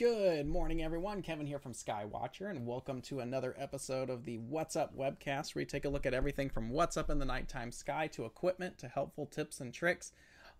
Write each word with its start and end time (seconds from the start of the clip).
Good 0.00 0.48
morning, 0.48 0.82
everyone. 0.82 1.20
Kevin 1.20 1.46
here 1.46 1.58
from 1.58 1.74
Skywatcher, 1.74 2.48
and 2.48 2.66
welcome 2.66 3.02
to 3.02 3.20
another 3.20 3.54
episode 3.58 4.08
of 4.08 4.24
the 4.24 4.38
What's 4.38 4.74
Up 4.74 4.96
webcast, 4.96 5.54
where 5.54 5.60
we 5.60 5.66
take 5.66 5.84
a 5.84 5.90
look 5.90 6.06
at 6.06 6.14
everything 6.14 6.48
from 6.48 6.70
what's 6.70 6.96
up 6.96 7.10
in 7.10 7.18
the 7.18 7.26
nighttime 7.26 7.70
sky 7.70 8.06
to 8.14 8.24
equipment 8.24 8.78
to 8.78 8.88
helpful 8.88 9.26
tips 9.26 9.60
and 9.60 9.74
tricks 9.74 10.12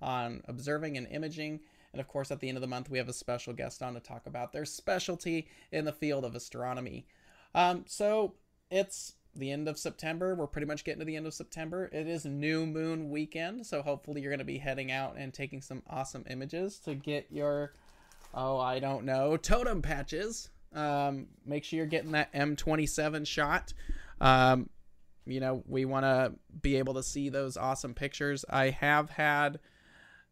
on 0.02 0.42
observing 0.46 0.98
and 0.98 1.06
imaging. 1.06 1.60
And 1.94 2.02
of 2.02 2.06
course, 2.06 2.30
at 2.30 2.40
the 2.40 2.50
end 2.50 2.58
of 2.58 2.60
the 2.60 2.66
month, 2.66 2.90
we 2.90 2.98
have 2.98 3.08
a 3.08 3.14
special 3.14 3.54
guest 3.54 3.82
on 3.82 3.94
to 3.94 4.00
talk 4.00 4.26
about 4.26 4.52
their 4.52 4.66
specialty 4.66 5.48
in 5.72 5.86
the 5.86 5.92
field 5.94 6.26
of 6.26 6.34
astronomy. 6.34 7.06
Um, 7.54 7.84
so 7.86 8.34
it's 8.70 9.14
the 9.34 9.52
end 9.52 9.68
of 9.68 9.78
September. 9.78 10.34
We're 10.34 10.48
pretty 10.48 10.66
much 10.66 10.84
getting 10.84 11.00
to 11.00 11.06
the 11.06 11.16
end 11.16 11.26
of 11.26 11.32
September. 11.32 11.88
It 11.94 12.06
is 12.06 12.26
new 12.26 12.66
moon 12.66 13.08
weekend, 13.08 13.66
so 13.66 13.80
hopefully 13.80 14.20
you're 14.20 14.32
going 14.32 14.40
to 14.40 14.44
be 14.44 14.58
heading 14.58 14.92
out 14.92 15.14
and 15.16 15.32
taking 15.32 15.62
some 15.62 15.82
awesome 15.88 16.26
images 16.28 16.78
to 16.80 16.94
get 16.94 17.28
your 17.30 17.72
oh, 18.34 18.58
I 18.58 18.78
don't 18.78 19.04
know, 19.04 19.36
totem 19.36 19.82
patches. 19.82 20.50
Um, 20.72 21.26
make 21.44 21.64
sure 21.64 21.78
you're 21.78 21.86
getting 21.86 22.12
that 22.12 22.32
M27 22.32 23.26
shot. 23.26 23.72
Um, 24.20 24.68
you 25.26 25.40
know, 25.40 25.62
we 25.66 25.84
want 25.84 26.04
to 26.04 26.32
be 26.62 26.76
able 26.76 26.94
to 26.94 27.02
see 27.02 27.28
those 27.28 27.56
awesome 27.56 27.94
pictures. 27.94 28.44
I 28.48 28.70
have 28.70 29.10
had 29.10 29.58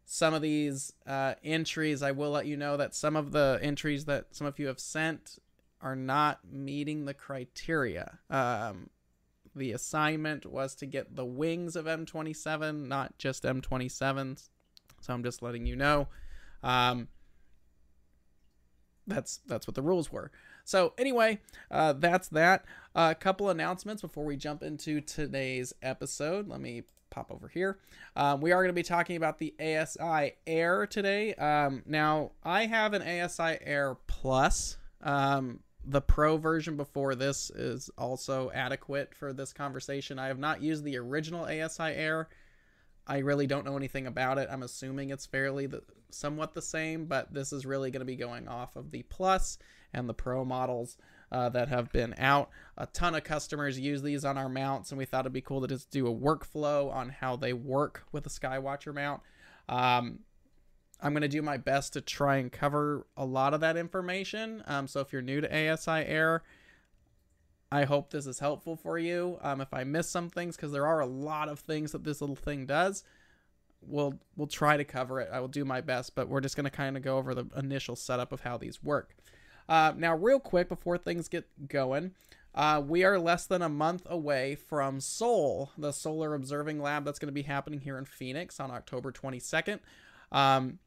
some 0.05 0.33
of 0.33 0.41
these 0.41 0.93
uh, 1.05 1.35
entries. 1.43 2.01
I 2.01 2.11
will 2.11 2.31
let 2.31 2.45
you 2.45 2.57
know 2.57 2.77
that 2.77 2.95
some 2.95 3.15
of 3.15 3.31
the 3.31 3.59
entries 3.61 4.05
that 4.05 4.27
some 4.31 4.47
of 4.47 4.57
you 4.59 4.67
have 4.67 4.79
sent 4.79 5.37
are 5.81 5.95
not 5.95 6.39
meeting 6.51 7.05
the 7.05 7.13
criteria. 7.13 8.19
Um, 8.29 8.89
the 9.55 9.71
assignment 9.71 10.45
was 10.45 10.75
to 10.75 10.85
get 10.85 11.15
the 11.15 11.25
wings 11.25 11.75
of 11.75 11.85
M27, 11.85 12.87
not 12.87 13.17
just 13.17 13.43
M27s. 13.43 14.49
So 15.01 15.13
I'm 15.13 15.23
just 15.23 15.41
letting 15.41 15.65
you 15.65 15.75
know. 15.75 16.07
Um, 16.63 17.07
that's 19.09 19.41
that's 19.47 19.67
what 19.67 19.75
the 19.75 19.81
rules 19.81 20.11
were. 20.11 20.31
So 20.63 20.93
anyway, 20.97 21.39
uh, 21.71 21.93
that's 21.93 22.27
that. 22.29 22.65
A 22.95 22.99
uh, 22.99 23.13
couple 23.15 23.49
announcements 23.49 24.01
before 24.01 24.23
we 24.23 24.37
jump 24.37 24.63
into 24.63 25.01
today's 25.01 25.73
episode. 25.81 26.47
Let 26.47 26.61
me 26.61 26.83
pop 27.09 27.31
over 27.31 27.47
here. 27.47 27.79
Um, 28.15 28.41
we 28.41 28.51
are 28.51 28.61
going 28.61 28.69
to 28.69 28.73
be 28.73 28.83
talking 28.83 29.15
about 29.15 29.39
the 29.39 29.53
ASI 29.59 30.33
Air 30.45 30.85
today. 30.85 31.33
Um, 31.35 31.83
now 31.85 32.31
I 32.43 32.67
have 32.67 32.93
an 32.93 33.01
ASI 33.01 33.57
Air 33.61 33.97
Plus. 34.07 34.77
Um, 35.01 35.61
the 35.85 36.01
Pro 36.01 36.37
version 36.37 36.77
before 36.77 37.15
this 37.15 37.49
is 37.49 37.89
also 37.97 38.51
adequate 38.53 39.15
for 39.15 39.33
this 39.33 39.53
conversation. 39.53 40.19
I 40.19 40.27
have 40.27 40.39
not 40.39 40.61
used 40.61 40.83
the 40.83 40.97
original 40.97 41.45
ASI 41.45 41.83
Air. 41.83 42.27
I 43.09 43.17
really 43.17 43.47
don't 43.47 43.65
know 43.65 43.75
anything 43.75 44.05
about 44.05 44.37
it. 44.37 44.47
I'm 44.51 44.61
assuming 44.61 45.09
it's 45.09 45.25
fairly 45.25 45.65
the, 45.65 45.81
somewhat 46.11 46.53
the 46.53 46.61
same, 46.61 47.07
but 47.07 47.33
this 47.33 47.51
is 47.51 47.65
really 47.65 47.89
going 47.89 48.01
to 48.01 48.05
be 48.05 48.15
going 48.15 48.47
off 48.47 48.75
of 48.75 48.91
the 48.91 49.01
Plus 49.01 49.57
and 49.91 50.07
the 50.07 50.13
Pro 50.13 50.45
models 50.45 50.95
uh, 51.31 51.49
that 51.49 51.69
have 51.69 51.91
been 51.91 52.13
out. 52.19 52.51
A 52.77 52.85
ton 52.85 53.15
of 53.15 53.23
customers 53.23 53.79
use 53.79 54.03
these 54.03 54.23
on 54.23 54.37
our 54.37 54.47
mounts, 54.47 54.91
and 54.91 54.99
we 54.99 55.05
thought 55.05 55.21
it'd 55.21 55.33
be 55.33 55.41
cool 55.41 55.61
to 55.61 55.67
just 55.67 55.89
do 55.89 56.05
a 56.05 56.13
workflow 56.13 56.93
on 56.93 57.09
how 57.09 57.35
they 57.35 57.51
work 57.51 58.03
with 58.11 58.27
a 58.27 58.29
Skywatcher 58.29 58.93
mount. 58.93 59.21
Um, 59.67 60.19
I'm 61.01 61.13
going 61.13 61.21
to 61.21 61.27
do 61.27 61.41
my 61.41 61.57
best 61.57 61.93
to 61.93 62.01
try 62.01 62.37
and 62.37 62.51
cover 62.51 63.07
a 63.17 63.25
lot 63.25 63.55
of 63.55 63.61
that 63.61 63.75
information. 63.75 64.61
Um, 64.67 64.87
so 64.87 64.99
if 64.99 65.11
you're 65.11 65.23
new 65.23 65.41
to 65.41 65.73
ASI 65.73 66.05
Air, 66.05 66.43
I 67.71 67.83
hope 67.83 68.09
this 68.09 68.25
is 68.25 68.39
helpful 68.39 68.75
for 68.75 68.97
you. 68.97 69.37
Um, 69.41 69.61
if 69.61 69.73
I 69.73 69.83
miss 69.83 70.09
some 70.09 70.29
things, 70.29 70.55
because 70.55 70.71
there 70.71 70.87
are 70.87 71.01
a 71.01 71.05
lot 71.05 71.49
of 71.49 71.59
things 71.59 71.91
that 71.91 72.03
this 72.03 72.21
little 72.21 72.35
thing 72.35 72.65
does, 72.65 73.03
we'll 73.81 74.19
we'll 74.35 74.47
try 74.47 74.77
to 74.77 74.83
cover 74.83 75.19
it. 75.19 75.29
I 75.31 75.39
will 75.39 75.47
do 75.47 75.65
my 75.65 75.81
best, 75.81 76.15
but 76.15 76.27
we're 76.27 76.41
just 76.41 76.55
going 76.55 76.65
to 76.65 76.71
kind 76.71 76.97
of 76.97 77.03
go 77.03 77.17
over 77.17 77.35
the 77.35 77.45
initial 77.55 77.95
setup 77.95 78.31
of 78.31 78.41
how 78.41 78.57
these 78.57 78.83
work. 78.83 79.15
Uh, 79.67 79.93
now, 79.95 80.15
real 80.15 80.39
quick 80.39 80.67
before 80.67 80.97
things 80.97 81.27
get 81.27 81.47
going, 81.67 82.15
uh, 82.55 82.81
we 82.85 83.03
are 83.03 83.19
less 83.19 83.45
than 83.45 83.61
a 83.61 83.69
month 83.69 84.07
away 84.09 84.55
from 84.55 84.99
SOL, 84.99 85.71
the 85.77 85.91
Solar 85.91 86.33
Observing 86.33 86.81
Lab 86.81 87.05
that's 87.05 87.19
going 87.19 87.27
to 87.27 87.33
be 87.33 87.43
happening 87.43 87.79
here 87.79 87.97
in 87.99 88.05
Phoenix 88.05 88.59
on 88.59 88.71
October 88.71 89.11
22nd. 89.11 89.79
Um, 90.31 90.79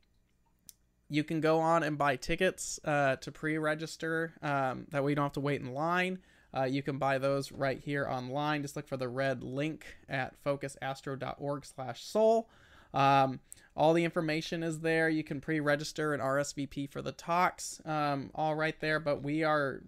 you 1.08 1.22
can 1.22 1.40
go 1.40 1.60
on 1.60 1.82
and 1.84 1.96
buy 1.96 2.16
tickets 2.16 2.80
uh, 2.84 3.16
to 3.16 3.30
pre-register. 3.30 4.32
Um, 4.42 4.86
that 4.90 5.04
way 5.04 5.12
you 5.12 5.14
don't 5.14 5.26
have 5.26 5.32
to 5.34 5.40
wait 5.40 5.60
in 5.60 5.72
line. 5.72 6.18
Uh, 6.54 6.64
you 6.64 6.82
can 6.82 6.98
buy 6.98 7.18
those 7.18 7.50
right 7.50 7.78
here 7.78 8.06
online. 8.06 8.62
Just 8.62 8.76
look 8.76 8.86
for 8.86 8.96
the 8.96 9.08
red 9.08 9.42
link 9.42 9.96
at 10.08 10.34
focusastro.org 10.44 11.64
slash 11.64 12.04
sol. 12.04 12.48
Um, 12.92 13.40
all 13.74 13.94
the 13.94 14.04
information 14.04 14.62
is 14.62 14.80
there. 14.80 15.08
You 15.08 15.24
can 15.24 15.40
pre-register 15.40 16.12
an 16.12 16.20
RSVP 16.20 16.90
for 16.90 17.00
the 17.00 17.12
talks, 17.12 17.80
um, 17.86 18.30
all 18.34 18.54
right 18.54 18.78
there. 18.80 19.00
But 19.00 19.22
we 19.22 19.44
are 19.44 19.82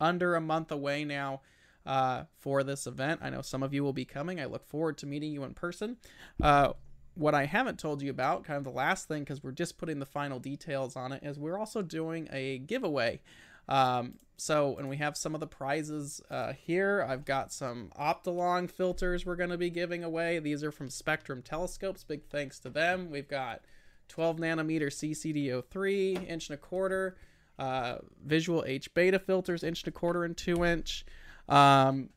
under 0.00 0.36
a 0.36 0.40
month 0.40 0.70
away 0.70 1.04
now 1.04 1.40
uh, 1.84 2.24
for 2.38 2.62
this 2.62 2.86
event. 2.86 3.20
I 3.22 3.30
know 3.30 3.42
some 3.42 3.62
of 3.62 3.74
you 3.74 3.82
will 3.82 3.92
be 3.92 4.04
coming. 4.04 4.40
I 4.40 4.44
look 4.44 4.66
forward 4.66 4.98
to 4.98 5.06
meeting 5.06 5.32
you 5.32 5.42
in 5.44 5.54
person. 5.54 5.96
Uh, 6.40 6.72
what 7.14 7.34
I 7.34 7.46
haven't 7.46 7.78
told 7.78 8.02
you 8.02 8.10
about, 8.10 8.44
kind 8.44 8.58
of 8.58 8.64
the 8.64 8.70
last 8.70 9.08
thing, 9.08 9.22
because 9.22 9.42
we're 9.42 9.52
just 9.52 9.78
putting 9.78 9.98
the 9.98 10.06
final 10.06 10.38
details 10.38 10.96
on 10.96 11.12
it, 11.12 11.22
is 11.24 11.38
we're 11.38 11.58
also 11.58 11.80
doing 11.80 12.28
a 12.30 12.58
giveaway. 12.58 13.20
Um, 13.68 14.14
so, 14.38 14.76
and 14.76 14.88
we 14.88 14.98
have 14.98 15.16
some 15.16 15.34
of 15.34 15.40
the 15.40 15.46
prizes 15.46 16.20
uh, 16.30 16.52
here. 16.52 17.04
I've 17.08 17.24
got 17.24 17.52
some 17.52 17.90
Optolong 17.98 18.70
filters 18.70 19.24
we're 19.24 19.36
going 19.36 19.50
to 19.50 19.58
be 19.58 19.70
giving 19.70 20.04
away. 20.04 20.38
These 20.38 20.62
are 20.62 20.70
from 20.70 20.90
Spectrum 20.90 21.42
Telescopes. 21.42 22.04
Big 22.04 22.24
thanks 22.28 22.58
to 22.60 22.70
them. 22.70 23.10
We've 23.10 23.28
got 23.28 23.62
12 24.08 24.36
nanometer 24.36 24.88
CCD03, 24.88 26.28
inch 26.28 26.50
and 26.50 26.54
a 26.54 26.58
quarter, 26.58 27.16
uh, 27.58 27.96
visual 28.24 28.62
H 28.66 28.92
beta 28.92 29.18
filters, 29.18 29.64
inch 29.64 29.82
and 29.84 29.88
a 29.88 29.92
quarter 29.92 30.24
and 30.24 30.36
two 30.36 30.64
inch. 30.64 31.06
Um, 31.48 32.10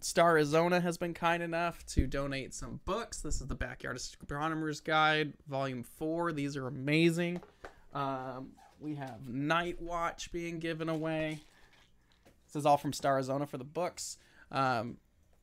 Starizona 0.00 0.82
has 0.82 0.98
been 0.98 1.14
kind 1.14 1.42
enough 1.42 1.84
to 1.86 2.06
donate 2.06 2.54
some 2.54 2.80
books. 2.84 3.20
This 3.20 3.40
is 3.40 3.46
the 3.46 3.54
Backyard 3.54 3.96
Astronomer's 3.96 4.80
Guide, 4.80 5.34
Volume 5.48 5.84
4. 5.84 6.32
These 6.32 6.56
are 6.56 6.66
amazing. 6.66 7.40
Um, 7.94 8.52
we 8.82 8.96
have 8.96 9.28
Night 9.28 9.80
Watch 9.80 10.32
being 10.32 10.58
given 10.58 10.88
away. 10.88 11.40
This 12.46 12.56
is 12.56 12.66
all 12.66 12.76
from 12.76 12.92
Starizona 12.92 13.48
for 13.48 13.58
the 13.58 13.64
books. 13.64 14.18
Um, 14.50 14.96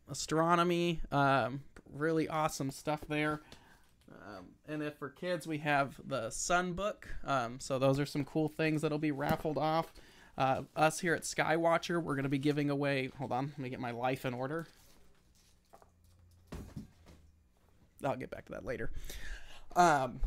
astronomy, 0.09 0.99
um, 1.11 1.61
really 1.91 2.27
awesome 2.27 2.69
stuff 2.69 3.01
there. 3.07 3.41
Um, 4.11 4.47
and 4.67 4.83
if 4.83 4.95
for 4.95 5.09
kids, 5.09 5.47
we 5.47 5.59
have 5.59 5.99
the 6.05 6.29
Sun 6.29 6.73
Book. 6.73 7.07
Um, 7.23 7.59
so 7.59 7.79
those 7.79 7.99
are 7.99 8.05
some 8.05 8.25
cool 8.25 8.49
things 8.49 8.81
that'll 8.81 8.97
be 8.97 9.11
raffled 9.11 9.57
off. 9.57 9.93
Uh, 10.37 10.63
us 10.75 10.99
here 10.99 11.13
at 11.13 11.23
Skywatcher, 11.23 12.01
we're 12.01 12.15
going 12.15 12.23
to 12.23 12.29
be 12.29 12.37
giving 12.37 12.69
away. 12.69 13.09
Hold 13.17 13.31
on, 13.31 13.47
let 13.47 13.59
me 13.59 13.69
get 13.69 13.79
my 13.79 13.91
life 13.91 14.25
in 14.25 14.33
order. 14.33 14.67
I'll 18.03 18.15
get 18.15 18.31
back 18.31 18.45
to 18.45 18.53
that 18.53 18.65
later. 18.65 18.91
Um, 19.75 20.21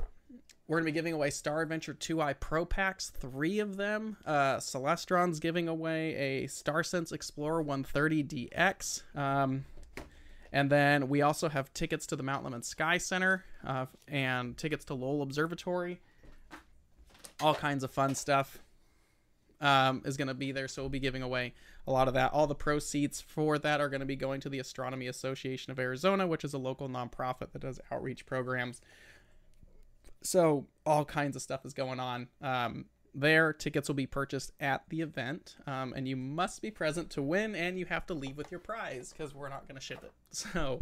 we're 0.73 0.79
going 0.79 0.87
to 0.87 0.93
be 0.93 0.95
giving 0.95 1.13
away 1.13 1.29
Star 1.29 1.61
Adventure 1.61 1.93
2i 1.93 2.41
Pro 2.41 2.65
Packs, 2.65 3.11
three 3.11 3.59
of 3.59 3.77
them. 3.77 4.17
Uh, 4.25 4.57
Celestron's 4.57 5.39
giving 5.39 5.69
away 5.69 6.15
a 6.15 6.49
StarSense 6.49 7.13
Explorer 7.13 7.63
130DX. 7.63 9.03
Um, 9.15 9.67
and 10.51 10.71
then 10.71 11.11
we 11.11 11.21
also 11.21 11.51
have 11.51 11.75
tickets 11.75 12.07
to 12.07 12.17
the 12.17 12.23
Mount 12.23 12.47
Lemmon 12.47 12.65
Sky 12.65 12.97
Center 12.97 13.45
uh, 13.67 13.85
and 14.09 14.57
tickets 14.57 14.87
to 14.87 14.95
Lowell 14.95 15.21
Observatory. 15.21 16.01
All 17.43 17.55
kinds 17.55 17.85
of 17.85 17.91
fun 17.91 18.15
stuff 18.15 18.59
um, 19.61 20.01
is 20.07 20.17
going 20.17 20.29
to 20.29 20.35
be 20.35 20.53
there. 20.53 20.69
So 20.69 20.81
we'll 20.81 20.89
be 20.89 21.01
giving 21.01 21.21
away 21.21 21.53
a 21.87 21.93
lot 21.93 22.09
of 22.09 22.15
that. 22.15 22.33
All 22.33 22.47
the 22.47 22.55
proceeds 22.55 23.21
for 23.21 23.59
that 23.59 23.83
are 23.83 23.91
going 23.91 24.01
to 24.01 24.07
be 24.07 24.17
going 24.17 24.41
to 24.41 24.49
the 24.49 24.59
Astronomy 24.59 25.07
Association 25.09 25.71
of 25.71 25.79
Arizona, 25.79 26.27
which 26.27 26.45
is 26.45 26.55
a 26.55 26.59
local 26.59 26.89
nonprofit 26.89 27.53
that 27.53 27.61
does 27.61 27.79
outreach 27.91 28.25
programs 28.25 28.81
so 30.23 30.67
all 30.85 31.05
kinds 31.05 31.37
of 31.37 31.43
stuff 31.43 31.65
is 31.65 31.75
going 31.75 32.01
on 32.01 32.29
um, 32.41 32.87
there. 33.15 33.53
Tickets 33.53 33.89
will 33.89 33.95
be 33.95 34.07
purchased 34.07 34.53
at 34.61 34.83
the 34.89 35.01
event, 35.01 35.57
um, 35.67 35.93
and 35.97 36.09
you 36.09 36.17
must 36.17 36.63
be 36.63 36.71
present 36.71 37.11
to 37.11 37.23
win, 37.23 37.55
and 37.55 37.79
you 37.79 37.87
have 37.87 38.07
to 38.07 38.15
leave 38.15 38.37
with 38.37 38.51
your 38.51 38.61
prize 38.61 39.13
because 39.13 39.35
we're 39.35 39.49
not 39.49 39.69
going 39.69 39.77
to 39.77 39.85
ship 39.85 40.03
it. 40.03 40.13
So, 40.35 40.81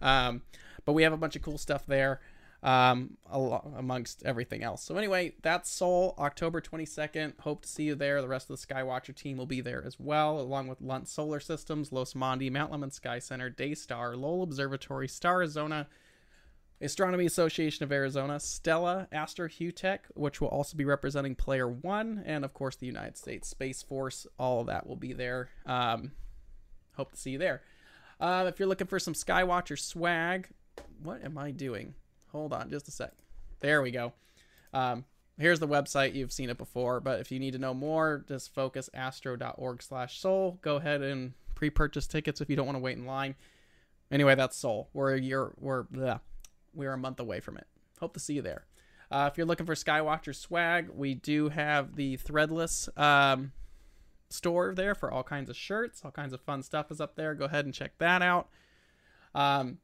um, 0.00 0.42
but 0.86 0.94
we 0.94 1.02
have 1.02 1.12
a 1.12 1.18
bunch 1.18 1.36
of 1.36 1.42
cool 1.42 1.58
stuff 1.58 1.84
there 1.86 2.20
um, 2.62 3.16
amongst 3.30 4.24
everything 4.24 4.62
else. 4.62 4.82
So 4.82 4.96
anyway, 4.96 5.34
that's 5.42 5.70
SOL, 5.70 6.14
October 6.18 6.60
22nd. 6.60 7.38
Hope 7.40 7.62
to 7.62 7.68
see 7.68 7.84
you 7.84 7.94
there. 7.94 8.20
The 8.20 8.28
rest 8.28 8.50
of 8.50 8.58
the 8.58 8.66
Skywatcher 8.66 9.14
team 9.14 9.36
will 9.36 9.46
be 9.46 9.60
there 9.60 9.84
as 9.86 10.00
well, 10.00 10.40
along 10.40 10.68
with 10.68 10.80
Lunt 10.80 11.08
Solar 11.08 11.40
Systems, 11.40 11.90
Losmandy, 11.90 12.50
Mount 12.50 12.72
Lemmon 12.72 12.92
Sky 12.92 13.18
Center, 13.18 13.50
Daystar, 13.50 14.16
Lowell 14.16 14.42
Observatory, 14.42 15.06
Starizona, 15.06 15.86
Astronomy 16.80 17.24
Association 17.24 17.84
of 17.84 17.92
Arizona, 17.92 18.38
Stella, 18.38 19.08
Astro 19.10 19.48
Hutech, 19.48 20.00
which 20.14 20.40
will 20.40 20.48
also 20.48 20.76
be 20.76 20.84
representing 20.84 21.34
Player 21.34 21.68
One, 21.68 22.22
and 22.26 22.44
of 22.44 22.52
course 22.52 22.76
the 22.76 22.86
United 22.86 23.16
States 23.16 23.48
Space 23.48 23.82
Force. 23.82 24.26
All 24.38 24.60
of 24.60 24.66
that 24.66 24.86
will 24.86 24.96
be 24.96 25.12
there. 25.14 25.48
Um, 25.64 26.12
hope 26.96 27.12
to 27.12 27.16
see 27.18 27.30
you 27.30 27.38
there. 27.38 27.62
Uh, 28.20 28.44
if 28.48 28.58
you're 28.58 28.68
looking 28.68 28.86
for 28.86 28.98
some 28.98 29.14
Skywatcher 29.14 29.78
swag, 29.78 30.48
what 31.02 31.24
am 31.24 31.38
I 31.38 31.50
doing? 31.50 31.94
Hold 32.32 32.52
on 32.52 32.70
just 32.70 32.88
a 32.88 32.90
sec. 32.90 33.12
There 33.60 33.80
we 33.80 33.90
go. 33.90 34.12
Um, 34.74 35.04
here's 35.38 35.60
the 35.60 35.68
website. 35.68 36.14
You've 36.14 36.32
seen 36.32 36.50
it 36.50 36.58
before, 36.58 37.00
but 37.00 37.20
if 37.20 37.32
you 37.32 37.38
need 37.38 37.52
to 37.52 37.58
know 37.58 37.74
more, 37.74 38.24
just 38.28 38.54
focus 38.54 38.90
astro.org 38.92 39.82
slash 39.82 40.20
sol. 40.20 40.58
Go 40.60 40.76
ahead 40.76 41.02
and 41.02 41.32
pre-purchase 41.54 42.06
tickets 42.06 42.42
if 42.42 42.50
you 42.50 42.56
don't 42.56 42.66
want 42.66 42.76
to 42.76 42.82
wait 42.82 42.98
in 42.98 43.06
line. 43.06 43.34
Anyway, 44.10 44.34
that's 44.34 44.56
SOL. 44.56 44.88
We're 44.92 45.16
a 45.16 45.50
we're 45.58 45.84
bleh, 45.84 46.20
we're 46.76 46.92
a 46.92 46.98
month 46.98 47.18
away 47.18 47.40
from 47.40 47.56
it. 47.56 47.66
Hope 48.00 48.14
to 48.14 48.20
see 48.20 48.34
you 48.34 48.42
there. 48.42 48.66
Uh, 49.10 49.28
if 49.30 49.38
you're 49.38 49.46
looking 49.46 49.66
for 49.66 49.74
Skywatcher 49.74 50.34
swag, 50.34 50.88
we 50.92 51.14
do 51.14 51.48
have 51.48 51.96
the 51.96 52.16
threadless 52.18 52.88
um, 52.98 53.52
store 54.28 54.74
there 54.74 54.94
for 54.94 55.10
all 55.10 55.22
kinds 55.22 55.48
of 55.48 55.56
shirts, 55.56 56.02
all 56.04 56.10
kinds 56.10 56.32
of 56.32 56.40
fun 56.40 56.62
stuff 56.62 56.90
is 56.90 57.00
up 57.00 57.14
there. 57.14 57.34
Go 57.34 57.44
ahead 57.44 57.64
and 57.64 57.74
check 57.74 57.92
that 57.98 58.22
out. 58.22 58.48
Um, 59.34 59.78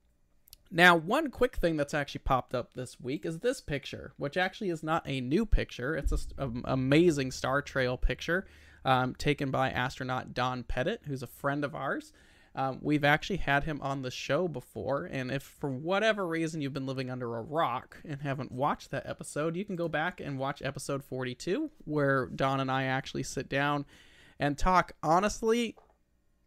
now, 0.75 0.97
one 0.97 1.31
quick 1.31 1.57
thing 1.57 1.77
that's 1.77 1.93
actually 1.93 2.23
popped 2.25 2.55
up 2.55 2.73
this 2.73 2.99
week 2.99 3.27
is 3.27 3.39
this 3.39 3.61
picture, 3.61 4.15
which 4.17 4.39
actually 4.39 4.71
is 4.71 4.83
not 4.83 5.03
a 5.07 5.21
new 5.21 5.45
picture. 5.45 5.95
It's 5.95 6.27
an 6.39 6.63
amazing 6.65 7.31
Star 7.31 7.61
Trail 7.61 7.99
picture 7.99 8.47
um, 8.85 9.15
taken 9.15 9.51
by 9.51 9.71
astronaut 9.71 10.33
Don 10.33 10.63
Pettit, 10.63 11.03
who's 11.07 11.23
a 11.23 11.27
friend 11.27 11.65
of 11.65 11.75
ours. 11.75 12.13
Um, 12.55 12.79
we've 12.83 13.05
actually 13.05 13.39
had 13.39 13.65
him 13.65 13.81
on 13.81 14.03
the 14.03 14.11
show 14.11 14.47
before, 14.47 15.07
and 15.07 15.31
if 15.31 15.43
for 15.43 15.71
whatever 15.71 16.27
reason 16.27 16.61
you've 16.61 16.75
been 16.75 16.87
living 16.87 17.11
under 17.11 17.37
a 17.37 17.43
rock 17.43 17.97
and 18.07 18.21
haven't 18.21 18.53
watched 18.53 18.91
that 18.91 19.07
episode, 19.07 19.57
you 19.57 19.65
can 19.65 19.77
go 19.77 19.89
back 19.89 20.21
and 20.21 20.39
watch 20.39 20.61
episode 20.61 21.03
42, 21.03 21.71
where 21.85 22.27
Don 22.27 22.61
and 22.61 22.71
I 22.71 22.85
actually 22.85 23.23
sit 23.23 23.49
down 23.49 23.87
and 24.39 24.59
talk. 24.59 24.93
Honestly, 25.03 25.77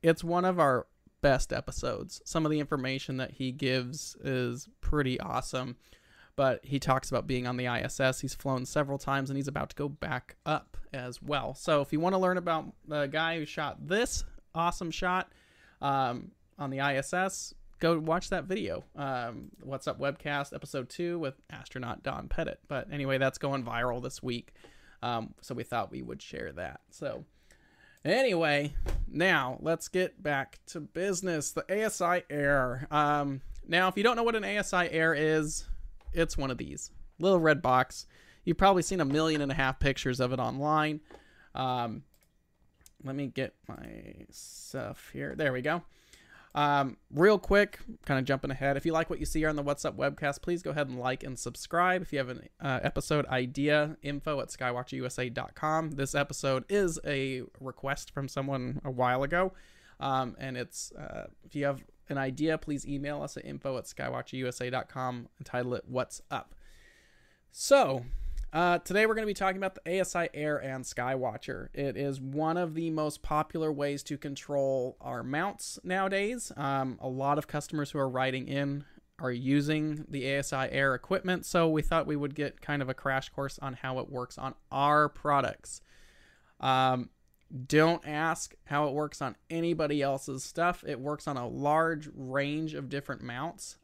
it's 0.03 0.23
one 0.23 0.45
of 0.45 0.59
our 0.59 0.85
best 1.21 1.51
episodes. 1.51 2.21
Some 2.23 2.45
of 2.45 2.51
the 2.51 2.59
information 2.59 3.17
that 3.17 3.31
he 3.31 3.51
gives 3.51 4.15
is 4.23 4.69
pretty 4.81 5.19
awesome, 5.19 5.75
but 6.35 6.63
he 6.63 6.77
talks 6.79 7.09
about 7.09 7.25
being 7.25 7.47
on 7.47 7.57
the 7.57 7.65
ISS. 7.65 8.19
He's 8.19 8.35
flown 8.35 8.67
several 8.67 8.99
times 8.99 9.31
and 9.31 9.37
he's 9.37 9.47
about 9.47 9.71
to 9.71 9.75
go 9.75 9.89
back 9.89 10.35
up 10.45 10.77
as 10.93 11.19
well. 11.19 11.55
So 11.55 11.81
if 11.81 11.91
you 11.91 11.99
want 11.99 12.13
to 12.13 12.19
learn 12.19 12.37
about 12.37 12.65
the 12.87 13.07
guy 13.07 13.39
who 13.39 13.45
shot 13.45 13.87
this 13.87 14.23
awesome 14.53 14.91
shot, 14.91 15.31
um, 15.81 16.31
on 16.57 16.69
the 16.69 16.79
ISS, 16.79 17.53
go 17.79 17.99
watch 17.99 18.29
that 18.29 18.45
video. 18.45 18.83
Um, 18.95 19.51
What's 19.61 19.87
Up 19.87 19.99
Webcast, 19.99 20.53
episode 20.53 20.89
two 20.89 21.19
with 21.19 21.35
astronaut 21.49 22.03
Don 22.03 22.27
Pettit. 22.27 22.59
But 22.67 22.91
anyway, 22.91 23.17
that's 23.17 23.37
going 23.37 23.63
viral 23.63 24.01
this 24.01 24.23
week. 24.23 24.53
Um, 25.01 25.33
so 25.41 25.53
we 25.53 25.63
thought 25.63 25.91
we 25.91 26.01
would 26.01 26.21
share 26.21 26.51
that. 26.53 26.81
So 26.89 27.25
anyway, 28.03 28.73
now 29.07 29.57
let's 29.61 29.87
get 29.87 30.21
back 30.21 30.59
to 30.67 30.79
business. 30.79 31.51
The 31.51 31.85
ASI 31.85 32.23
Air. 32.29 32.87
Um, 32.91 33.41
now, 33.67 33.87
if 33.87 33.97
you 33.97 34.03
don't 34.03 34.15
know 34.15 34.23
what 34.23 34.35
an 34.35 34.43
ASI 34.45 34.89
Air 34.91 35.13
is, 35.13 35.67
it's 36.13 36.37
one 36.37 36.51
of 36.51 36.57
these 36.57 36.91
little 37.19 37.39
red 37.39 37.61
box. 37.61 38.05
You've 38.43 38.57
probably 38.57 38.83
seen 38.83 39.01
a 39.01 39.05
million 39.05 39.41
and 39.41 39.51
a 39.51 39.55
half 39.55 39.79
pictures 39.79 40.19
of 40.19 40.31
it 40.31 40.39
online. 40.39 41.01
Um, 41.55 42.03
let 43.03 43.15
me 43.15 43.27
get 43.27 43.53
my 43.67 44.25
stuff 44.31 45.09
here. 45.13 45.35
There 45.35 45.53
we 45.53 45.61
go. 45.61 45.83
Um, 46.55 46.95
real 47.13 47.37
quick, 47.37 47.79
kind 48.05 48.17
of 48.17 48.25
jumping 48.25 48.49
ahead. 48.49 48.77
If 48.77 48.85
you 48.85 48.93
like 48.93 49.09
what 49.09 49.19
you 49.19 49.25
see 49.25 49.39
here 49.39 49.49
on 49.49 49.57
the 49.57 49.61
What's 49.61 49.83
Up 49.83 49.97
webcast, 49.97 50.41
please 50.41 50.63
go 50.63 50.71
ahead 50.71 50.87
and 50.87 50.97
like 50.97 51.21
and 51.21 51.37
subscribe. 51.37 52.01
If 52.01 52.13
you 52.13 52.19
have 52.19 52.29
an 52.29 52.47
uh, 52.61 52.79
episode 52.81 53.25
idea, 53.25 53.97
info 54.01 54.39
at 54.39 54.47
skywatcherusa.com. 54.47 55.91
This 55.91 56.15
episode 56.15 56.63
is 56.69 56.97
a 57.05 57.43
request 57.59 58.11
from 58.11 58.29
someone 58.29 58.79
a 58.85 58.91
while 58.91 59.23
ago. 59.23 59.51
Um, 59.99 60.37
and 60.39 60.55
it's, 60.55 60.93
uh, 60.93 61.27
if 61.43 61.55
you 61.55 61.65
have 61.65 61.83
an 62.07 62.17
idea, 62.17 62.57
please 62.57 62.87
email 62.87 63.21
us 63.21 63.35
at 63.35 63.45
info 63.45 63.77
at 63.77 63.83
skywatcherusa.com 63.83 65.27
and 65.37 65.45
title 65.45 65.73
it 65.73 65.83
What's 65.87 66.21
Up. 66.31 66.55
So, 67.51 68.05
uh, 68.55 68.77
today 68.79 69.05
we're 69.05 69.15
going 69.15 69.27
to 69.27 69.27
be 69.27 69.33
talking 69.33 69.57
about 69.57 69.75
the 69.75 69.99
ASI 69.99 70.29
Air 70.33 70.63
and 70.63 70.85
Skywatcher. 70.85 71.67
It 71.73 71.97
is 71.97 72.21
one 72.21 72.55
of 72.55 72.73
the 72.73 72.89
most 72.89 73.21
popular 73.21 73.69
ways 73.69 74.01
to 74.03 74.17
control 74.17 74.95
our 75.01 75.23
mounts 75.23 75.77
nowadays. 75.83 76.53
Um, 76.55 76.97
a 77.01 77.09
lot 77.09 77.37
of 77.37 77.47
customers 77.47 77.91
who 77.91 77.99
are 77.99 78.07
writing 78.07 78.47
in 78.47 78.85
are 79.19 79.31
using 79.31 80.05
the 80.07 80.37
ASI 80.37 80.71
Air 80.71 80.95
equipment, 80.95 81.45
so 81.45 81.67
we 81.67 81.81
thought 81.81 82.07
we 82.07 82.15
would 82.15 82.33
get 82.33 82.61
kind 82.61 82.81
of 82.81 82.87
a 82.87 82.93
crash 82.93 83.27
course 83.27 83.59
on 83.59 83.73
how 83.73 83.99
it 83.99 84.09
works 84.09 84.37
on 84.37 84.55
our 84.71 85.09
products. 85.09 85.81
Um, 86.61 87.09
don't 87.67 88.07
ask 88.07 88.55
how 88.63 88.87
it 88.87 88.93
works 88.93 89.21
on 89.21 89.35
anybody 89.49 90.01
else's 90.01 90.45
stuff. 90.45 90.81
It 90.87 91.01
works 91.01 91.27
on 91.27 91.35
a 91.35 91.45
large 91.45 92.09
range 92.15 92.73
of 92.73 92.87
different 92.87 93.21
mounts 93.21 93.79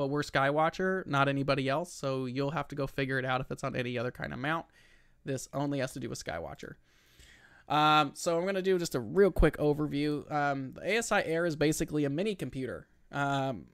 but 0.00 0.08
we're 0.08 0.22
Skywatcher, 0.22 1.06
not 1.06 1.28
anybody 1.28 1.68
else. 1.68 1.92
So 1.92 2.24
you'll 2.24 2.52
have 2.52 2.66
to 2.68 2.74
go 2.74 2.86
figure 2.86 3.18
it 3.18 3.26
out 3.26 3.42
if 3.42 3.50
it's 3.50 3.62
on 3.62 3.76
any 3.76 3.98
other 3.98 4.10
kind 4.10 4.32
of 4.32 4.38
mount. 4.38 4.64
This 5.26 5.46
only 5.52 5.80
has 5.80 5.92
to 5.92 6.00
do 6.00 6.08
with 6.08 6.24
Skywatcher. 6.24 6.76
Um, 7.68 8.12
so 8.14 8.38
I'm 8.38 8.44
going 8.44 8.54
to 8.54 8.62
do 8.62 8.78
just 8.78 8.94
a 8.94 8.98
real 8.98 9.30
quick 9.30 9.58
overview. 9.58 10.32
Um, 10.32 10.72
the 10.72 10.98
ASI 10.98 11.16
Air 11.16 11.44
is 11.44 11.54
basically 11.54 12.06
a 12.06 12.08
mini 12.08 12.34
computer. 12.34 12.88
Um, 13.12 13.66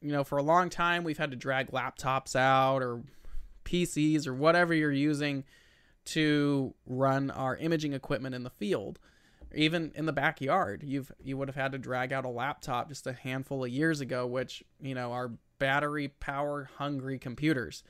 you 0.00 0.12
know, 0.12 0.24
for 0.24 0.38
a 0.38 0.42
long 0.42 0.70
time, 0.70 1.04
we've 1.04 1.18
had 1.18 1.30
to 1.32 1.36
drag 1.36 1.72
laptops 1.72 2.34
out 2.34 2.82
or 2.82 3.02
PCs 3.66 4.26
or 4.26 4.32
whatever 4.32 4.72
you're 4.72 4.90
using 4.90 5.44
to 6.06 6.72
run 6.86 7.30
our 7.30 7.54
imaging 7.58 7.92
equipment 7.92 8.34
in 8.34 8.44
the 8.44 8.50
field 8.50 8.98
even 9.54 9.92
in 9.94 10.06
the 10.06 10.12
backyard 10.12 10.82
you've 10.84 11.10
you 11.22 11.36
would 11.36 11.48
have 11.48 11.56
had 11.56 11.72
to 11.72 11.78
drag 11.78 12.12
out 12.12 12.24
a 12.24 12.28
laptop 12.28 12.88
just 12.88 13.06
a 13.06 13.12
handful 13.12 13.64
of 13.64 13.70
years 13.70 14.00
ago 14.00 14.26
which 14.26 14.62
you 14.80 14.94
know 14.94 15.12
are 15.12 15.32
battery 15.60 16.08
power 16.08 16.68
hungry 16.78 17.20
computers. 17.20 17.84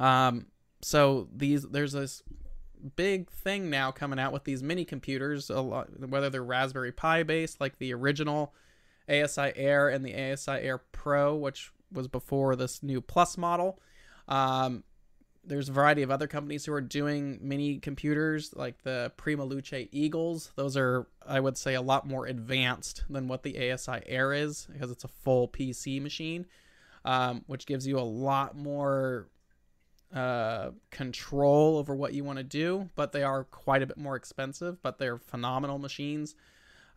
Um, 0.00 0.46
so 0.82 1.28
these 1.32 1.62
there's 1.62 1.92
this 1.92 2.24
big 2.96 3.30
thing 3.30 3.70
now 3.70 3.92
coming 3.92 4.18
out 4.18 4.32
with 4.32 4.42
these 4.42 4.62
mini 4.62 4.84
computers, 4.84 5.48
a 5.48 5.60
lot, 5.60 5.88
whether 6.08 6.28
they're 6.28 6.42
Raspberry 6.42 6.90
Pi 6.90 7.22
based 7.22 7.60
like 7.60 7.78
the 7.78 7.94
original 7.94 8.52
ASI 9.08 9.52
Air 9.54 9.88
and 9.88 10.04
the 10.04 10.14
ASI 10.14 10.50
Air 10.50 10.78
Pro, 10.78 11.36
which 11.36 11.70
was 11.92 12.08
before 12.08 12.56
this 12.56 12.82
new 12.82 13.00
Plus 13.00 13.38
model. 13.38 13.78
Um, 14.26 14.82
there's 15.46 15.68
a 15.68 15.72
variety 15.72 16.02
of 16.02 16.10
other 16.10 16.26
companies 16.26 16.64
who 16.64 16.72
are 16.72 16.80
doing 16.80 17.38
mini 17.40 17.78
computers 17.78 18.52
like 18.54 18.82
the 18.82 19.12
Prima 19.16 19.44
Luce 19.44 19.86
Eagles. 19.92 20.52
Those 20.56 20.76
are, 20.76 21.06
I 21.26 21.40
would 21.40 21.56
say, 21.56 21.74
a 21.74 21.80
lot 21.80 22.06
more 22.06 22.26
advanced 22.26 23.04
than 23.08 23.28
what 23.28 23.42
the 23.42 23.70
ASI 23.70 24.00
Air 24.06 24.32
is 24.32 24.66
because 24.72 24.90
it's 24.90 25.04
a 25.04 25.08
full 25.08 25.48
PC 25.48 26.02
machine, 26.02 26.46
um, 27.04 27.44
which 27.46 27.66
gives 27.66 27.86
you 27.86 27.98
a 27.98 28.00
lot 28.00 28.56
more 28.56 29.28
uh, 30.12 30.70
control 30.90 31.78
over 31.78 31.94
what 31.94 32.12
you 32.12 32.24
want 32.24 32.38
to 32.38 32.44
do. 32.44 32.90
But 32.96 33.12
they 33.12 33.22
are 33.22 33.44
quite 33.44 33.82
a 33.82 33.86
bit 33.86 33.98
more 33.98 34.16
expensive, 34.16 34.82
but 34.82 34.98
they're 34.98 35.18
phenomenal 35.18 35.78
machines. 35.78 36.34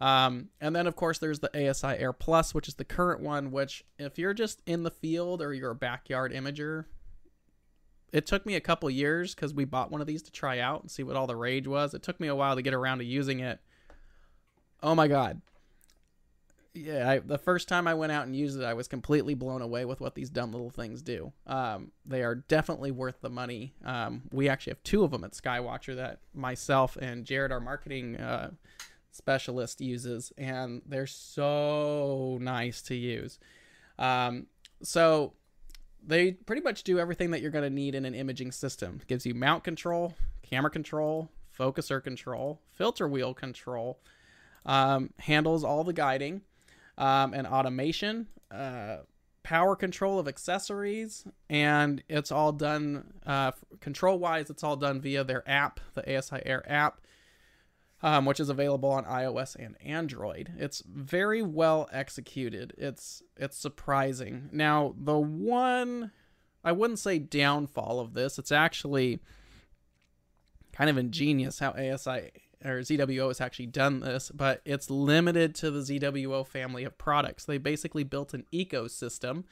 Um, 0.02 0.50
and 0.62 0.76
then, 0.76 0.88
of 0.88 0.96
course, 0.96 1.20
there's 1.20 1.40
the 1.40 1.70
ASI 1.70 1.88
Air 1.88 2.14
Plus, 2.14 2.54
which 2.54 2.68
is 2.68 2.76
the 2.76 2.86
current 2.86 3.22
one, 3.22 3.52
which, 3.52 3.84
if 3.98 4.18
you're 4.18 4.34
just 4.34 4.62
in 4.66 4.84
the 4.84 4.92
field 4.92 5.42
or 5.42 5.54
you're 5.54 5.72
a 5.72 5.76
backyard 5.76 6.32
imager, 6.32 6.86
it 8.12 8.26
took 8.26 8.46
me 8.46 8.56
a 8.56 8.62
couple 8.62 8.90
years 8.90 9.36
because 9.36 9.54
we 9.54 9.66
bought 9.66 9.92
one 9.92 10.02
of 10.02 10.08
these 10.08 10.24
to 10.24 10.32
try 10.32 10.60
out 10.60 10.82
and 10.82 10.92
see 10.92 11.04
what 11.04 11.16
all 11.16 11.28
the 11.28 11.36
rage 11.36 11.68
was. 11.68 11.94
It 11.94 12.04
took 12.04 12.20
me 12.20 12.28
a 12.28 12.36
while 12.36 12.56
to 12.56 12.62
get 12.62 12.74
around 12.74 13.00
to 13.00 13.06
using 13.06 13.40
it. 13.40 13.60
Oh 14.82 14.96
my 14.96 15.08
god. 15.08 15.42
Yeah, 16.74 17.10
I, 17.10 17.20
the 17.20 17.38
first 17.38 17.68
time 17.68 17.88
I 17.88 17.96
went 17.96 18.12
out 18.12 18.26
and 18.28 18.36
used 18.36 18.60
it, 18.60 18.64
I 18.64 18.74
was 18.74 18.88
completely 18.88 19.34
blown 19.34 19.62
away 19.62 19.86
with 19.86 20.00
what 20.00 20.14
these 20.16 20.30
dumb 20.30 20.52
little 20.52 20.70
things 20.70 21.02
do. 21.02 21.34
Um, 21.48 21.92
they 22.06 22.24
are 22.24 22.36
definitely 22.36 22.92
worth 22.92 23.22
the 23.22 23.30
money. 23.30 23.74
Um, 23.84 24.22
we 24.32 24.48
actually 24.48 24.72
have 24.72 24.84
two 24.84 25.04
of 25.04 25.12
them 25.12 25.24
at 25.24 25.32
Skywatcher 25.32 25.96
that 25.96 26.20
myself 26.34 26.96
and 26.96 27.26
Jared, 27.26 27.52
our 27.52 27.60
marketing 27.60 28.18
uh, 28.18 28.52
specialist, 29.12 29.82
uses, 29.82 30.32
and 30.38 30.82
they're 30.86 31.08
so 31.08 32.38
nice 32.40 32.82
to 32.84 32.96
use. 32.96 33.40
Um, 33.98 34.46
so 34.82 35.34
they 36.06 36.32
pretty 36.32 36.62
much 36.62 36.84
do 36.84 37.00
everything 37.00 37.32
that 37.32 37.42
you're 37.42 37.52
going 37.52 37.64
to 37.64 37.70
need 37.70 37.96
in 37.96 38.06
an 38.06 38.16
imaging 38.16 38.52
system. 38.52 39.00
It 39.02 39.08
gives 39.08 39.26
you 39.26 39.34
mount 39.34 39.64
control, 39.64 40.16
camera 40.44 40.72
control, 40.72 41.30
focuser 41.58 42.04
control, 42.04 42.62
filter 42.72 43.08
wheel 43.08 43.34
control, 43.34 44.00
um, 44.66 45.12
handles 45.20 45.64
all 45.64 45.84
the 45.84 45.94
guiding 45.94 46.42
um, 46.98 47.34
and 47.34 47.46
automation, 47.48 48.28
uh, 48.52 48.98
power 49.44 49.76
control 49.76 50.20
of 50.20 50.28
accessories, 50.28 51.26
and 51.50 52.04
it's 52.10 52.32
all 52.32 52.52
done 52.52 53.14
uh, 53.26 53.52
control 53.80 54.20
wise. 54.20 54.50
It's 54.50 54.64
all 54.64 54.76
done 54.76 55.02
via 55.02 55.24
their 55.24 55.48
app, 55.50 55.80
the 55.94 56.18
ASI 56.18 56.42
Air 56.46 56.64
app 56.70 57.02
um, 58.02 58.26
which 58.26 58.40
is 58.40 58.50
available 58.50 58.90
on 58.90 59.06
iOS 59.06 59.56
and 59.56 59.76
Android. 59.84 60.54
It's 60.58 60.82
very 60.88 61.42
well 61.42 61.90
executed. 61.92 62.74
It's 62.78 63.24
it's 63.38 63.58
surprising. 63.58 64.50
Now, 64.52 64.96
the 64.98 65.18
one 65.18 66.12
I 66.64 66.72
wouldn't 66.72 67.00
say 67.00 67.20
downfall 67.20 68.00
of 68.00 68.14
this, 68.14 68.38
it's 68.38 68.52
actually 68.52 69.20
kind 70.72 70.90
of 70.90 70.98
ingenious 70.98 71.60
how 71.60 71.72
ASI 71.72 72.32
or 72.64 72.80
ZWO 72.80 73.28
has 73.28 73.40
actually 73.40 73.68
done 73.68 74.02
this, 74.02 74.32
but 74.34 74.62
it's 74.66 74.90
limited 74.90 75.56
to 75.56 75.72
the 75.72 75.80
ZWO 75.80 76.46
family 76.46 76.84
of 76.84 76.98
products. 76.98 77.46
They 77.46 77.58
basically 77.58 78.04
built 78.04 78.34
an 78.34 78.46
ecosystem 78.54 79.46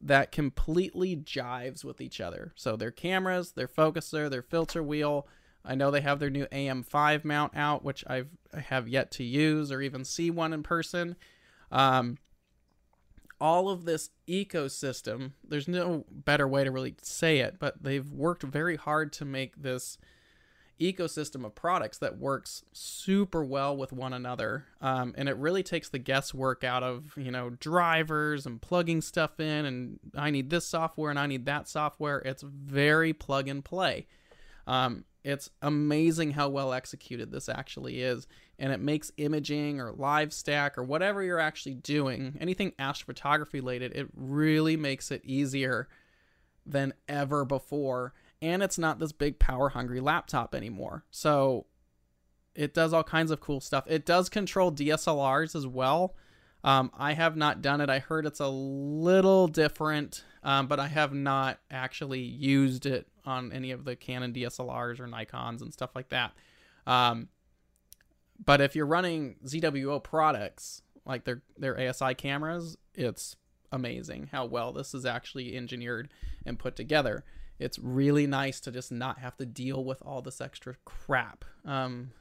that 0.00 0.32
completely 0.32 1.16
jives 1.16 1.84
with 1.84 2.00
each 2.00 2.20
other. 2.20 2.52
So 2.56 2.76
their 2.76 2.90
cameras, 2.90 3.52
their 3.52 3.68
focuser, 3.68 4.30
their 4.30 4.42
filter 4.42 4.82
wheel. 4.82 5.26
I 5.64 5.74
know 5.74 5.90
they 5.90 6.00
have 6.00 6.18
their 6.18 6.30
new 6.30 6.46
AM5 6.46 7.24
mount 7.24 7.56
out, 7.56 7.84
which 7.84 8.04
I've 8.06 8.28
I 8.52 8.60
have 8.60 8.88
yet 8.88 9.10
to 9.12 9.24
use 9.24 9.70
or 9.70 9.80
even 9.80 10.04
see 10.04 10.30
one 10.30 10.52
in 10.52 10.62
person. 10.62 11.16
Um, 11.70 12.18
all 13.40 13.70
of 13.70 13.84
this 13.84 14.10
ecosystem, 14.28 15.32
there's 15.46 15.68
no 15.68 16.04
better 16.10 16.46
way 16.46 16.64
to 16.64 16.70
really 16.70 16.94
say 17.00 17.38
it, 17.38 17.56
but 17.58 17.82
they've 17.82 18.10
worked 18.10 18.42
very 18.42 18.76
hard 18.76 19.12
to 19.14 19.24
make 19.24 19.62
this 19.62 19.96
ecosystem 20.80 21.44
of 21.44 21.54
products 21.54 21.98
that 21.98 22.18
works 22.18 22.64
super 22.72 23.44
well 23.44 23.76
with 23.76 23.92
one 23.92 24.12
another. 24.12 24.66
Um, 24.80 25.14
and 25.16 25.28
it 25.28 25.36
really 25.36 25.62
takes 25.62 25.90
the 25.90 25.98
guesswork 25.98 26.64
out 26.64 26.82
of, 26.82 27.12
you 27.16 27.30
know, 27.30 27.50
drivers 27.50 28.46
and 28.46 28.60
plugging 28.60 29.02
stuff 29.02 29.38
in 29.38 29.66
and 29.66 30.00
I 30.16 30.30
need 30.30 30.50
this 30.50 30.66
software 30.66 31.10
and 31.10 31.18
I 31.18 31.26
need 31.26 31.44
that 31.46 31.68
software. 31.68 32.18
It's 32.20 32.42
very 32.42 33.12
plug 33.12 33.46
and 33.46 33.64
play. 33.64 34.06
Um, 34.66 35.04
it's 35.24 35.50
amazing 35.62 36.32
how 36.32 36.48
well 36.48 36.72
executed 36.72 37.30
this 37.30 37.48
actually 37.48 38.02
is. 38.02 38.26
And 38.58 38.72
it 38.72 38.80
makes 38.80 39.12
imaging 39.16 39.80
or 39.80 39.92
live 39.92 40.32
stack 40.32 40.76
or 40.76 40.84
whatever 40.84 41.22
you're 41.22 41.38
actually 41.38 41.74
doing, 41.74 42.36
anything 42.40 42.72
astrophotography 42.78 43.54
related, 43.54 43.92
it 43.94 44.08
really 44.14 44.76
makes 44.76 45.10
it 45.10 45.24
easier 45.24 45.88
than 46.66 46.92
ever 47.08 47.44
before 47.44 48.12
and 48.42 48.62
it's 48.62 48.78
not 48.78 48.98
this 48.98 49.12
big 49.12 49.38
power 49.38 49.68
hungry 49.68 50.00
laptop 50.00 50.54
anymore. 50.54 51.04
So 51.10 51.66
it 52.54 52.74
does 52.74 52.92
all 52.92 53.04
kinds 53.04 53.30
of 53.30 53.40
cool 53.40 53.60
stuff. 53.60 53.84
It 53.86 54.06
does 54.06 54.28
control 54.28 54.72
DSLRs 54.72 55.54
as 55.54 55.66
well. 55.66 56.14
Um, 56.62 56.90
I 56.96 57.14
have 57.14 57.36
not 57.36 57.62
done 57.62 57.80
it. 57.80 57.88
I 57.88 58.00
heard 58.00 58.26
it's 58.26 58.40
a 58.40 58.48
little 58.48 59.48
different, 59.48 60.24
um, 60.42 60.66
but 60.66 60.78
I 60.78 60.88
have 60.88 61.14
not 61.14 61.58
actually 61.70 62.20
used 62.20 62.86
it 62.86 63.08
on 63.30 63.52
any 63.52 63.70
of 63.70 63.84
the 63.84 63.96
Canon 63.96 64.32
DSLRs 64.32 65.00
or 65.00 65.06
Nikons 65.06 65.62
and 65.62 65.72
stuff 65.72 65.90
like 65.94 66.08
that. 66.10 66.32
Um, 66.86 67.28
but 68.44 68.60
if 68.60 68.74
you're 68.74 68.86
running 68.86 69.36
ZWO 69.46 70.02
products 70.02 70.82
like 71.06 71.24
their 71.24 71.42
their 71.56 71.78
ASI 71.78 72.14
cameras, 72.14 72.76
it's 72.94 73.36
amazing 73.72 74.28
how 74.32 74.44
well 74.44 74.72
this 74.72 74.94
is 74.94 75.06
actually 75.06 75.56
engineered 75.56 76.10
and 76.44 76.58
put 76.58 76.74
together 76.74 77.24
it's 77.60 77.78
really 77.78 78.26
nice 78.26 78.58
to 78.60 78.72
just 78.72 78.90
not 78.90 79.18
have 79.18 79.36
to 79.36 79.46
deal 79.46 79.84
with 79.84 80.02
all 80.04 80.22
this 80.22 80.40
extra 80.40 80.76
crap. 80.86 81.44
Um, 81.66 82.12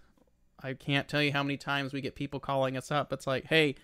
I 0.62 0.74
can't 0.74 1.08
tell 1.08 1.24
you 1.24 1.32
how 1.32 1.44
many 1.44 1.56
times 1.56 1.94
we 1.94 2.02
get 2.02 2.14
people 2.14 2.42
calling 2.42 2.76
us 2.76 2.92
up. 2.92 3.14
It's 3.14 3.26
like, 3.26 3.46
hey, 3.46 3.76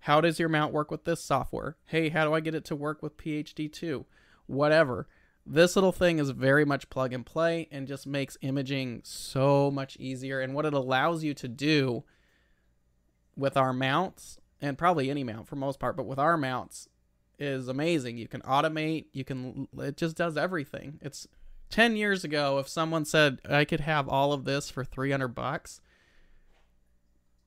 how 0.00 0.20
does 0.20 0.40
your 0.40 0.48
mount 0.48 0.74
work 0.74 0.90
with 0.90 1.04
this 1.04 1.22
software? 1.22 1.76
Hey, 1.86 2.08
how 2.08 2.24
do 2.24 2.34
I 2.34 2.40
get 2.40 2.56
it 2.56 2.64
to 2.66 2.76
work 2.76 3.00
with 3.00 3.16
PHD2? 3.16 4.04
Whatever. 4.46 5.06
This 5.46 5.76
little 5.76 5.92
thing 5.92 6.18
is 6.18 6.30
very 6.30 6.64
much 6.64 6.88
plug 6.88 7.12
and 7.12 7.24
play 7.24 7.68
and 7.70 7.86
just 7.86 8.06
makes 8.06 8.38
imaging 8.40 9.02
so 9.04 9.70
much 9.70 9.96
easier. 9.98 10.40
And 10.40 10.54
what 10.54 10.64
it 10.64 10.72
allows 10.72 11.22
you 11.22 11.34
to 11.34 11.48
do 11.48 12.04
with 13.36 13.56
our 13.56 13.72
mounts, 13.72 14.38
and 14.60 14.78
probably 14.78 15.10
any 15.10 15.24
mount 15.24 15.48
for 15.48 15.56
most 15.56 15.78
part, 15.78 15.96
but 15.96 16.06
with 16.06 16.18
our 16.18 16.36
mounts, 16.36 16.88
is 17.38 17.68
amazing. 17.68 18.16
You 18.16 18.28
can 18.28 18.40
automate, 18.42 19.06
you 19.12 19.24
can 19.24 19.68
it 19.78 19.96
just 19.96 20.16
does 20.16 20.36
everything. 20.36 20.98
It's 21.02 21.26
10 21.70 21.96
years 21.96 22.24
ago 22.24 22.58
if 22.58 22.68
someone 22.68 23.04
said 23.04 23.40
I 23.48 23.64
could 23.64 23.80
have 23.80 24.08
all 24.08 24.32
of 24.32 24.44
this 24.44 24.70
for 24.70 24.84
300 24.84 25.28
bucks, 25.28 25.80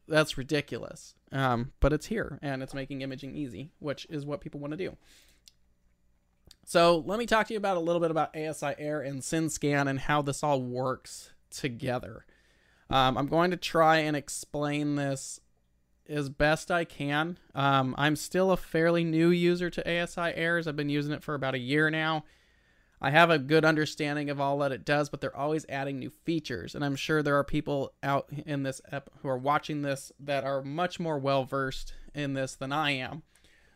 that's 0.08 0.38
ridiculous. 0.38 1.16
Um, 1.32 1.72
but 1.80 1.94
it's 1.94 2.08
here 2.08 2.40
and 2.42 2.64
it's 2.64 2.74
making 2.74 3.02
imaging 3.02 3.36
easy, 3.36 3.72
which 3.80 4.06
is 4.10 4.26
what 4.26 4.42
people 4.42 4.60
want 4.60 4.72
to 4.72 4.78
do. 4.78 4.98
So 6.70 7.02
let 7.06 7.18
me 7.18 7.26
talk 7.26 7.48
to 7.48 7.54
you 7.54 7.58
about 7.58 7.78
a 7.78 7.80
little 7.80 8.02
bit 8.02 8.12
about 8.12 8.36
ASI 8.36 8.74
Air 8.78 9.00
and 9.00 9.22
SynScan 9.22 9.90
and 9.90 10.02
how 10.02 10.22
this 10.22 10.44
all 10.44 10.62
works 10.62 11.30
together. 11.50 12.26
Um, 12.90 13.18
I'm 13.18 13.28
going 13.28 13.52
to 13.52 13.58
try 13.58 14.00
and 14.00 14.18
explain 14.18 14.96
this 14.96 15.40
as 16.10 16.28
best 16.28 16.70
I 16.70 16.84
can. 16.84 17.40
Um, 17.56 17.96
I'm 17.98 18.18
still 18.18 18.52
a 18.52 18.58
fairly 18.58 19.06
new 19.06 19.30
user 19.30 19.70
to 19.70 20.04
ASI 20.04 20.34
Airs. 20.36 20.68
I've 20.68 20.76
been 20.76 20.90
using 20.90 21.14
it 21.14 21.24
for 21.24 21.36
about 21.36 21.56
a 21.56 21.60
year 21.60 21.90
now. 21.90 22.26
I 23.00 23.12
have 23.12 23.30
a 23.30 23.40
good 23.40 23.64
understanding 23.64 24.30
of 24.30 24.42
all 24.42 24.58
that 24.58 24.74
it 24.74 24.84
does, 24.84 25.08
but 25.08 25.22
they're 25.22 25.34
always 25.34 25.66
adding 25.70 26.00
new 26.00 26.10
features. 26.10 26.76
And 26.76 26.84
I'm 26.84 26.98
sure 26.98 27.24
there 27.24 27.38
are 27.38 27.46
people 27.46 27.94
out 28.04 28.28
in 28.46 28.64
this 28.64 28.82
who 29.22 29.30
are 29.30 29.38
watching 29.38 29.84
this 29.84 30.12
that 30.20 30.44
are 30.44 30.62
much 30.62 31.00
more 31.00 31.18
well 31.18 31.46
versed 31.46 31.94
in 32.14 32.34
this 32.34 32.56
than 32.56 32.74
I 32.74 32.92
am. 32.92 33.24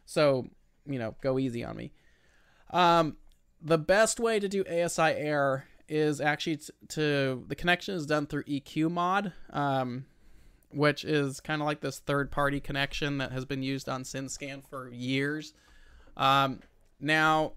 So, 0.06 0.50
you 0.86 1.00
know, 1.00 1.16
go 1.22 1.40
easy 1.40 1.64
on 1.64 1.78
me. 1.78 1.94
Um, 2.72 3.18
the 3.62 3.78
best 3.78 4.20
way 4.20 4.40
to 4.40 4.48
do 4.48 4.64
ASI 4.66 5.02
Air 5.02 5.66
is 5.88 6.22
actually 6.22 6.58
t- 6.58 6.74
to 6.90 7.44
the 7.48 7.56
connection 7.56 7.96
is 7.96 8.06
done 8.06 8.26
through 8.26 8.44
EQ 8.44 8.90
mod. 8.92 9.34
Um, 9.52 10.06
which 10.74 11.04
is 11.04 11.40
kind 11.40 11.62
of 11.62 11.66
like 11.66 11.82
this 11.82 12.00
third 12.00 12.32
party 12.32 12.60
connection 12.60 13.18
that 13.18 13.32
has 13.32 13.46
been 13.46 13.64
used 13.64 13.90
on 13.90 14.04
SynScan 14.04 14.64
for 14.68 14.90
years. 14.90 15.54
Um, 16.18 16.62
now, 17.00 17.54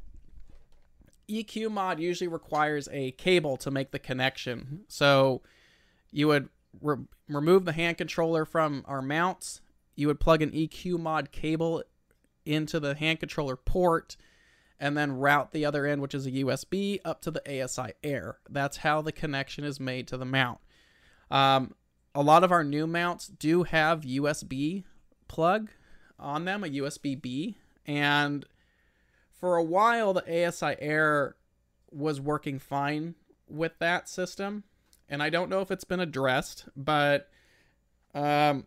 EQ 1.29 1.71
mod 1.71 2.01
usually 2.01 2.29
requires 2.29 2.89
a 2.93 3.13
cable 3.13 3.57
to 3.59 3.71
make 3.71 3.91
the 3.91 3.99
connection. 3.99 4.81
So 4.89 5.43
you 6.11 6.29
would 6.29 6.49
re- 6.81 7.05
remove 7.29 7.65
the 7.65 7.73
hand 7.73 7.99
controller 7.99 8.45
from 8.45 8.85
our 8.87 9.03
mounts. 9.03 9.61
You 9.97 10.09
would 10.09 10.21
plug 10.21 10.43
an 10.43 10.51
EQ 10.51 10.99
mod 10.99 11.33
cable 11.33 11.83
into 12.45 12.79
the 12.79 12.95
hand 12.95 13.21
controller 13.21 13.57
port 13.57 14.17
and 14.81 14.97
then 14.97 15.13
route 15.13 15.53
the 15.53 15.65
other 15.65 15.87
end, 15.87 16.03
which 16.03 16.15
is 16.15 16.27
a 16.27 16.33
USB, 16.33 17.01
up 17.05 17.21
to 17.23 17.31
the 17.31 17.63
ASI 17.63 17.93
Air. 18.03 18.39
That's 18.49 18.79
how 18.79 19.03
the 19.03 19.13
connection 19.13 19.65
is 19.65 19.79
made 19.79 20.09
to 20.09 20.17
the 20.17 20.25
mount. 20.25 20.59
Um, 21.31 21.75
a 22.15 22.23
lot 22.23 22.45
of 22.45 22.53
our 22.53 22.65
new 22.65 22.87
mounts 22.87 23.27
do 23.27 23.65
have 23.65 24.03
USB 24.03 24.85
plug 25.29 25.71
on 26.19 26.45
them, 26.45 26.65
a 26.65 26.69
USB 26.69 27.21
B, 27.21 27.59
and 27.87 28.47
for 29.33 29.57
a 29.57 29.65
while 29.65 30.13
the 30.13 30.47
ASI 30.47 30.77
Air 30.79 31.37
was 31.91 32.21
working 32.21 32.59
fine 32.59 33.15
with 33.49 33.73
that 33.79 34.09
system, 34.09 34.65
and 35.09 35.23
I 35.23 35.31
don't 35.31 35.51
know 35.51 35.61
if 35.61 35.71
it's 35.71 35.85
been 35.85 36.01
addressed, 36.01 36.67
but 36.77 37.29
um, 38.15 38.67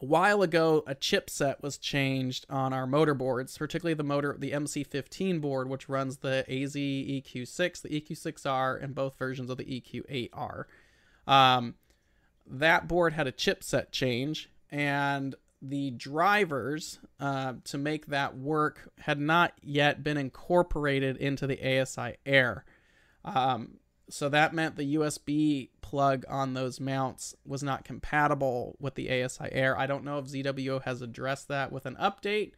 a 0.00 0.04
while 0.04 0.42
ago 0.42 0.84
a 0.86 0.94
chipset 0.94 1.60
was 1.62 1.78
changed 1.78 2.46
on 2.48 2.72
our 2.72 2.86
motor 2.86 3.14
boards, 3.14 3.58
particularly 3.58 3.94
the 3.94 4.04
motor 4.04 4.36
the 4.38 4.52
MC15 4.52 5.40
board, 5.40 5.68
which 5.68 5.88
runs 5.88 6.18
the 6.18 6.44
AZ 6.48 6.74
EQ6, 6.74 7.82
the 7.82 8.00
EQ6R, 8.00 8.82
and 8.82 8.94
both 8.94 9.18
versions 9.18 9.50
of 9.50 9.58
the 9.58 9.64
EQ8R. 9.64 10.64
Um, 11.26 11.74
that 12.46 12.88
board 12.88 13.12
had 13.12 13.26
a 13.26 13.32
chipset 13.32 13.90
change, 13.90 14.50
and 14.70 15.34
the 15.60 15.90
drivers 15.90 17.00
uh, 17.18 17.54
to 17.64 17.76
make 17.76 18.06
that 18.06 18.36
work 18.36 18.90
had 19.00 19.18
not 19.18 19.52
yet 19.60 20.04
been 20.04 20.16
incorporated 20.16 21.16
into 21.16 21.46
the 21.46 21.80
ASI 21.80 22.16
Air. 22.24 22.64
Um, 23.24 23.78
so 24.10 24.28
that 24.28 24.54
meant 24.54 24.76
the 24.76 24.94
USB 24.94 25.68
plug 25.80 26.24
on 26.28 26.54
those 26.54 26.80
mounts 26.80 27.34
was 27.44 27.62
not 27.62 27.84
compatible 27.84 28.76
with 28.80 28.94
the 28.94 29.10
ASI 29.22 29.48
Air. 29.52 29.78
I 29.78 29.86
don't 29.86 30.04
know 30.04 30.18
if 30.18 30.26
ZWO 30.26 30.82
has 30.82 31.02
addressed 31.02 31.48
that 31.48 31.72
with 31.72 31.86
an 31.86 31.96
update, 31.96 32.52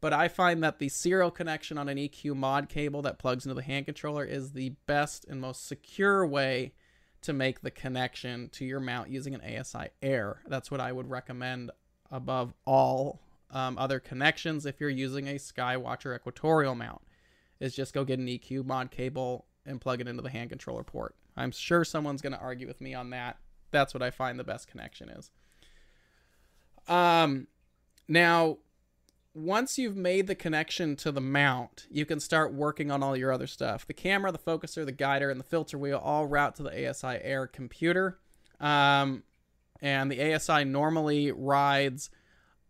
but 0.00 0.12
I 0.12 0.28
find 0.28 0.62
that 0.62 0.78
the 0.78 0.88
serial 0.88 1.30
connection 1.30 1.78
on 1.78 1.88
an 1.88 1.98
EQ 1.98 2.36
mod 2.36 2.68
cable 2.68 3.02
that 3.02 3.18
plugs 3.18 3.44
into 3.44 3.54
the 3.54 3.62
hand 3.62 3.86
controller 3.86 4.24
is 4.24 4.52
the 4.52 4.70
best 4.86 5.24
and 5.26 5.40
most 5.40 5.66
secure 5.66 6.26
way 6.26 6.72
to 7.22 7.32
make 7.32 7.60
the 7.60 7.70
connection 7.70 8.48
to 8.50 8.64
your 8.64 8.80
mount 8.80 9.10
using 9.10 9.34
an 9.34 9.42
ASI 9.42 9.88
Air. 10.02 10.42
That's 10.46 10.70
what 10.70 10.80
I 10.80 10.92
would 10.92 11.10
recommend 11.10 11.70
above 12.10 12.54
all 12.64 13.20
um, 13.50 13.76
other 13.76 13.98
connections 13.98 14.66
if 14.66 14.80
you're 14.80 14.88
using 14.88 15.28
a 15.28 15.34
Skywatcher 15.34 16.14
Equatorial 16.14 16.74
mount. 16.74 17.02
Is 17.60 17.74
just 17.74 17.92
go 17.92 18.04
get 18.04 18.20
an 18.20 18.26
EQ 18.26 18.64
mod 18.66 18.92
cable 18.92 19.46
and 19.68 19.80
plug 19.80 20.00
it 20.00 20.08
into 20.08 20.22
the 20.22 20.30
hand 20.30 20.50
controller 20.50 20.82
port. 20.82 21.14
I'm 21.36 21.52
sure 21.52 21.84
someone's 21.84 22.22
going 22.22 22.32
to 22.32 22.40
argue 22.40 22.66
with 22.66 22.80
me 22.80 22.94
on 22.94 23.10
that. 23.10 23.38
That's 23.70 23.94
what 23.94 24.02
I 24.02 24.10
find 24.10 24.38
the 24.38 24.44
best 24.44 24.68
connection 24.68 25.10
is. 25.10 25.30
Um, 26.88 27.46
now 28.08 28.58
once 29.34 29.78
you've 29.78 29.96
made 29.96 30.26
the 30.26 30.34
connection 30.34 30.96
to 30.96 31.12
the 31.12 31.20
mount, 31.20 31.86
you 31.90 32.04
can 32.04 32.20
start 32.20 32.52
working 32.52 32.90
on 32.90 33.02
all 33.02 33.16
your 33.16 33.32
other 33.32 33.46
stuff. 33.46 33.86
The 33.86 33.94
camera, 33.94 34.32
the 34.32 34.38
focuser, 34.38 34.84
the 34.84 34.92
guider, 34.92 35.30
and 35.30 35.38
the 35.38 35.44
filter 35.44 35.78
wheel 35.78 36.00
all 36.02 36.26
route 36.26 36.56
to 36.56 36.62
the 36.62 36.88
ASI 36.88 37.18
Air 37.22 37.46
computer. 37.46 38.18
Um, 38.60 39.22
and 39.80 40.10
the 40.10 40.34
ASI 40.34 40.64
normally 40.64 41.30
rides 41.30 42.10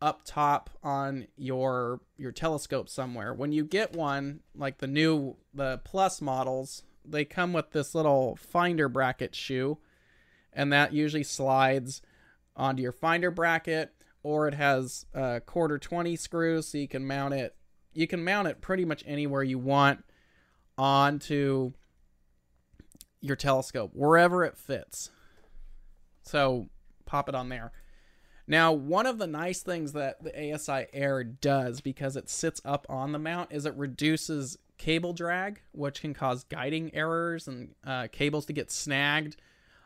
up 0.00 0.23
top 0.25 0.71
on 0.83 1.26
your 1.37 2.00
your 2.17 2.33
telescope 2.33 2.88
somewhere. 2.88 3.33
When 3.33 3.50
you 3.50 3.64
get 3.64 3.97
one, 3.97 4.40
like 4.55 4.78
the 4.78 4.87
new 4.87 5.37
the 5.55 5.81
plus 5.85 6.21
models, 6.21 6.83
they 7.09 7.25
come 7.25 7.53
with 7.53 7.71
this 7.71 7.95
little 7.95 8.37
finder 8.37 8.88
bracket 8.88 9.35
shoe, 9.35 9.79
and 10.53 10.73
that 10.73 10.93
usually 10.93 11.25
slides 11.25 12.03
onto 12.57 12.83
your 12.83 12.93
finder 12.93 13.31
bracket 13.31 13.93
or 14.25 14.49
it 14.49 14.55
has 14.55 15.07
a 15.15 15.41
quarter 15.41 15.79
20 15.79 16.17
screws 16.17 16.67
so 16.67 16.77
you 16.77 16.88
can 16.88 17.07
mount 17.07 17.33
it 17.33 17.55
you 17.93 18.07
can 18.09 18.25
mount 18.25 18.49
it 18.49 18.61
pretty 18.61 18.85
much 18.85 19.05
anywhere 19.07 19.45
you 19.45 19.59
want 19.59 20.05
onto 20.77 21.73
your 23.21 23.37
telescope, 23.37 23.91
wherever 23.95 24.45
it 24.45 24.57
fits. 24.57 25.11
So 26.23 26.69
pop 27.07 27.29
it 27.29 27.35
on 27.35 27.49
there. 27.49 27.73
Now, 28.47 28.73
one 28.73 29.07
of 29.07 29.19
the 29.19 29.27
nice 29.27 29.61
things 29.61 29.93
that 29.93 30.23
the 30.23 30.55
ASI 30.55 30.87
Air 30.93 31.23
does 31.25 31.81
because 31.81 32.17
it 32.17 32.31
sits 32.31 32.61
up 32.65 32.87
on 32.88 33.12
the 33.12 33.19
mount 33.19 33.53
is 33.53 33.67
it 33.67 33.75
reduces 33.75 34.59
cable 34.79 35.13
drag, 35.13 35.61
which 35.73 36.01
can 36.01 36.15
cause 36.15 36.45
guiding 36.45 36.95
errors 36.95 37.49
and 37.49 37.75
uh, 37.85 38.09
cables 38.11 38.47
to 38.47 38.53
get 38.53 38.71
snagged. 38.71 39.37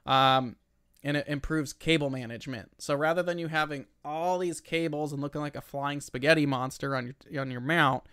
Um, 0.07 0.57
and 1.03 1.17
it 1.17 1.27
improves 1.27 1.73
cable 1.73 2.11
management. 2.11 2.71
So 2.79 2.95
rather 2.95 3.23
than 3.23 3.39
you 3.39 3.49
having 3.49 3.87
all 4.05 4.39
these 4.39 4.61
cables 4.61 5.13
and 5.13 5.21
looking 5.21 5.41
like 5.41 5.57
a 5.57 5.61
flying 5.61 6.01
spaghetti 6.01 6.47
monster 6.47 6.95
on 6.95 7.15
your 7.29 7.43
on 7.43 7.51
your 7.51 7.61
mount, 7.61 8.05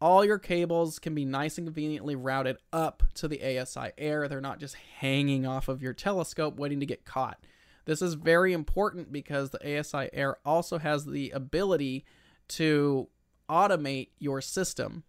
all 0.00 0.24
your 0.24 0.38
cables 0.38 0.98
can 0.98 1.14
be 1.14 1.24
nice 1.24 1.58
and 1.58 1.66
conveniently 1.66 2.14
routed 2.14 2.58
up 2.72 3.02
to 3.14 3.26
the 3.26 3.42
ASI 3.42 3.90
Air. 3.98 4.28
They're 4.28 4.40
not 4.40 4.60
just 4.60 4.76
hanging 4.98 5.46
off 5.46 5.68
of 5.68 5.82
your 5.82 5.92
telescope 5.92 6.56
waiting 6.56 6.80
to 6.80 6.86
get 6.86 7.04
caught. 7.04 7.44
This 7.84 8.00
is 8.00 8.14
very 8.14 8.52
important 8.52 9.12
because 9.12 9.50
the 9.50 9.78
ASI 9.78 10.08
Air 10.12 10.36
also 10.44 10.78
has 10.78 11.04
the 11.04 11.30
ability 11.30 12.04
to 12.48 13.08
automate 13.48 14.08
your 14.18 14.40
system. 14.40 15.04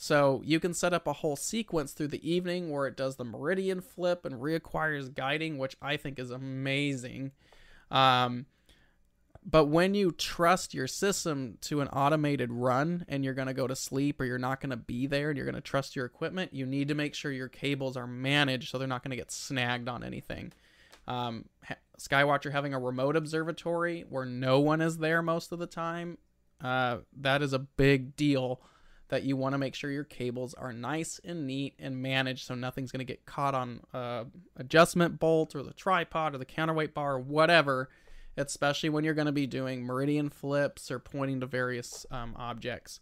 So 0.00 0.42
you 0.44 0.60
can 0.60 0.74
set 0.74 0.94
up 0.94 1.08
a 1.08 1.12
whole 1.12 1.34
sequence 1.34 1.90
through 1.90 2.08
the 2.08 2.30
evening 2.30 2.70
where 2.70 2.86
it 2.86 2.96
does 2.96 3.16
the 3.16 3.24
meridian 3.24 3.80
flip 3.80 4.24
and 4.24 4.36
reacquires 4.36 5.12
guiding, 5.12 5.58
which 5.58 5.76
I 5.82 5.96
think 5.96 6.20
is 6.20 6.30
amazing. 6.30 7.32
Um, 7.90 8.46
but 9.44 9.64
when 9.64 9.94
you 9.94 10.12
trust 10.12 10.72
your 10.72 10.86
system 10.86 11.58
to 11.62 11.80
an 11.80 11.88
automated 11.88 12.52
run 12.52 13.06
and 13.08 13.24
you're 13.24 13.34
going 13.34 13.48
to 13.48 13.54
go 13.54 13.66
to 13.66 13.74
sleep 13.74 14.20
or 14.20 14.24
you're 14.24 14.38
not 14.38 14.60
going 14.60 14.70
to 14.70 14.76
be 14.76 15.08
there 15.08 15.30
and 15.30 15.36
you're 15.36 15.44
going 15.44 15.56
to 15.56 15.60
trust 15.60 15.96
your 15.96 16.06
equipment, 16.06 16.54
you 16.54 16.64
need 16.64 16.86
to 16.88 16.94
make 16.94 17.16
sure 17.16 17.32
your 17.32 17.48
cables 17.48 17.96
are 17.96 18.06
managed 18.06 18.70
so 18.70 18.78
they're 18.78 18.86
not 18.86 19.02
going 19.02 19.10
to 19.10 19.16
get 19.16 19.32
snagged 19.32 19.88
on 19.88 20.04
anything. 20.04 20.52
Um, 21.08 21.46
Skywatcher 21.98 22.52
having 22.52 22.72
a 22.72 22.78
remote 22.78 23.16
observatory 23.16 24.04
where 24.08 24.24
no 24.24 24.60
one 24.60 24.80
is 24.80 24.98
there 24.98 25.22
most 25.22 25.50
of 25.50 25.58
the 25.58 25.66
time, 25.66 26.18
uh, 26.60 26.98
that 27.16 27.42
is 27.42 27.52
a 27.52 27.58
big 27.58 28.14
deal 28.14 28.60
that 29.08 29.22
you 29.22 29.36
want 29.36 29.54
to 29.54 29.58
make 29.58 29.74
sure 29.74 29.90
your 29.90 30.04
cables 30.04 30.54
are 30.54 30.72
nice 30.72 31.20
and 31.24 31.46
neat 31.46 31.74
and 31.78 32.00
managed 32.02 32.46
so 32.46 32.54
nothing's 32.54 32.92
going 32.92 32.98
to 32.98 33.04
get 33.04 33.24
caught 33.26 33.54
on 33.54 33.80
uh, 33.94 34.24
adjustment 34.56 35.18
bolt 35.18 35.54
or 35.54 35.62
the 35.62 35.74
tripod 35.74 36.34
or 36.34 36.38
the 36.38 36.44
counterweight 36.44 36.94
bar 36.94 37.14
or 37.14 37.20
whatever 37.20 37.88
especially 38.36 38.88
when 38.88 39.04
you're 39.04 39.14
going 39.14 39.26
to 39.26 39.32
be 39.32 39.46
doing 39.46 39.84
meridian 39.84 40.28
flips 40.28 40.90
or 40.90 40.98
pointing 40.98 41.40
to 41.40 41.46
various 41.46 42.06
um, 42.10 42.34
objects 42.36 43.00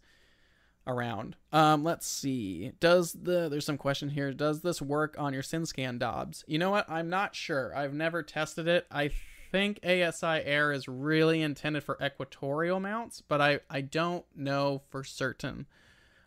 around. 0.87 1.37
Um, 1.53 1.85
let's 1.85 2.07
see. 2.07 2.73
Does 2.81 3.13
the 3.13 3.49
there's 3.49 3.67
some 3.67 3.79
question 3.79 4.11
here. 4.11 4.33
Does 4.33 4.61
this 4.61 4.81
work 4.81 5.17
on 5.19 5.33
your 5.33 5.43
SynScan 5.43 5.99
Dobs? 5.99 6.45
You 6.47 6.59
know 6.59 6.71
what? 6.71 6.89
I'm 6.89 7.11
not 7.11 7.35
sure. 7.35 7.77
I've 7.77 7.95
never 7.95 8.23
tested 8.23 8.69
it. 8.69 8.87
I 8.91 9.11
think 9.51 9.81
ASI 9.85 10.43
Air 10.45 10.73
is 10.73 10.89
really 10.89 11.43
intended 11.43 11.83
for 11.83 11.99
equatorial 12.03 12.81
mounts, 12.81 13.23
but 13.27 13.41
I 13.41 13.61
I 13.69 13.81
don't 13.81 14.25
know 14.35 14.83
for 14.89 15.03
certain. 15.03 15.67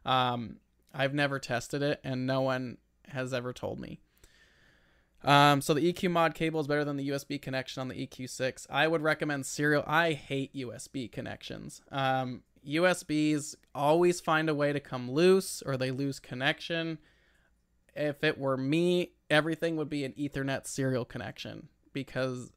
Um, 0.06 0.58
I've 0.94 1.14
never 1.14 1.40
tested 1.40 1.82
it, 1.82 2.00
and 2.04 2.26
no 2.26 2.42
one 2.42 2.78
has 3.08 3.34
ever 3.34 3.54
told 3.54 3.80
me. 3.80 4.00
Um, 5.24 5.62
so 5.62 5.74
the 5.74 5.92
EQ 5.92 6.12
mod 6.12 6.34
cable 6.34 6.62
is 6.62 6.68
better 6.68 6.86
than 6.86 6.98
the 6.98 7.10
USB 7.10 7.42
connection 7.42 7.82
on 7.82 7.90
the 7.90 8.08
EQ6. 8.08 8.68
I 8.70 8.88
would 8.88 9.02
recommend 9.02 9.46
serial. 9.46 9.84
I 9.86 10.14
hate 10.14 10.56
USB 10.56 11.12
connections. 11.12 11.82
Um, 11.92 12.44
USBs 12.66 13.56
always 13.76 14.22
find 14.22 14.50
a 14.50 14.56
way 14.56 14.74
to 14.74 14.80
come 14.80 15.12
loose 15.12 15.62
or 15.66 15.76
they 15.76 15.92
lose 15.92 16.20
connection. 16.20 17.00
If 17.96 18.24
it 18.24 18.38
were 18.38 18.58
me, 18.58 19.12
everything 19.30 19.76
would 19.76 19.90
be 19.90 20.06
an 20.06 20.14
Ethernet 20.14 20.68
serial 20.68 21.06
connection 21.06 21.68
because 21.92 22.52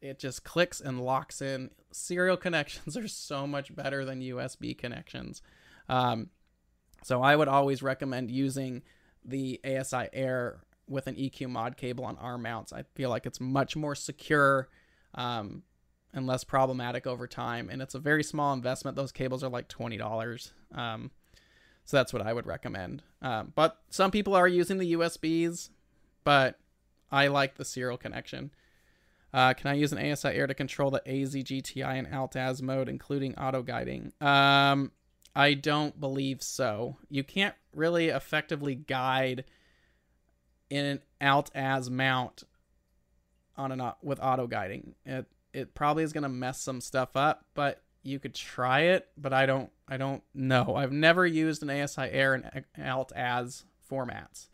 it 0.00 0.18
just 0.18 0.44
clicks 0.44 0.80
and 0.80 1.02
locks 1.02 1.42
in. 1.42 1.70
Serial 1.92 2.36
connections 2.38 2.96
are 2.96 3.08
so 3.08 3.46
much 3.46 3.74
better 3.74 4.04
than 4.04 4.20
USB 4.20 4.76
connections. 4.76 5.42
Um, 5.88 6.30
so 7.06 7.22
I 7.22 7.36
would 7.36 7.46
always 7.46 7.84
recommend 7.84 8.32
using 8.32 8.82
the 9.24 9.60
ASI 9.64 10.08
Air 10.12 10.58
with 10.88 11.06
an 11.06 11.14
EQ 11.14 11.48
mod 11.48 11.76
cable 11.76 12.04
on 12.04 12.16
arm 12.16 12.42
mounts. 12.42 12.72
I 12.72 12.82
feel 12.96 13.10
like 13.10 13.26
it's 13.26 13.38
much 13.38 13.76
more 13.76 13.94
secure 13.94 14.68
um, 15.14 15.62
and 16.12 16.26
less 16.26 16.42
problematic 16.42 17.06
over 17.06 17.28
time. 17.28 17.68
And 17.70 17.80
it's 17.80 17.94
a 17.94 18.00
very 18.00 18.24
small 18.24 18.52
investment. 18.52 18.96
Those 18.96 19.12
cables 19.12 19.44
are 19.44 19.48
like 19.48 19.68
twenty 19.68 19.96
dollars. 19.96 20.52
Um, 20.74 21.12
so 21.84 21.96
that's 21.96 22.12
what 22.12 22.22
I 22.22 22.32
would 22.32 22.44
recommend. 22.44 23.04
Um, 23.22 23.52
but 23.54 23.80
some 23.88 24.10
people 24.10 24.34
are 24.34 24.48
using 24.48 24.78
the 24.78 24.94
USBs, 24.94 25.70
but 26.24 26.58
I 27.12 27.28
like 27.28 27.54
the 27.54 27.64
serial 27.64 27.98
connection. 27.98 28.50
Uh, 29.32 29.54
can 29.54 29.70
I 29.70 29.74
use 29.74 29.92
an 29.92 30.04
ASI 30.04 30.30
Air 30.30 30.48
to 30.48 30.54
control 30.54 30.90
the 30.90 31.02
AZ-GTI 31.06 31.98
in 31.98 32.12
Alt-Az 32.12 32.62
mode, 32.62 32.88
including 32.88 33.36
auto 33.36 33.62
guiding? 33.62 34.12
Um, 34.20 34.90
I 35.36 35.52
don't 35.52 36.00
believe 36.00 36.42
so. 36.42 36.96
You 37.10 37.22
can't 37.22 37.54
really 37.74 38.08
effectively 38.08 38.74
guide 38.74 39.44
in 40.70 40.84
an 40.86 41.00
Alt-Az 41.20 41.90
mount 41.90 42.44
on 43.54 43.70
an 43.70 43.92
with 44.02 44.18
auto 44.20 44.46
guiding. 44.46 44.94
It 45.04 45.26
it 45.52 45.74
probably 45.74 46.04
is 46.04 46.12
going 46.12 46.22
to 46.22 46.28
mess 46.28 46.60
some 46.60 46.80
stuff 46.80 47.16
up, 47.16 47.44
but 47.54 47.82
you 48.02 48.18
could 48.18 48.34
try 48.34 48.80
it, 48.80 49.08
but 49.18 49.34
I 49.34 49.44
don't 49.44 49.70
I 49.86 49.98
don't 49.98 50.22
know. 50.34 50.74
I've 50.74 50.92
never 50.92 51.26
used 51.26 51.62
an 51.62 51.70
ASI 51.70 52.10
Air 52.10 52.32
and 52.32 52.64
Alt-Az 52.82 53.66
formats. 53.90 54.48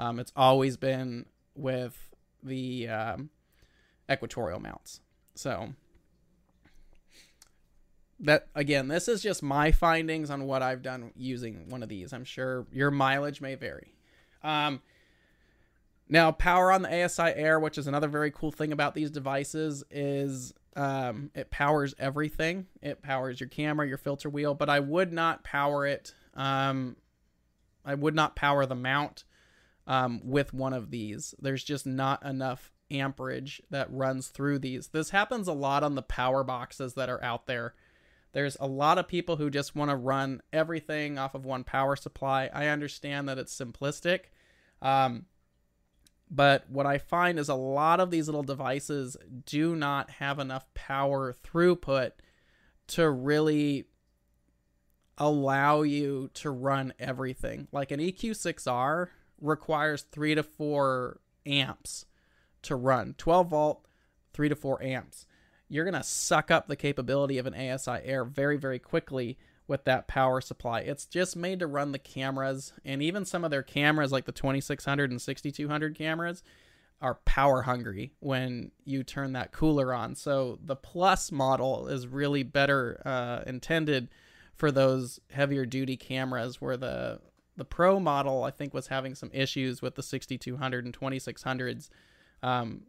Um, 0.00 0.18
it's 0.18 0.32
always 0.34 0.76
been 0.76 1.26
with 1.54 1.96
the 2.42 2.88
um, 2.88 3.30
equatorial 4.10 4.58
mounts. 4.58 5.00
So 5.36 5.74
that 8.20 8.48
again, 8.54 8.88
this 8.88 9.08
is 9.08 9.22
just 9.22 9.42
my 9.42 9.72
findings 9.72 10.30
on 10.30 10.46
what 10.46 10.62
I've 10.62 10.82
done 10.82 11.12
using 11.16 11.68
one 11.68 11.82
of 11.82 11.88
these. 11.88 12.12
I'm 12.12 12.24
sure 12.24 12.66
your 12.72 12.90
mileage 12.90 13.40
may 13.40 13.54
vary. 13.54 13.94
Um, 14.42 14.82
now, 16.08 16.32
power 16.32 16.70
on 16.70 16.82
the 16.82 17.04
ASI 17.04 17.32
Air, 17.34 17.58
which 17.58 17.78
is 17.78 17.86
another 17.86 18.08
very 18.08 18.30
cool 18.30 18.52
thing 18.52 18.72
about 18.72 18.94
these 18.94 19.10
devices, 19.10 19.82
is 19.90 20.52
um, 20.76 21.30
it 21.34 21.50
powers 21.50 21.94
everything. 21.98 22.66
It 22.82 23.02
powers 23.02 23.40
your 23.40 23.48
camera, 23.48 23.88
your 23.88 23.98
filter 23.98 24.28
wheel, 24.28 24.54
but 24.54 24.68
I 24.68 24.80
would 24.80 25.12
not 25.12 25.44
power 25.44 25.86
it. 25.86 26.14
Um, 26.34 26.96
I 27.84 27.94
would 27.94 28.14
not 28.14 28.36
power 28.36 28.66
the 28.66 28.74
mount 28.74 29.24
um, 29.86 30.20
with 30.24 30.52
one 30.52 30.72
of 30.72 30.90
these. 30.90 31.34
There's 31.38 31.64
just 31.64 31.86
not 31.86 32.24
enough 32.24 32.70
amperage 32.90 33.62
that 33.70 33.92
runs 33.92 34.28
through 34.28 34.58
these. 34.58 34.88
This 34.88 35.10
happens 35.10 35.48
a 35.48 35.52
lot 35.52 35.82
on 35.82 35.94
the 35.94 36.02
power 36.02 36.44
boxes 36.44 36.94
that 36.94 37.08
are 37.08 37.22
out 37.22 37.46
there. 37.46 37.74
There's 38.34 38.56
a 38.58 38.66
lot 38.66 38.98
of 38.98 39.06
people 39.06 39.36
who 39.36 39.48
just 39.48 39.76
want 39.76 39.90
to 39.92 39.96
run 39.96 40.42
everything 40.52 41.18
off 41.18 41.36
of 41.36 41.46
one 41.46 41.62
power 41.62 41.94
supply. 41.94 42.50
I 42.52 42.66
understand 42.66 43.28
that 43.28 43.38
it's 43.38 43.56
simplistic. 43.56 44.24
Um, 44.82 45.26
but 46.28 46.68
what 46.68 46.84
I 46.84 46.98
find 46.98 47.38
is 47.38 47.48
a 47.48 47.54
lot 47.54 48.00
of 48.00 48.10
these 48.10 48.26
little 48.26 48.42
devices 48.42 49.16
do 49.46 49.76
not 49.76 50.10
have 50.10 50.40
enough 50.40 50.66
power 50.74 51.32
throughput 51.32 52.10
to 52.88 53.08
really 53.08 53.84
allow 55.16 55.82
you 55.82 56.28
to 56.34 56.50
run 56.50 56.92
everything. 56.98 57.68
Like 57.70 57.92
an 57.92 58.00
EQ6R 58.00 59.10
requires 59.40 60.02
3 60.10 60.34
to 60.34 60.42
4 60.42 61.20
amps 61.46 62.06
to 62.62 62.74
run. 62.74 63.14
12 63.16 63.48
volt, 63.48 63.86
3 64.32 64.48
to 64.48 64.56
4 64.56 64.82
amps. 64.82 65.26
You're 65.68 65.84
going 65.84 65.94
to 65.94 66.02
suck 66.02 66.50
up 66.50 66.68
the 66.68 66.76
capability 66.76 67.38
of 67.38 67.46
an 67.46 67.54
ASI 67.54 67.98
Air 68.04 68.24
very, 68.24 68.56
very 68.56 68.78
quickly 68.78 69.38
with 69.66 69.84
that 69.84 70.06
power 70.06 70.40
supply. 70.40 70.80
It's 70.80 71.06
just 71.06 71.36
made 71.36 71.60
to 71.60 71.66
run 71.66 71.92
the 71.92 71.98
cameras, 71.98 72.72
and 72.84 73.02
even 73.02 73.24
some 73.24 73.44
of 73.44 73.50
their 73.50 73.62
cameras, 73.62 74.12
like 74.12 74.26
the 74.26 74.32
2600 74.32 75.10
and 75.10 75.20
6200 75.20 75.96
cameras, 75.96 76.42
are 77.00 77.14
power 77.24 77.62
hungry 77.62 78.12
when 78.20 78.70
you 78.84 79.02
turn 79.02 79.32
that 79.32 79.52
cooler 79.52 79.92
on. 79.92 80.14
So 80.14 80.58
the 80.62 80.76
Plus 80.76 81.32
model 81.32 81.88
is 81.88 82.06
really 82.06 82.42
better 82.42 83.00
uh, 83.04 83.40
intended 83.46 84.08
for 84.54 84.70
those 84.70 85.18
heavier 85.30 85.66
duty 85.66 85.96
cameras, 85.96 86.60
where 86.60 86.76
the 86.76 87.20
the 87.56 87.64
Pro 87.64 88.00
model 88.00 88.42
I 88.42 88.50
think 88.50 88.74
was 88.74 88.88
having 88.88 89.14
some 89.14 89.30
issues 89.32 89.80
with 89.80 89.94
the 89.94 90.02
6200 90.02 90.84
and 90.84 90.98
2600s. 90.98 91.88
Um, 92.42 92.82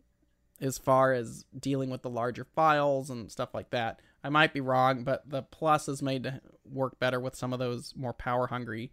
as 0.61 0.77
far 0.77 1.13
as 1.13 1.45
dealing 1.57 1.89
with 1.89 2.01
the 2.01 2.09
larger 2.09 2.45
files 2.55 3.09
and 3.09 3.31
stuff 3.31 3.53
like 3.53 3.69
that. 3.71 3.99
I 4.23 4.29
might 4.29 4.53
be 4.53 4.61
wrong, 4.61 5.03
but 5.03 5.29
the 5.29 5.43
Plus 5.43 5.87
is 5.87 6.01
made 6.01 6.23
to 6.23 6.41
work 6.63 6.97
better 6.99 7.19
with 7.19 7.35
some 7.35 7.53
of 7.53 7.59
those 7.59 7.93
more 7.95 8.13
power 8.13 8.47
hungry 8.47 8.91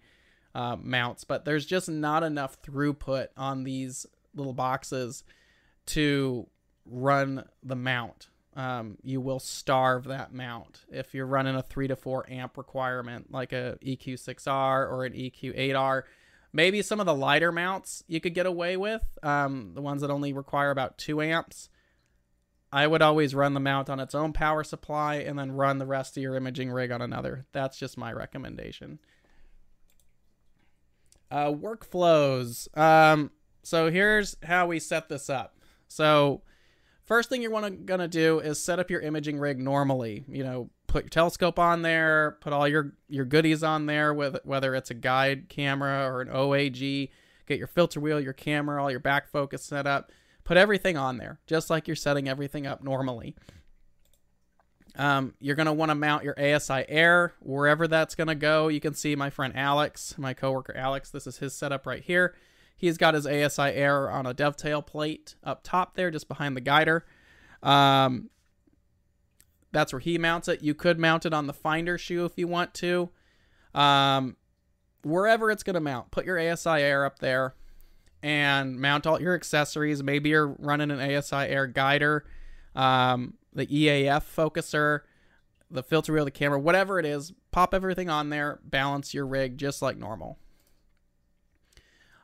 uh, 0.55 0.77
mounts. 0.77 1.25
But 1.25 1.45
there's 1.45 1.65
just 1.65 1.89
not 1.89 2.23
enough 2.23 2.61
throughput 2.63 3.29
on 3.37 3.65
these 3.65 4.07
little 4.35 4.53
boxes 4.53 5.25
to 5.87 6.49
run 6.85 7.45
the 7.63 7.77
mount. 7.77 8.29
um, 8.55 8.99
you 9.03 9.21
will 9.21 9.39
starve 9.39 10.05
that 10.05 10.33
mount. 10.35 10.85
If 10.91 11.15
you're 11.15 11.27
running 11.27 11.57
a 11.57 11.63
3 11.63 11.89
to 11.89 11.97
4 11.97 12.31
amp 12.31 12.59
requirement, 12.59 13.33
like 13.33 13.53
a 13.53 13.79
EQ6R 13.83 14.91
or 14.91 15.05
an 15.05 15.15
EQ8R, 15.15 16.03
maybe 16.53 16.83
some 16.83 17.01
of 17.01 17.07
the 17.07 17.15
lighter 17.15 17.53
mounts 17.53 18.05
you 18.07 18.21
could 18.21 18.35
get 18.35 18.47
away 18.47 18.77
with, 18.77 19.03
um, 19.23 19.73
the 19.75 19.83
ones 19.83 20.03
that 20.03 20.11
only 20.11 20.33
require 20.33 20.71
about 20.71 20.99
2 20.99 21.23
amps. 21.23 21.69
I 22.73 22.87
would 22.87 23.03
always 23.03 23.35
run 23.35 23.53
the 23.55 23.61
mount 23.61 23.91
on 23.91 24.01
its 24.01 24.15
own 24.15 24.33
power 24.33 24.65
supply 24.65 25.17
and 25.17 25.39
then 25.39 25.53
run 25.53 25.79
the 25.79 25.87
rest 25.87 26.17
of 26.17 26.23
your 26.23 26.37
imaging 26.37 26.71
rig 26.71 26.91
on 26.91 27.03
another. 27.03 27.47
That's 27.53 27.79
just 27.79 27.99
my 27.99 28.13
recommendation. 28.13 28.99
Uh, 31.31 31.53
workflows. 31.53 32.75
Um, 32.77 33.31
so 33.63 33.91
here's 33.91 34.37
how 34.43 34.67
we 34.67 34.79
set 34.79 35.09
this 35.09 35.29
up. 35.29 35.57
So 35.89 36.43
first 37.05 37.29
thing 37.29 37.43
you're 37.43 37.71
gonna 37.71 38.09
do 38.09 38.41
is 38.41 38.63
set 38.63 38.79
up 38.79 38.91
your 38.91 39.01
imaging 39.01 39.39
rig 39.39 39.59
normally. 39.59 40.25
You 40.29 40.45
know, 40.45 40.71
put 40.93 41.05
your 41.05 41.09
telescope 41.09 41.59
on 41.59 41.81
there, 41.81 42.37
put 42.43 42.53
all 42.53 42.69
your 42.69 42.93
your 43.09 43.25
goodies 43.25 43.63
on 43.63 43.87
there, 43.87 44.13
with 44.13 44.37
whether 44.45 44.75
it's 44.75 44.91
a 44.91 44.95
guide 44.95 45.49
camera 45.49 46.07
or 46.07 46.21
an 46.21 46.29
OAG. 46.29 47.09
Get 47.47 47.59
your 47.59 47.67
filter 47.67 47.99
wheel, 47.99 48.21
your 48.21 48.35
camera, 48.35 48.81
all 48.81 48.91
your 48.91 49.01
back 49.01 49.27
focus 49.27 49.65
set 49.65 49.87
up. 49.87 50.13
Put 50.45 50.59
everything 50.59 50.99
on 50.99 51.17
there, 51.17 51.41
just 51.47 51.71
like 51.71 51.89
you're 51.89 51.97
setting 51.97 52.29
everything 52.29 52.67
up 52.67 52.85
normally. 52.85 53.35
Um, 54.95 55.33
you're 55.41 55.57
going 55.57 55.67
to 55.67 55.73
want 55.73 55.89
to 55.89 55.95
mount 55.95 56.25
your 56.25 56.39
ASI 56.39 56.85
Air 56.89 57.33
wherever 57.41 57.89
that's 57.89 58.15
going 58.15 58.29
to 58.29 58.35
go. 58.35 58.69
You 58.69 58.81
can 58.81 58.93
see 58.93 59.17
my 59.17 59.31
friend 59.31 59.57
Alex, 59.57 60.17
my 60.19 60.35
coworker 60.35 60.77
Alex. 60.77 61.11
This 61.11 61.27
is 61.27 61.39
his 61.39 61.55
setup 61.55 61.87
right 61.87 62.03
here. 62.03 62.35
He's 62.77 62.99
got 62.99 63.15
his 63.15 63.27
ASI 63.27 63.63
Air 63.63 64.11
on 64.11 64.27
a 64.27 64.35
dovetail 64.35 64.83
plate 64.83 65.37
up 65.43 65.63
top 65.63 65.95
there, 65.95 66.11
just 66.11 66.29
behind 66.29 66.55
the 66.55 66.61
guider. 66.61 67.07
Um, 67.63 68.29
that's 69.73 69.93
where 69.93 70.01
he 70.01 70.19
mounts 70.19 70.49
it. 70.49 70.63
You 70.63 70.75
could 70.75 70.99
mount 70.99 71.27
it 71.27 71.33
on 71.33 71.47
the 71.47 71.53
finder 71.53 71.99
shoe 71.99 72.25
if 72.25 72.33
you 72.37 72.47
want 72.47 72.75
to. 72.75 73.11
Um, 73.75 74.37
wherever 75.03 75.51
it's 75.51 75.63
going 75.63 75.75
to 75.75 75.81
mount, 75.81 76.11
put 76.11 76.27
your 76.27 76.39
ASI 76.39 76.71
Air 76.71 77.05
up 77.05 77.19
there 77.19 77.55
and 78.23 78.79
mount 78.79 79.07
all 79.07 79.21
your 79.21 79.35
accessories. 79.35 80.03
Maybe 80.03 80.31
you're 80.31 80.55
running 80.59 80.91
an 80.91 81.01
ASI 81.01 81.37
Air 81.37 81.67
guider. 81.67 82.25
Um, 82.75 83.35
the 83.53 83.67
EAF 83.67 84.23
focuser, 84.23 85.01
the 85.71 85.83
filter 85.83 86.13
wheel, 86.13 86.25
the 86.25 86.31
camera, 86.31 86.59
whatever 86.59 86.99
it 86.99 87.07
is, 87.07 87.33
pop 87.51 87.75
everything 87.75 88.09
on 88.09 88.31
there, 88.31 88.61
balance 88.65 89.13
your 89.13 89.27
rig 89.27 89.59
just 89.59 89.83
like 89.83 89.97
normal. 89.97 90.39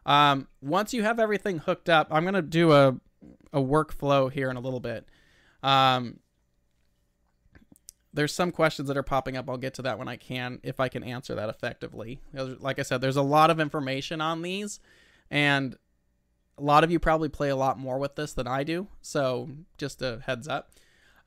Um, 0.07 0.49
once 0.63 0.95
you 0.95 1.03
have 1.03 1.19
everything 1.19 1.59
hooked 1.59 1.89
up, 1.89 2.09
I'm 2.11 2.23
going 2.23 2.35
to 2.35 2.43
do 2.43 2.73
a, 2.73 2.97
a 3.53 3.61
workflow 3.61 4.33
here 4.33 4.51
in 4.51 4.57
a 4.57 4.61
little 4.61 4.81
bit. 4.81 5.07
Um, 5.63 6.21
there's 8.19 8.35
some 8.35 8.51
questions 8.51 8.89
that 8.89 8.97
are 8.97 9.05
popping 9.05 9.37
up. 9.37 9.49
I'll 9.49 9.57
get 9.57 9.75
to 9.75 9.83
that 9.83 9.97
when 9.97 10.09
I 10.09 10.17
can, 10.17 10.59
if 10.65 10.81
I 10.81 10.89
can 10.89 11.05
answer 11.05 11.37
that 11.37 11.49
effectively. 11.49 12.21
Like 12.33 12.81
I 12.81 12.83
said, 12.83 13.01
there's 13.01 13.17
a 13.17 13.23
lot 13.23 13.49
of 13.49 13.61
information 13.61 14.21
on 14.21 14.43
these, 14.43 14.81
and 15.31 15.77
a 16.59 16.63
lot 16.63 16.83
of 16.83 16.91
you 16.91 16.99
probably 16.99 17.29
play 17.29 17.49
a 17.49 17.55
lot 17.55 17.79
more 17.79 17.97
with 17.97 18.17
this 18.17 18.33
than 18.33 18.49
I 18.49 18.65
do. 18.65 18.89
So 19.03 19.51
just 19.77 20.03
a 20.03 20.21
heads 20.27 20.49
up. 20.49 20.73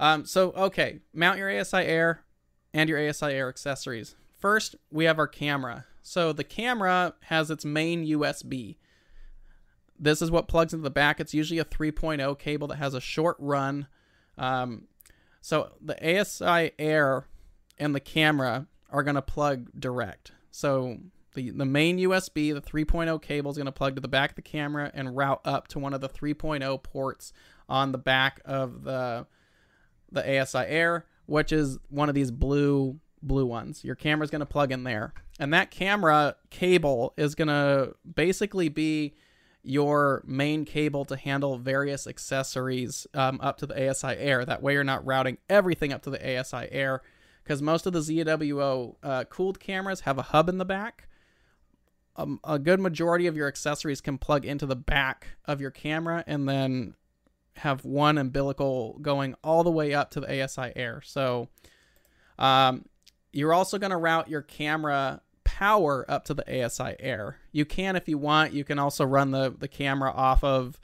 Um, 0.01 0.25
so, 0.25 0.51
okay, 0.51 0.99
mount 1.13 1.37
your 1.37 1.49
ASI 1.49 1.77
Air 1.77 2.25
and 2.73 2.89
your 2.89 2.99
ASI 2.99 3.27
Air 3.27 3.47
accessories. 3.47 4.15
First, 4.37 4.75
we 4.91 5.05
have 5.05 5.17
our 5.17 5.27
camera. 5.27 5.85
So 6.01 6.33
the 6.33 6.43
camera 6.43 7.13
has 7.27 7.49
its 7.49 7.63
main 7.63 8.05
USB. 8.05 8.75
This 9.97 10.21
is 10.21 10.29
what 10.29 10.49
plugs 10.49 10.73
into 10.73 10.83
the 10.83 10.89
back. 10.89 11.21
It's 11.21 11.33
usually 11.33 11.59
a 11.59 11.63
3.0 11.63 12.37
cable 12.37 12.67
that 12.67 12.79
has 12.79 12.93
a 12.93 12.99
short 12.99 13.37
run. 13.39 13.87
Um, 14.37 14.87
so 15.41 15.71
the 15.81 16.19
ASI 16.19 16.71
Air 16.79 17.25
and 17.77 17.93
the 17.93 17.99
camera 17.99 18.67
are 18.89 19.03
going 19.03 19.15
to 19.15 19.21
plug 19.21 19.69
direct. 19.77 20.31
So 20.51 20.97
the, 21.33 21.49
the 21.49 21.65
main 21.65 21.97
USB, 21.97 22.53
the 22.53 22.61
3.0 22.61 23.21
cable, 23.21 23.51
is 23.51 23.57
going 23.57 23.65
to 23.65 23.71
plug 23.71 23.95
to 23.95 24.01
the 24.01 24.07
back 24.07 24.31
of 24.31 24.35
the 24.35 24.41
camera 24.41 24.91
and 24.93 25.15
route 25.15 25.41
up 25.43 25.67
to 25.69 25.79
one 25.79 25.93
of 25.93 26.01
the 26.01 26.09
3.0 26.09 26.83
ports 26.83 27.33
on 27.67 27.91
the 27.91 27.97
back 27.97 28.41
of 28.45 28.83
the 28.83 29.25
the 30.13 30.41
ASI 30.41 30.59
Air, 30.67 31.05
which 31.25 31.53
is 31.53 31.77
one 31.89 32.09
of 32.09 32.15
these 32.15 32.31
blue 32.31 32.99
blue 33.23 33.45
ones. 33.45 33.83
Your 33.83 33.95
camera's 33.95 34.29
going 34.29 34.41
to 34.41 34.45
plug 34.45 34.71
in 34.71 34.83
there. 34.83 35.13
And 35.39 35.53
that 35.53 35.71
camera 35.71 36.35
cable 36.49 37.13
is 37.17 37.33
going 37.35 37.47
to 37.47 37.95
basically 38.15 38.67
be 38.67 39.13
your 39.63 40.23
main 40.25 40.65
cable 40.65 41.05
to 41.05 41.15
handle 41.15 41.57
various 41.57 42.07
accessories 42.07 43.05
um, 43.13 43.39
up 43.41 43.57
to 43.57 43.65
the 43.65 43.89
ASI 43.89 44.15
Air. 44.17 44.43
That 44.45 44.61
way 44.61 44.73
you're 44.73 44.83
not 44.83 45.05
routing 45.05 45.37
everything 45.49 45.93
up 45.93 46.01
to 46.03 46.09
the 46.09 46.39
ASI 46.39 46.67
Air 46.71 47.01
because 47.43 47.61
most 47.61 47.85
of 47.85 47.93
the 47.93 47.99
ZWO 47.99 48.95
uh, 49.03 49.23
cooled 49.25 49.59
cameras 49.59 50.01
have 50.01 50.17
a 50.17 50.23
hub 50.23 50.49
in 50.49 50.57
the 50.57 50.65
back. 50.65 51.07
Um, 52.15 52.39
a 52.43 52.59
good 52.59 52.79
majority 52.79 53.27
of 53.27 53.37
your 53.37 53.47
accessories 53.47 54.01
can 54.01 54.17
plug 54.17 54.45
into 54.45 54.65
the 54.65 54.75
back 54.75 55.27
of 55.45 55.61
your 55.61 55.71
camera 55.71 56.23
and 56.27 56.47
then 56.47 56.95
have 57.57 57.85
one 57.85 58.17
umbilical 58.17 58.97
going 59.01 59.35
all 59.43 59.63
the 59.63 59.71
way 59.71 59.93
up 59.93 60.11
to 60.11 60.19
the 60.19 60.43
ASI 60.43 60.71
air. 60.75 61.01
So 61.03 61.49
um, 62.37 62.85
you're 63.31 63.53
also 63.53 63.77
going 63.77 63.91
to 63.91 63.97
route 63.97 64.27
your 64.27 64.41
camera 64.41 65.21
power 65.61 66.03
up 66.09 66.25
to 66.25 66.33
the 66.33 66.65
ASI 66.65 66.95
air. 66.99 67.37
You 67.51 67.65
can 67.65 67.95
if 67.95 68.09
you 68.09 68.17
want. 68.17 68.51
You 68.51 68.63
can 68.63 68.79
also 68.79 69.05
run 69.05 69.29
the, 69.29 69.53
the 69.55 69.67
camera 69.67 70.09
off 70.11 70.43
of 70.43 70.79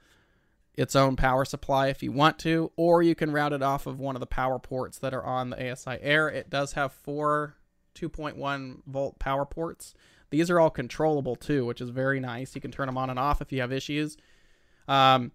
its 0.75 0.95
own 0.95 1.15
power 1.15 1.45
supply 1.45 1.87
if 1.87 2.03
you 2.03 2.11
want 2.11 2.37
to, 2.37 2.71
or 2.75 3.01
you 3.01 3.15
can 3.15 3.31
route 3.31 3.53
it 3.53 3.63
off 3.63 3.87
of 3.87 3.99
one 3.99 4.15
of 4.15 4.19
the 4.19 4.27
power 4.27 4.59
ports 4.59 4.99
that 4.99 5.15
are 5.15 5.25
on 5.25 5.49
the 5.49 5.71
ASI 5.71 5.97
air. 5.99 6.29
It 6.29 6.51
does 6.51 6.73
have 6.73 6.91
four 6.91 7.55
2.1 7.95 8.83
volt 8.85 9.17
power 9.17 9.47
ports. 9.47 9.95
These 10.29 10.51
are 10.51 10.59
all 10.59 10.69
controllable 10.69 11.35
too, 11.35 11.65
which 11.65 11.81
is 11.81 11.89
very 11.89 12.19
nice. 12.19 12.53
You 12.53 12.61
can 12.61 12.69
turn 12.69 12.85
them 12.85 12.99
on 12.99 13.09
and 13.09 13.17
off 13.17 13.41
if 13.41 13.51
you 13.51 13.61
have 13.61 13.71
issues. 13.71 14.15
Um, 14.87 15.31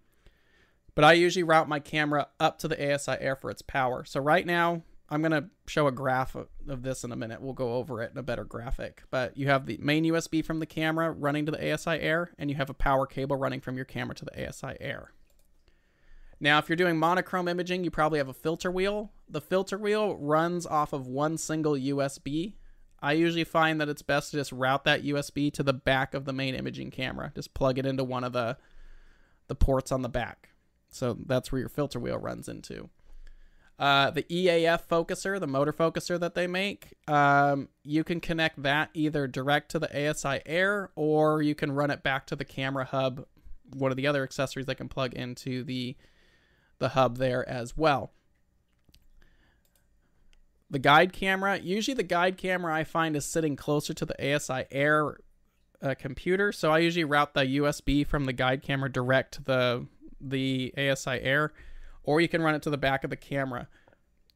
but 0.95 1.03
I 1.03 1.13
usually 1.13 1.43
route 1.43 1.67
my 1.67 1.81
camera 1.81 2.29
up 2.39 2.59
to 2.59 2.69
the 2.69 2.93
ASI 2.93 3.17
Air 3.19 3.35
for 3.35 3.51
its 3.51 3.61
power. 3.61 4.05
So 4.05 4.21
right 4.21 4.45
now, 4.45 4.83
I'm 5.09 5.21
going 5.21 5.31
to 5.31 5.49
show 5.67 5.87
a 5.87 5.91
graph 5.91 6.33
of, 6.35 6.47
of, 6.67 6.81
this 6.81 7.03
in 7.03 7.11
a 7.11 7.15
minute. 7.15 7.41
We'll 7.41 7.53
go 7.53 7.75
over 7.75 8.01
it 8.01 8.11
in 8.11 8.17
a 8.17 8.23
better 8.23 8.45
graphic. 8.45 9.03
But 9.11 9.37
you 9.37 9.47
have 9.47 9.65
the 9.65 9.77
main 9.77 10.05
USB 10.05 10.43
from 10.43 10.59
the 10.59 10.65
camera 10.65 11.11
running 11.11 11.45
to 11.45 11.51
the 11.51 11.73
ASI 11.73 11.99
Air, 11.99 12.31
and 12.37 12.49
you 12.49 12.55
have 12.55 12.69
a 12.69 12.73
power 12.73 13.05
cable 13.05 13.35
running 13.35 13.59
from 13.59 13.75
your 13.75 13.85
camera 13.85 14.15
to 14.15 14.25
the 14.25 14.47
ASI 14.47 14.75
Air. 14.79 15.11
Now, 16.39 16.57
if 16.57 16.67
you're 16.67 16.75
doing 16.75 16.97
monochrome 16.97 17.47
imaging, 17.47 17.83
you 17.83 17.91
probably 17.91 18.17
have 18.17 18.27
a 18.27 18.33
filter 18.33 18.71
wheel. 18.71 19.11
The 19.29 19.41
filter 19.41 19.77
wheel 19.77 20.15
runs 20.17 20.65
off 20.65 20.93
of 20.93 21.07
one 21.07 21.37
single 21.37 21.73
USB. 21.73 22.53
I 23.01 23.13
usually 23.13 23.43
find 23.43 23.81
that 23.81 23.89
it's 23.89 24.01
best 24.01 24.31
to 24.31 24.37
just 24.37 24.51
route 24.51 24.85
that 24.85 25.03
USB 25.03 25.51
to 25.53 25.63
the 25.63 25.73
back 25.73 26.13
of 26.13 26.25
the 26.25 26.33
main 26.33 26.55
imaging 26.55 26.91
camera. 26.91 27.31
Just 27.35 27.53
plug 27.53 27.77
it 27.77 27.85
into 27.85 28.03
one 28.03 28.23
of 28.23 28.33
the 28.33 28.57
the 29.47 29.55
ports 29.55 29.91
on 29.91 30.01
the 30.01 30.09
back. 30.09 30.49
So 30.89 31.17
that's 31.25 31.51
where 31.51 31.59
your 31.59 31.69
filter 31.69 31.99
wheel 31.99 32.17
runs 32.17 32.47
into. 32.47 32.89
Uh, 33.79 34.11
the 34.11 34.23
EAF 34.23 34.87
focuser, 34.87 35.39
the 35.39 35.47
motor 35.47 35.73
focuser 35.73 36.19
that 36.19 36.35
they 36.35 36.45
make, 36.45 36.93
um, 37.07 37.69
you 37.83 38.03
can 38.03 38.19
connect 38.19 38.61
that 38.61 38.89
either 38.93 39.27
direct 39.27 39.71
to 39.71 39.79
the 39.79 40.09
ASI 40.09 40.41
Air 40.45 40.91
or 40.95 41.41
you 41.41 41.55
can 41.55 41.71
run 41.71 41.89
it 41.89 42.03
back 42.03 42.27
to 42.27 42.35
the 42.35 42.45
camera 42.45 42.85
hub, 42.85 43.25
one 43.75 43.91
of 43.91 43.97
the 43.97 44.05
other 44.05 44.23
accessories 44.23 44.67
that 44.67 44.75
can 44.75 44.89
plug 44.89 45.13
into 45.13 45.63
the 45.63 45.95
the 46.79 46.89
hub 46.89 47.17
there 47.17 47.47
as 47.47 47.77
well. 47.77 48.11
The 50.69 50.79
guide 50.79 51.13
camera, 51.13 51.59
usually 51.59 51.95
the 51.95 52.03
guide 52.03 52.37
camera 52.37 52.73
I 52.73 52.83
find 52.83 53.15
is 53.15 53.25
sitting 53.25 53.55
closer 53.55 53.93
to 53.93 54.05
the 54.05 54.35
ASI 54.35 54.65
Air 54.71 55.17
uh, 55.81 55.93
computer, 55.97 56.51
so 56.51 56.71
I 56.71 56.79
usually 56.79 57.03
route 57.03 57.33
the 57.33 57.45
USB 57.45 58.05
from 58.05 58.25
the 58.25 58.33
guide 58.33 58.63
camera 58.63 58.91
direct 58.91 59.35
to 59.35 59.43
the 59.43 59.87
the 60.19 60.73
ASI 60.77 61.21
Air, 61.21 61.53
or 62.03 62.21
you 62.21 62.27
can 62.27 62.41
run 62.41 62.55
it 62.55 62.61
to 62.63 62.69
the 62.69 62.77
back 62.77 63.03
of 63.03 63.09
the 63.09 63.15
camera. 63.15 63.67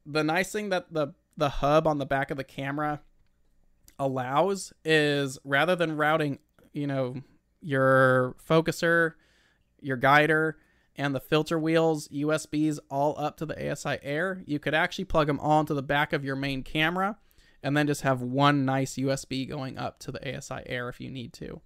The 0.05 0.23
nice 0.23 0.51
thing 0.51 0.69
that 0.69 0.93
the 0.93 1.13
the 1.35 1.49
hub 1.49 1.85
on 1.85 1.99
the 1.99 2.05
back 2.05 2.31
of 2.31 2.37
the 2.37 2.43
camera 2.43 3.01
allows 3.99 4.73
is 4.83 5.37
rather 5.43 5.75
than 5.75 5.97
routing, 5.97 6.39
you 6.73 6.87
know, 6.87 7.15
your 7.61 8.35
focuser, 8.47 9.13
your 9.79 9.97
guider, 9.97 10.57
and 10.95 11.13
the 11.13 11.19
filter 11.19 11.59
wheels 11.59 12.07
USBs 12.07 12.79
all 12.89 13.15
up 13.19 13.37
to 13.37 13.45
the 13.45 13.71
ASI 13.71 13.99
Air, 14.01 14.41
you 14.45 14.57
could 14.59 14.73
actually 14.73 15.05
plug 15.05 15.27
them 15.27 15.39
all 15.39 15.59
into 15.59 15.75
the 15.75 15.83
back 15.83 16.11
of 16.11 16.25
your 16.25 16.35
main 16.35 16.63
camera 16.63 17.17
and 17.61 17.77
then 17.77 17.87
just 17.87 18.01
have 18.01 18.21
one 18.21 18.65
nice 18.65 18.95
USB 18.95 19.47
going 19.47 19.77
up 19.77 19.99
to 19.99 20.11
the 20.11 20.37
ASI 20.37 20.61
Air 20.65 20.89
if 20.89 20.99
you 20.99 21.11
need 21.11 21.33
to. 21.33 21.61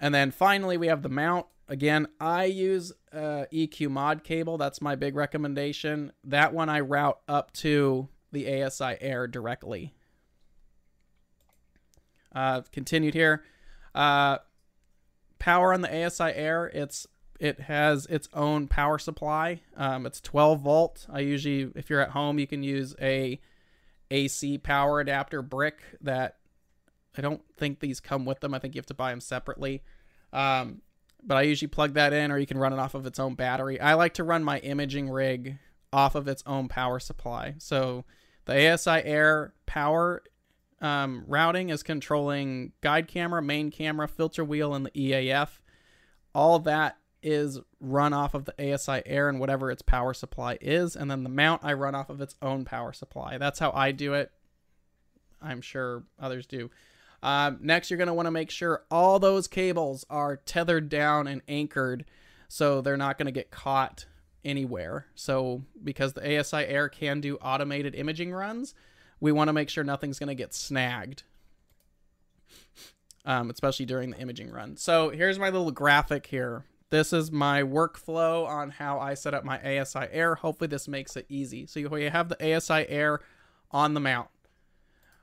And 0.00 0.14
then 0.14 0.30
finally, 0.30 0.76
we 0.76 0.88
have 0.88 1.02
the 1.02 1.08
mount. 1.08 1.46
Again, 1.68 2.08
I 2.20 2.44
use 2.44 2.92
uh, 3.12 3.46
EQ 3.52 3.90
mod 3.90 4.24
cable. 4.24 4.58
That's 4.58 4.80
my 4.80 4.94
big 4.94 5.14
recommendation. 5.14 6.12
That 6.24 6.52
one 6.52 6.68
I 6.68 6.80
route 6.80 7.18
up 7.28 7.52
to 7.54 8.08
the 8.32 8.62
ASI 8.62 8.96
Air 9.00 9.26
directly. 9.26 9.94
Uh, 12.34 12.62
continued 12.72 13.14
here. 13.14 13.44
Uh, 13.94 14.38
power 15.38 15.72
on 15.72 15.82
the 15.82 16.06
ASI 16.06 16.32
Air. 16.34 16.70
It's 16.74 17.06
it 17.38 17.60
has 17.60 18.06
its 18.06 18.28
own 18.32 18.68
power 18.68 18.98
supply. 18.98 19.62
Um, 19.76 20.06
it's 20.06 20.20
12 20.20 20.60
volt. 20.60 21.06
I 21.10 21.20
usually, 21.20 21.72
if 21.74 21.90
you're 21.90 22.00
at 22.00 22.10
home, 22.10 22.38
you 22.38 22.46
can 22.46 22.62
use 22.62 22.94
a 23.00 23.40
AC 24.12 24.58
power 24.58 25.00
adapter 25.00 25.42
brick 25.42 25.80
that 26.02 26.36
I 27.18 27.20
don't 27.20 27.42
think 27.56 27.80
these 27.80 27.98
come 27.98 28.24
with 28.24 28.40
them. 28.40 28.54
I 28.54 28.60
think 28.60 28.74
you 28.74 28.78
have 28.78 28.86
to 28.86 28.94
buy 28.94 29.10
them 29.10 29.20
separately. 29.20 29.82
Um, 30.32 30.82
but 31.22 31.36
I 31.36 31.42
usually 31.42 31.68
plug 31.68 31.94
that 31.94 32.12
in, 32.12 32.30
or 32.30 32.38
you 32.38 32.46
can 32.46 32.58
run 32.58 32.72
it 32.72 32.78
off 32.78 32.94
of 32.94 33.06
its 33.06 33.18
own 33.18 33.34
battery. 33.34 33.80
I 33.80 33.94
like 33.94 34.14
to 34.14 34.24
run 34.24 34.42
my 34.42 34.58
imaging 34.58 35.08
rig 35.08 35.58
off 35.92 36.14
of 36.14 36.26
its 36.26 36.42
own 36.46 36.68
power 36.68 36.98
supply. 36.98 37.54
So 37.58 38.04
the 38.44 38.72
ASI 38.72 39.02
Air 39.04 39.54
power 39.66 40.22
um, 40.80 41.24
routing 41.28 41.70
is 41.70 41.82
controlling 41.82 42.72
guide 42.80 43.06
camera, 43.06 43.40
main 43.40 43.70
camera, 43.70 44.08
filter 44.08 44.44
wheel, 44.44 44.74
and 44.74 44.86
the 44.86 44.90
EAF. 44.90 45.60
All 46.34 46.58
that 46.60 46.96
is 47.22 47.60
run 47.78 48.12
off 48.12 48.34
of 48.34 48.46
the 48.46 48.74
ASI 48.74 49.02
Air 49.06 49.28
and 49.28 49.38
whatever 49.38 49.70
its 49.70 49.82
power 49.82 50.12
supply 50.12 50.58
is. 50.60 50.96
And 50.96 51.10
then 51.10 51.22
the 51.22 51.28
mount 51.28 51.62
I 51.64 51.72
run 51.74 51.94
off 51.94 52.10
of 52.10 52.20
its 52.20 52.34
own 52.42 52.64
power 52.64 52.92
supply. 52.92 53.38
That's 53.38 53.60
how 53.60 53.70
I 53.72 53.92
do 53.92 54.14
it. 54.14 54.32
I'm 55.40 55.60
sure 55.60 56.02
others 56.18 56.46
do. 56.46 56.70
Um, 57.22 57.58
next, 57.60 57.90
you're 57.90 57.98
going 57.98 58.08
to 58.08 58.14
want 58.14 58.26
to 58.26 58.32
make 58.32 58.50
sure 58.50 58.82
all 58.90 59.18
those 59.18 59.46
cables 59.46 60.04
are 60.10 60.36
tethered 60.36 60.88
down 60.88 61.28
and 61.28 61.40
anchored 61.46 62.04
so 62.48 62.80
they're 62.80 62.96
not 62.96 63.16
going 63.16 63.26
to 63.26 63.32
get 63.32 63.50
caught 63.50 64.06
anywhere. 64.44 65.06
So, 65.14 65.62
because 65.82 66.12
the 66.12 66.38
ASI 66.38 66.66
Air 66.66 66.88
can 66.88 67.20
do 67.20 67.36
automated 67.36 67.94
imaging 67.94 68.32
runs, 68.32 68.74
we 69.20 69.32
want 69.32 69.48
to 69.48 69.52
make 69.52 69.68
sure 69.68 69.84
nothing's 69.84 70.18
going 70.18 70.28
to 70.28 70.34
get 70.34 70.52
snagged, 70.52 71.22
um, 73.24 73.50
especially 73.50 73.86
during 73.86 74.10
the 74.10 74.18
imaging 74.18 74.50
run. 74.50 74.76
So, 74.76 75.10
here's 75.10 75.38
my 75.38 75.50
little 75.50 75.70
graphic 75.70 76.26
here. 76.26 76.64
This 76.90 77.12
is 77.12 77.32
my 77.32 77.62
workflow 77.62 78.46
on 78.46 78.70
how 78.70 78.98
I 78.98 79.14
set 79.14 79.32
up 79.32 79.44
my 79.44 79.58
ASI 79.58 80.06
Air. 80.10 80.34
Hopefully, 80.34 80.68
this 80.68 80.88
makes 80.88 81.16
it 81.16 81.26
easy. 81.28 81.66
So, 81.66 81.78
you 81.78 82.10
have 82.10 82.28
the 82.28 82.56
ASI 82.56 82.88
Air 82.88 83.20
on 83.70 83.94
the 83.94 84.00
mount. 84.00 84.28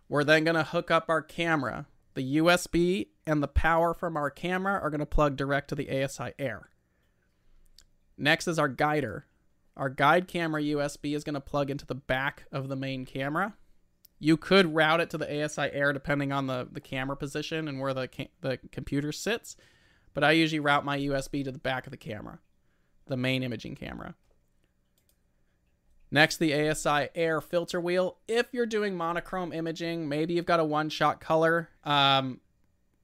We're 0.07 0.23
then 0.23 0.43
going 0.43 0.55
to 0.55 0.63
hook 0.63 0.89
up 0.89 1.09
our 1.09 1.21
camera. 1.21 1.85
The 2.15 2.37
USB 2.37 3.07
and 3.25 3.41
the 3.41 3.47
power 3.47 3.93
from 3.93 4.17
our 4.17 4.29
camera 4.29 4.79
are 4.81 4.89
going 4.89 4.99
to 4.99 5.05
plug 5.05 5.35
direct 5.35 5.69
to 5.69 5.75
the 5.75 6.03
ASI 6.03 6.33
Air. 6.39 6.69
Next 8.17 8.47
is 8.47 8.59
our 8.59 8.67
guider. 8.67 9.25
Our 9.77 9.89
guide 9.89 10.27
camera 10.27 10.61
USB 10.61 11.15
is 11.15 11.23
going 11.23 11.35
to 11.35 11.39
plug 11.39 11.69
into 11.69 11.85
the 11.85 11.95
back 11.95 12.45
of 12.51 12.67
the 12.67 12.75
main 12.75 13.05
camera. 13.05 13.53
You 14.19 14.35
could 14.35 14.75
route 14.75 14.99
it 14.99 15.09
to 15.11 15.17
the 15.17 15.43
ASI 15.43 15.69
Air 15.71 15.93
depending 15.93 16.33
on 16.33 16.47
the, 16.47 16.67
the 16.69 16.81
camera 16.81 17.15
position 17.15 17.67
and 17.69 17.79
where 17.79 17.93
the, 17.93 18.09
the 18.41 18.59
computer 18.71 19.13
sits, 19.13 19.55
but 20.13 20.23
I 20.23 20.31
usually 20.31 20.59
route 20.59 20.83
my 20.83 20.97
USB 20.99 21.45
to 21.45 21.51
the 21.51 21.59
back 21.59 21.87
of 21.87 21.91
the 21.91 21.97
camera, 21.97 22.39
the 23.07 23.15
main 23.15 23.43
imaging 23.43 23.75
camera. 23.75 24.15
Next, 26.11 26.37
the 26.37 26.69
ASI 26.69 27.09
Air 27.13 27.39
filter 27.39 27.79
wheel. 27.79 28.17
If 28.27 28.47
you're 28.51 28.65
doing 28.65 28.95
monochrome 28.95 29.53
imaging, 29.53 30.09
maybe 30.09 30.33
you've 30.33 30.45
got 30.45 30.59
a 30.59 30.65
one-shot 30.65 31.21
color 31.21 31.69
um, 31.83 32.39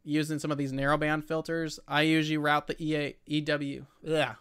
using 0.03 0.39
some 0.39 0.51
of 0.51 0.57
these 0.57 0.71
narrowband 0.73 1.23
filters. 1.23 1.79
I 1.87 2.01
usually 2.01 2.37
route 2.37 2.67
the 2.67 2.81
EA, 2.81 3.15
EW, 3.27 3.85
ugh, 4.07 4.35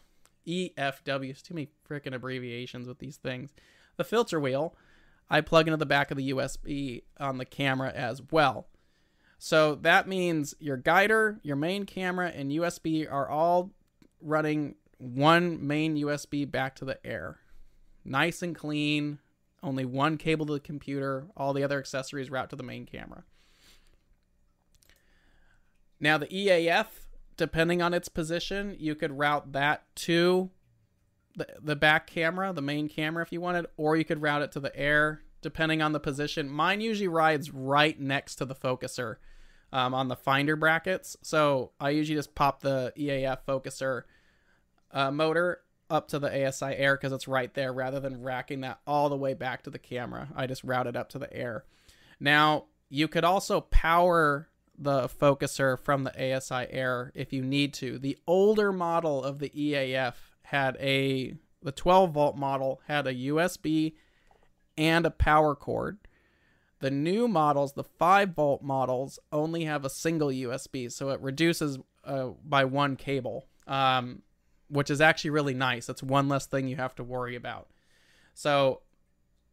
EFW. 0.46 1.30
It's 1.30 1.42
too 1.42 1.54
many 1.54 1.68
freaking 1.88 2.14
abbreviations 2.14 2.88
with 2.88 2.98
these 2.98 3.16
things. 3.16 3.52
The 3.96 4.04
filter 4.04 4.40
wheel, 4.40 4.74
I 5.28 5.42
plug 5.42 5.68
into 5.68 5.76
the 5.76 5.86
back 5.86 6.10
of 6.10 6.16
the 6.16 6.32
USB 6.32 7.02
on 7.20 7.36
the 7.36 7.44
camera 7.44 7.92
as 7.92 8.22
well. 8.30 8.66
So 9.38 9.74
that 9.76 10.08
means 10.08 10.54
your 10.58 10.78
guider, 10.78 11.38
your 11.42 11.56
main 11.56 11.84
camera, 11.84 12.28
and 12.28 12.50
USB 12.50 13.10
are 13.10 13.28
all 13.28 13.72
running 14.22 14.76
one 14.96 15.66
main 15.66 15.96
USB 15.96 16.50
back 16.50 16.74
to 16.76 16.86
the 16.86 17.04
air 17.06 17.40
nice 18.04 18.42
and 18.42 18.54
clean. 18.54 19.18
Only 19.62 19.84
one 19.84 20.18
cable 20.18 20.46
to 20.46 20.52
the 20.52 20.60
computer. 20.60 21.28
All 21.36 21.52
the 21.52 21.64
other 21.64 21.78
accessories 21.78 22.30
route 22.30 22.50
to 22.50 22.56
the 22.56 22.62
main 22.62 22.86
camera. 22.86 23.24
Now 26.00 26.18
the 26.18 26.26
EAF, 26.26 26.86
depending 27.36 27.80
on 27.80 27.94
its 27.94 28.08
position, 28.08 28.76
you 28.78 28.94
could 28.94 29.18
route 29.18 29.52
that 29.52 29.84
to 29.96 30.50
the, 31.34 31.46
the 31.62 31.76
back 31.76 32.06
camera, 32.06 32.52
the 32.52 32.62
main 32.62 32.88
camera 32.88 33.22
if 33.22 33.32
you 33.32 33.40
wanted, 33.40 33.66
or 33.76 33.96
you 33.96 34.04
could 34.04 34.22
route 34.22 34.42
it 34.42 34.52
to 34.52 34.60
the 34.60 34.76
air, 34.76 35.22
depending 35.40 35.80
on 35.80 35.92
the 35.92 36.00
position. 36.00 36.48
Mine 36.48 36.80
usually 36.80 37.08
rides 37.08 37.50
right 37.50 37.98
next 37.98 38.36
to 38.36 38.44
the 38.44 38.54
focuser 38.54 39.16
um, 39.72 39.94
on 39.94 40.08
the 40.08 40.16
finder 40.16 40.56
brackets. 40.56 41.16
So 41.22 41.72
I 41.80 41.90
usually 41.90 42.16
just 42.16 42.34
pop 42.34 42.60
the 42.60 42.92
EAF 42.96 43.38
focuser 43.46 44.02
uh, 44.92 45.10
motor 45.10 45.60
up 45.90 46.08
to 46.08 46.18
the 46.18 46.48
ASI 46.48 46.74
air 46.76 46.96
because 46.96 47.12
it's 47.12 47.28
right 47.28 47.52
there 47.54 47.72
rather 47.72 48.00
than 48.00 48.22
racking 48.22 48.62
that 48.62 48.80
all 48.86 49.08
the 49.08 49.16
way 49.16 49.34
back 49.34 49.62
to 49.62 49.70
the 49.70 49.78
camera. 49.78 50.28
I 50.34 50.46
just 50.46 50.64
route 50.64 50.86
it 50.86 50.96
up 50.96 51.08
to 51.10 51.18
the 51.18 51.32
air. 51.32 51.64
Now, 52.20 52.66
you 52.88 53.08
could 53.08 53.24
also 53.24 53.60
power 53.60 54.48
the 54.76 55.08
focuser 55.08 55.78
from 55.78 56.04
the 56.04 56.36
ASI 56.36 56.66
air 56.70 57.12
if 57.14 57.32
you 57.32 57.42
need 57.42 57.74
to. 57.74 57.98
The 57.98 58.18
older 58.26 58.72
model 58.72 59.22
of 59.22 59.38
the 59.38 59.50
EAF 59.50 60.14
had 60.42 60.76
a 60.80 61.34
the 61.62 61.72
12 61.72 62.12
volt 62.12 62.36
model 62.36 62.82
had 62.86 63.06
a 63.06 63.14
USB 63.14 63.94
and 64.76 65.06
a 65.06 65.10
power 65.10 65.54
cord. 65.54 65.98
The 66.80 66.90
new 66.90 67.26
models, 67.26 67.72
the 67.72 67.84
5 67.84 68.34
volt 68.34 68.62
models, 68.62 69.18
only 69.32 69.64
have 69.64 69.84
a 69.84 69.90
single 69.90 70.28
USB, 70.28 70.92
so 70.92 71.08
it 71.08 71.20
reduces 71.20 71.78
uh, 72.04 72.30
by 72.44 72.66
one 72.66 72.96
cable. 72.96 73.46
Um, 73.66 74.22
which 74.74 74.90
is 74.90 75.00
actually 75.00 75.30
really 75.30 75.54
nice. 75.54 75.86
That's 75.86 76.02
one 76.02 76.28
less 76.28 76.46
thing 76.46 76.66
you 76.66 76.76
have 76.76 76.94
to 76.96 77.04
worry 77.04 77.36
about. 77.36 77.68
So 78.34 78.80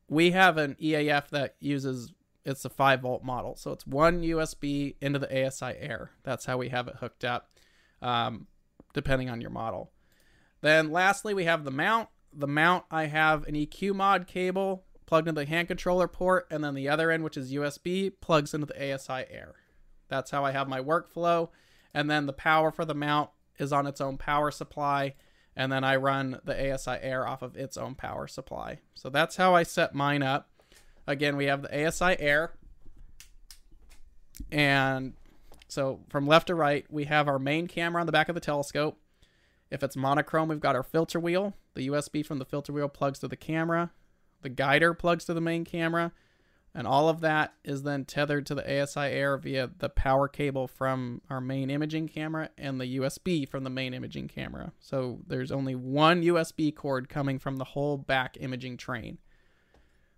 we 0.10 0.32
have 0.32 0.58
an 0.58 0.76
EAF 0.82 1.30
that 1.30 1.56
uses 1.60 2.12
it's 2.44 2.66
a 2.66 2.70
5 2.70 3.02
volt 3.02 3.24
model. 3.24 3.56
So 3.56 3.72
it's 3.72 3.86
one 3.86 4.24
USB 4.24 4.96
into 5.00 5.20
the 5.20 5.46
ASI 5.46 5.74
air. 5.78 6.12
That's 6.24 6.46
how 6.46 6.58
we 6.58 6.70
have 6.70 6.88
it 6.88 6.96
hooked 6.96 7.24
up, 7.24 7.52
um, 8.02 8.48
depending 8.96 9.30
on 9.30 9.42
your 9.42 9.52
model. 9.52 9.92
Then 10.62 10.92
lastly, 10.92 11.36
we 11.36 11.46
have 11.46 11.64
the 11.66 11.72
mount. 11.72 12.10
The 12.34 12.48
mount, 12.48 12.86
I 12.90 13.06
have 13.06 13.46
an 13.48 13.54
EQ 13.54 13.94
mod 13.94 14.26
cable 14.26 14.86
plugged 15.06 15.28
into 15.28 15.42
the 15.42 15.48
hand 15.48 15.68
controller 15.68 16.08
port, 16.08 16.48
and 16.50 16.64
then 16.64 16.74
the 16.74 16.88
other 16.88 17.12
end, 17.12 17.24
which 17.24 17.38
is 17.38 17.54
USB, 17.54 18.12
plugs 18.22 18.54
into 18.54 18.66
the 18.66 18.94
ASI 18.94 19.26
air. 19.30 19.56
That's 20.08 20.32
how 20.32 20.46
I 20.46 20.52
have 20.52 20.68
my 20.68 20.80
workflow. 20.80 21.50
And 21.94 22.10
then 22.10 22.26
the 22.26 22.34
power 22.34 22.72
for 22.72 22.86
the 22.86 22.96
mount 22.96 23.30
is 23.58 23.74
on 23.74 23.88
its 23.88 24.02
own 24.02 24.18
power 24.18 24.52
supply, 24.52 25.16
and 25.56 25.72
then 25.72 25.84
I 25.84 25.96
run 25.98 26.40
the 26.44 26.74
ASI 26.74 26.98
Air 27.02 27.28
off 27.28 27.42
of 27.42 27.56
its 27.56 27.78
own 27.78 27.96
power 27.96 28.28
supply. 28.28 28.80
So 28.96 29.10
that's 29.10 29.36
how 29.36 29.56
I 29.56 29.64
set 29.64 29.94
mine 29.94 30.24
up. 30.24 30.50
Again, 31.08 31.36
we 31.36 31.46
have 31.46 31.62
the 31.62 31.88
ASI 31.88 32.20
Air, 32.20 32.54
and 34.52 35.14
so 35.68 36.02
from 36.10 36.28
left 36.28 36.48
to 36.48 36.56
right, 36.56 36.86
we 36.90 37.06
have 37.06 37.28
our 37.28 37.40
main 37.40 37.68
camera 37.68 38.02
on 38.02 38.06
the 38.06 38.12
back 38.12 38.30
of 38.30 38.36
the 38.36 38.42
telescope. 38.42 38.98
If 39.70 39.84
it's 39.84 39.96
monochrome, 39.96 40.50
we've 40.50 40.60
got 40.60 40.76
our 40.76 40.84
filter 40.84 41.20
wheel. 41.20 41.54
The 41.76 41.88
USB 41.88 42.26
from 42.26 42.40
the 42.40 42.46
filter 42.46 42.74
wheel 42.74 42.90
plugs 42.90 43.20
to 43.20 43.28
the 43.28 43.38
camera. 43.38 43.92
The 44.42 44.50
guider 44.50 44.94
plugs 44.94 45.26
to 45.26 45.34
the 45.34 45.42
main 45.42 45.64
camera. 45.64 46.12
And 46.74 46.88
all 46.88 47.10
of 47.10 47.20
that 47.20 47.54
is 47.66 47.84
then 47.84 48.06
tethered 48.06 48.46
to 48.46 48.56
the 48.56 48.82
ASI 48.82 49.02
Air 49.02 49.38
via 49.38 49.70
the 49.78 49.90
power 49.90 50.30
cable 50.30 50.68
from 50.68 51.22
our 51.30 51.42
main 51.42 51.70
imaging 51.70 52.08
camera 52.08 52.50
and 52.58 52.80
the 52.80 52.98
USB 52.98 53.48
from 53.48 53.66
the 53.66 53.70
main 53.70 53.94
imaging 53.94 54.30
camera. 54.30 54.72
So 54.80 55.20
there's 55.28 55.52
only 55.52 55.76
one 55.76 56.24
USB 56.24 56.74
cord 56.74 57.10
coming 57.10 57.40
from 57.40 57.58
the 57.58 57.66
whole 57.66 57.98
back 57.98 58.38
imaging 58.40 58.78
train. 58.78 59.18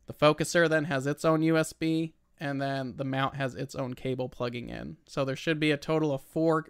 The 0.06 0.14
focuser 0.14 0.70
then 0.70 0.86
has 0.86 1.08
its 1.08 1.26
own 1.26 1.42
USB, 1.42 2.14
and 2.40 2.62
then 2.62 2.98
the 2.98 3.06
mount 3.06 3.36
has 3.36 3.56
its 3.56 3.74
own 3.74 3.96
cable 3.96 4.30
plugging 4.30 4.70
in. 4.70 4.98
So 5.08 5.26
there 5.26 5.36
should 5.36 5.60
be 5.60 5.72
a 5.72 5.78
total 5.78 6.14
of 6.14 6.22
four 6.22 6.68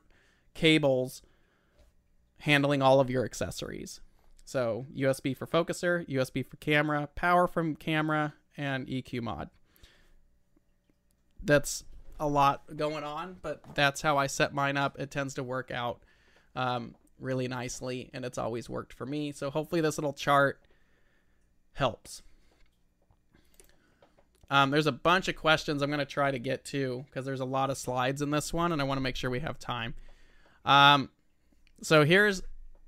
cables 0.54 1.24
handling 2.39 2.82
all 2.82 3.02
of 3.02 3.10
your 3.10 3.26
accessories. 3.26 4.00
So 4.46 4.86
USB 4.96 5.36
for 5.36 5.48
focuser, 5.48 6.08
USB 6.08 6.46
for 6.48 6.56
camera, 6.58 7.10
power 7.15 7.48
from 7.48 7.76
camera, 7.76 8.36
and 8.56 8.88
EQ 8.88 9.24
mod 9.24 9.50
that's 11.44 11.84
a 12.20 12.28
lot 12.28 12.64
going 12.76 13.04
on, 13.04 13.38
but 13.42 13.62
that's 13.76 14.02
how 14.02 14.18
I 14.18 14.28
set 14.28 14.54
mine 14.54 14.78
up. 14.78 15.00
It 15.00 15.12
tends 15.12 15.34
to 15.36 15.44
work 15.44 15.72
out 15.72 16.00
um, 16.56 16.96
really 17.20 17.48
nicely, 17.48 18.10
and 18.14 18.24
it's 18.26 18.38
always 18.38 18.70
worked 18.70 18.94
for 18.94 19.06
me. 19.06 19.32
So 19.32 19.50
hopefully 19.50 19.82
this 19.82 19.98
little 19.98 20.14
chart 20.14 20.62
helps. 21.74 22.22
Um, 24.50 24.70
there's 24.70 24.88
a 24.88 24.92
bunch 24.92 25.28
of 25.28 25.36
questions 25.36 25.82
I'm 25.82 25.90
going 25.90 26.00
to 26.00 26.06
try 26.06 26.30
to 26.30 26.40
get 26.40 26.64
to 26.66 27.06
because 27.08 27.26
there's 27.26 27.40
a 27.40 27.46
lot 27.46 27.70
of 27.70 27.78
slides 27.78 28.22
in 28.22 28.30
this 28.30 28.54
one, 28.54 28.72
and 28.72 28.82
I 28.82 28.86
want 28.86 28.98
to 28.98 29.02
make 29.02 29.16
sure 29.16 29.30
we 29.30 29.40
have 29.40 29.58
time. 29.58 29.96
Um, 30.64 31.10
so 31.82 32.06
here's 32.06 32.42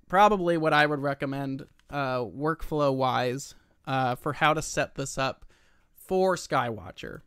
probably 0.08 0.58
what 0.58 0.74
I 0.74 0.86
would 0.86 1.00
recommend 1.00 1.66
uh, 1.90 2.20
workflow 2.20 2.94
wise 2.94 3.56
uh, 3.88 4.16
for 4.16 4.34
how 4.34 4.54
to 4.54 4.62
set 4.62 4.96
this 4.96 5.18
up 5.18 5.46
for 5.96 6.36
Skywatcher 6.36 7.22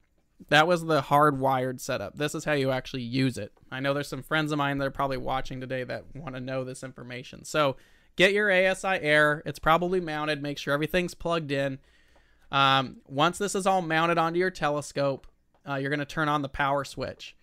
that 0.48 0.66
was 0.66 0.84
the 0.84 1.02
hardwired 1.02 1.80
setup. 1.80 2.16
This 2.16 2.34
is 2.34 2.44
how 2.44 2.52
you 2.52 2.70
actually 2.70 3.02
use 3.02 3.36
it. 3.38 3.52
I 3.70 3.80
know 3.80 3.92
there's 3.92 4.08
some 4.08 4.22
friends 4.22 4.52
of 4.52 4.58
mine 4.58 4.78
that 4.78 4.86
are 4.86 4.92
probably 4.92 5.16
watching 5.16 5.60
today 5.60 5.84
that 5.84 6.04
want 6.14 6.34
to 6.34 6.40
know 6.40 6.64
this 6.64 6.84
information. 6.84 7.44
So 7.44 7.76
get 8.16 8.32
your 8.32 8.50
ASI 8.50 9.00
Air. 9.00 9.42
It's 9.44 9.58
probably 9.58 10.00
mounted. 10.00 10.42
Make 10.42 10.58
sure 10.58 10.72
everything's 10.72 11.14
plugged 11.14 11.50
in. 11.50 11.78
Um, 12.50 12.98
once 13.06 13.36
this 13.38 13.54
is 13.54 13.66
all 13.66 13.82
mounted 13.82 14.16
onto 14.16 14.38
your 14.38 14.50
telescope, 14.50 15.26
uh, 15.68 15.74
you're 15.74 15.90
going 15.90 15.98
to 15.98 16.06
turn 16.06 16.28
on 16.28 16.42
the 16.42 16.48
power 16.48 16.84
switch. 16.84 17.36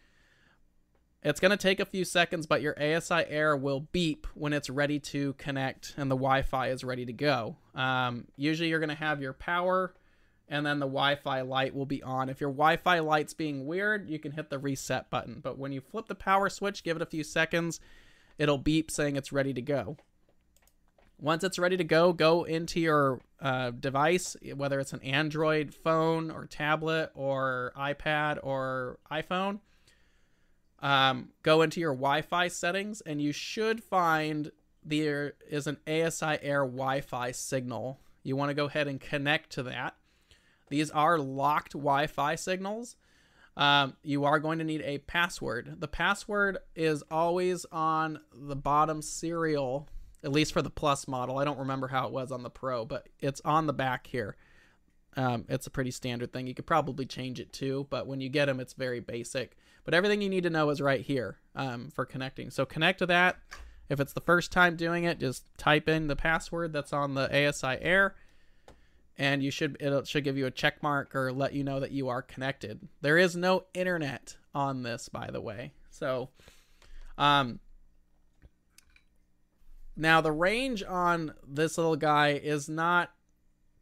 It's 1.22 1.40
going 1.40 1.52
to 1.52 1.58
take 1.58 1.80
a 1.80 1.86
few 1.86 2.06
seconds, 2.06 2.46
but 2.46 2.62
your 2.62 2.76
ASI 2.80 3.26
Air 3.28 3.58
will 3.58 3.82
beep 3.92 4.28
when 4.36 4.54
it's 4.54 4.70
ready 4.70 5.00
to 5.00 5.34
connect 5.34 5.96
and 5.98 6.10
the 6.10 6.16
Wi 6.16 6.44
Fi 6.44 6.70
is 6.70 6.84
ready 6.84 7.06
to 7.06 7.14
go. 7.14 7.58
Um, 7.74 8.26
usually, 8.38 8.70
you're 8.70 8.80
going 8.80 8.90
to 8.90 8.96
have 8.96 9.22
your 9.22 9.34
power 9.34 9.94
and 10.48 10.66
then 10.66 10.80
the 10.80 10.86
Wi 10.86 11.16
Fi 11.16 11.42
light 11.42 11.76
will 11.76 11.86
be 11.86 12.04
on. 12.04 12.30
If 12.30 12.42
your 12.42 12.52
Wi 12.52 12.78
Fi 12.78 13.00
light's 13.00 13.34
being 13.34 13.66
weird, 13.66 14.10
you 14.10 14.20
can 14.20 14.32
hit 14.32 14.50
the 14.50 14.60
reset 14.60 15.10
button. 15.10 15.40
But 15.42 15.58
when 15.58 15.72
you 15.72 15.82
flip 15.82 16.08
the 16.08 16.16
power 16.16 16.50
switch, 16.50 16.84
give 16.84 16.96
it 16.96 17.02
a 17.02 17.08
few 17.08 17.24
seconds, 17.24 17.80
it'll 18.38 18.58
beep 18.58 18.92
saying 18.92 19.16
it's 19.16 19.32
ready 19.32 19.54
to 19.54 19.62
go. 19.62 19.98
Once 21.18 21.44
it's 21.44 21.58
ready 21.58 21.78
to 21.78 21.84
go, 21.84 22.12
go 22.12 22.44
into 22.44 22.80
your 22.80 23.22
uh, 23.40 23.72
device, 23.72 24.36
whether 24.54 24.80
it's 24.80 24.92
an 24.92 25.02
Android 25.02 25.74
phone 25.74 26.30
or 26.30 26.46
tablet 26.46 27.10
or 27.16 27.72
iPad 27.78 28.38
or 28.44 29.00
iPhone 29.10 29.60
um, 30.86 31.30
go 31.42 31.64
into 31.64 31.80
your 31.80 31.94
Wi-Fi 31.94 32.48
settings, 32.48 33.02
and 33.02 33.22
you 33.22 33.32
should 33.32 33.84
find 33.84 34.52
there 34.84 35.34
is 35.50 35.66
an 35.66 35.78
ASI 35.88 36.38
Air 36.44 36.64
Wi-Fi 36.64 37.32
signal. 37.32 38.00
You 38.22 38.36
want 38.36 38.50
to 38.50 38.54
go 38.54 38.66
ahead 38.66 38.88
and 38.88 39.00
connect 39.00 39.52
to 39.54 39.64
that. 39.64 39.96
These 40.70 40.92
are 40.92 41.20
locked 41.20 41.74
Wi-Fi 41.74 42.36
signals. 42.36 42.96
Um, 43.58 43.96
you 44.04 44.26
are 44.26 44.40
going 44.40 44.60
to 44.60 44.66
need 44.66 44.82
a 44.82 44.98
password. 45.00 45.78
The 45.80 45.88
password 45.88 46.58
is 46.76 47.04
always 47.10 47.66
on 47.72 48.20
the 48.34 48.56
bottom 48.56 49.02
serial, 49.02 49.88
at 50.24 50.32
least 50.32 50.52
for 50.52 50.62
the 50.62 50.70
Plus 50.70 51.08
model. 51.08 51.38
I 51.38 51.46
don't 51.46 51.60
remember 51.60 51.88
how 51.88 52.08
it 52.08 52.12
was 52.12 52.32
on 52.32 52.44
the 52.44 52.50
Pro, 52.50 52.84
but 52.84 53.08
it's 53.20 53.42
on 53.46 53.66
the 53.66 53.74
back 53.74 54.08
here. 54.08 54.36
Um, 55.18 55.46
it's 55.48 55.68
a 55.68 55.72
pretty 55.72 55.92
standard 55.92 56.34
thing. 56.34 56.48
You 56.48 56.54
could 56.54 56.66
probably 56.66 57.06
change 57.06 57.40
it 57.40 57.54
too, 57.54 57.88
but 57.90 58.08
when 58.08 58.20
you 58.20 58.28
get 58.28 58.46
them, 58.46 58.60
it's 58.60 58.74
very 58.74 59.00
basic. 59.00 59.56
But 59.86 59.94
everything 59.94 60.22
you 60.22 60.30
need 60.30 60.44
to 60.44 60.50
know 60.50 60.70
is 60.70 60.82
right 60.82 61.02
here 61.02 61.38
um, 61.56 61.90
for 61.94 62.06
connecting. 62.06 62.50
So 62.50 62.66
connect 62.66 63.00
to 63.00 63.06
that. 63.06 63.38
If 63.88 64.00
it's 64.00 64.14
the 64.14 64.22
first 64.22 64.52
time 64.52 64.76
doing 64.76 65.04
it, 65.04 65.20
just 65.20 65.46
type 65.58 65.88
in 65.88 66.08
the 66.08 66.16
password 66.16 66.74
that's 66.74 66.92
on 66.92 67.14
the 67.14 67.48
ASI 67.48 67.78
Air, 67.80 68.16
and 69.18 69.44
you 69.44 69.52
should 69.52 69.78
it 69.80 70.08
should 70.08 70.24
give 70.24 70.38
you 70.38 70.46
a 70.46 70.52
check 70.52 70.82
mark 70.84 71.16
or 71.16 71.32
let 71.32 71.54
you 71.54 71.64
know 71.64 71.80
that 71.80 71.92
you 71.92 72.10
are 72.10 72.22
connected. 72.22 72.88
There 73.02 73.18
is 73.18 73.36
no 73.36 73.66
internet 73.74 74.36
on 74.54 74.84
this, 74.84 75.10
by 75.10 75.30
the 75.32 75.42
way. 75.42 75.74
So, 75.90 76.30
um, 77.18 77.60
now 79.96 80.22
the 80.22 80.32
range 80.32 80.84
on 80.84 81.34
this 81.48 81.78
little 81.78 81.96
guy 81.96 82.30
is 82.30 82.68
not 82.68 83.12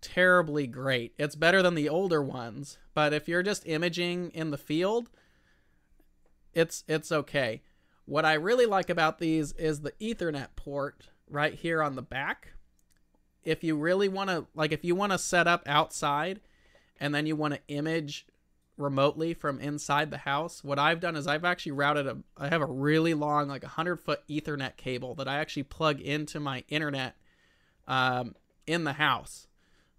terribly 0.02 0.67
great. 0.67 1.13
It's 1.17 1.36
better 1.36 1.62
than 1.62 1.76
the 1.76 1.89
older 1.89 2.22
ones, 2.22 2.78
but 2.93 3.13
if 3.13 3.28
you're 3.28 3.43
just 3.43 3.67
imaging 3.67 4.32
in 4.32 4.52
the 4.52 4.58
field, 4.58 5.10
it's 6.54 6.84
it's 6.88 7.12
okay. 7.12 7.62
What 8.06 8.26
I 8.26 8.34
really 8.34 8.65
like 8.65 8.89
about 8.89 9.19
these 9.19 9.54
is 9.54 9.82
the 9.82 9.93
Ethernet 9.93 10.50
port 10.56 11.10
right 11.30 11.54
here 11.54 11.82
on 11.82 11.96
the 11.96 12.02
back. 12.02 12.54
If 13.43 13.63
you 13.63 13.75
really 13.75 14.08
want 14.08 14.29
to 14.29 14.45
like 14.56 14.71
if 14.71 14.84
you 14.84 14.95
want 14.95 15.12
to 15.12 15.17
set 15.17 15.47
up 15.47 15.63
outside 15.65 16.39
and 16.99 17.13
then 17.13 17.25
you 17.25 17.36
want 17.36 17.53
to 17.53 17.60
image 17.67 18.25
remotely 18.77 19.34
from 19.34 19.60
inside 19.60 20.12
the 20.12 20.17
house, 20.17 20.63
what 20.63 20.79
I've 20.79 20.99
done 20.99 21.15
is 21.15 21.27
I've 21.27 21.45
actually 21.45 21.73
routed 21.73 22.08
a 22.08 22.17
I 22.38 22.49
have 22.49 22.62
a 22.62 22.65
really 22.65 23.13
long 23.13 23.47
like 23.47 23.63
a 23.63 23.67
100 23.67 23.97
foot 23.97 24.21
Ethernet 24.29 24.77
cable 24.77 25.15
that 25.15 25.27
I 25.27 25.38
actually 25.38 25.63
plug 25.63 25.99
into 25.99 26.39
my 26.39 26.63
internet 26.69 27.15
um, 27.88 28.36
in 28.65 28.84
the 28.84 28.93
house, 28.93 29.47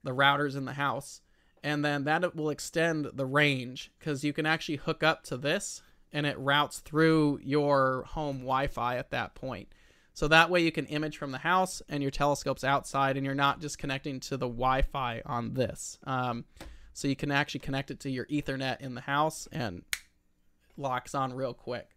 the 0.03 0.15
routers 0.15 0.57
in 0.57 0.65
the 0.65 0.73
house, 0.73 1.21
and 1.63 1.85
then 1.85 2.05
that 2.05 2.35
will 2.35 2.51
extend 2.51 3.11
the 3.15 3.27
range 3.27 3.91
because 3.99 4.25
you 4.25 4.33
can 4.33 4.47
actually 4.47 4.77
hook 4.77 5.03
up 5.03 5.23
to 5.25 5.37
this 5.37 5.83
and 6.13 6.27
it 6.27 6.39
routes 6.39 6.79
through 6.79 7.41
your 7.43 8.05
home 8.09 8.39
Wi-Fi 8.39 8.97
at 8.97 9.11
that 9.11 9.35
point. 9.35 9.69
So 10.15 10.29
that 10.29 10.49
way 10.49 10.61
you 10.61 10.71
can 10.71 10.87
image 10.87 11.19
from 11.19 11.33
the 11.33 11.39
house 11.39 11.83
and 11.89 12.01
your 12.01 12.13
telescope's 12.13 12.63
outside 12.63 13.17
and 13.17 13.27
you're 13.27 13.35
not 13.35 13.61
just 13.61 13.79
connecting 13.79 14.21
to 14.21 14.37
the 14.37 14.47
Wi-Fi 14.47 15.23
on 15.27 15.55
this. 15.55 15.99
Um, 16.05 16.45
so 16.93 17.09
you 17.09 17.17
can 17.17 17.33
actually 17.33 17.61
connect 17.61 17.91
it 17.91 17.99
to 18.01 18.11
your 18.11 18.25
Ethernet 18.27 18.81
in 18.81 18.95
the 18.95 19.01
house 19.01 19.49
and 19.51 19.83
locks 20.77 21.17
on 21.17 21.35
real 21.35 21.53
quick. 21.53 21.91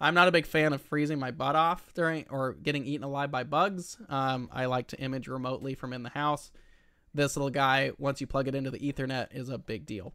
I'm 0.00 0.14
not 0.14 0.26
a 0.26 0.32
big 0.32 0.46
fan 0.46 0.72
of 0.72 0.82
freezing 0.82 1.20
my 1.20 1.30
butt 1.30 1.54
off 1.54 1.94
during 1.94 2.26
or 2.28 2.54
getting 2.54 2.84
eaten 2.86 3.04
alive 3.04 3.30
by 3.30 3.44
bugs. 3.44 3.96
Um, 4.08 4.48
I 4.52 4.64
like 4.64 4.88
to 4.88 5.00
image 5.00 5.28
remotely 5.28 5.74
from 5.74 5.92
in 5.92 6.02
the 6.02 6.10
house. 6.10 6.50
This 7.14 7.36
little 7.36 7.50
guy, 7.50 7.92
once 7.98 8.20
you 8.20 8.26
plug 8.26 8.48
it 8.48 8.54
into 8.56 8.72
the 8.72 8.78
Ethernet, 8.78 9.28
is 9.32 9.48
a 9.48 9.58
big 9.58 9.86
deal. 9.86 10.12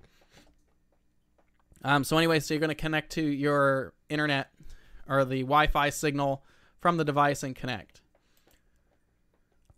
Um, 1.83 2.03
so 2.03 2.17
anyway, 2.17 2.41
so 2.41 2.53
you're 2.53 2.59
going 2.59 2.69
to 2.69 2.75
connect 2.75 3.13
to 3.13 3.21
your 3.21 3.93
internet 4.09 4.49
or 5.07 5.23
the 5.23 5.41
Wi-Fi 5.41 5.91
signal 5.91 6.43
from 6.85 6.97
the 6.97 7.03
device 7.03 7.41
and 7.41 7.55
connect. 7.55 8.01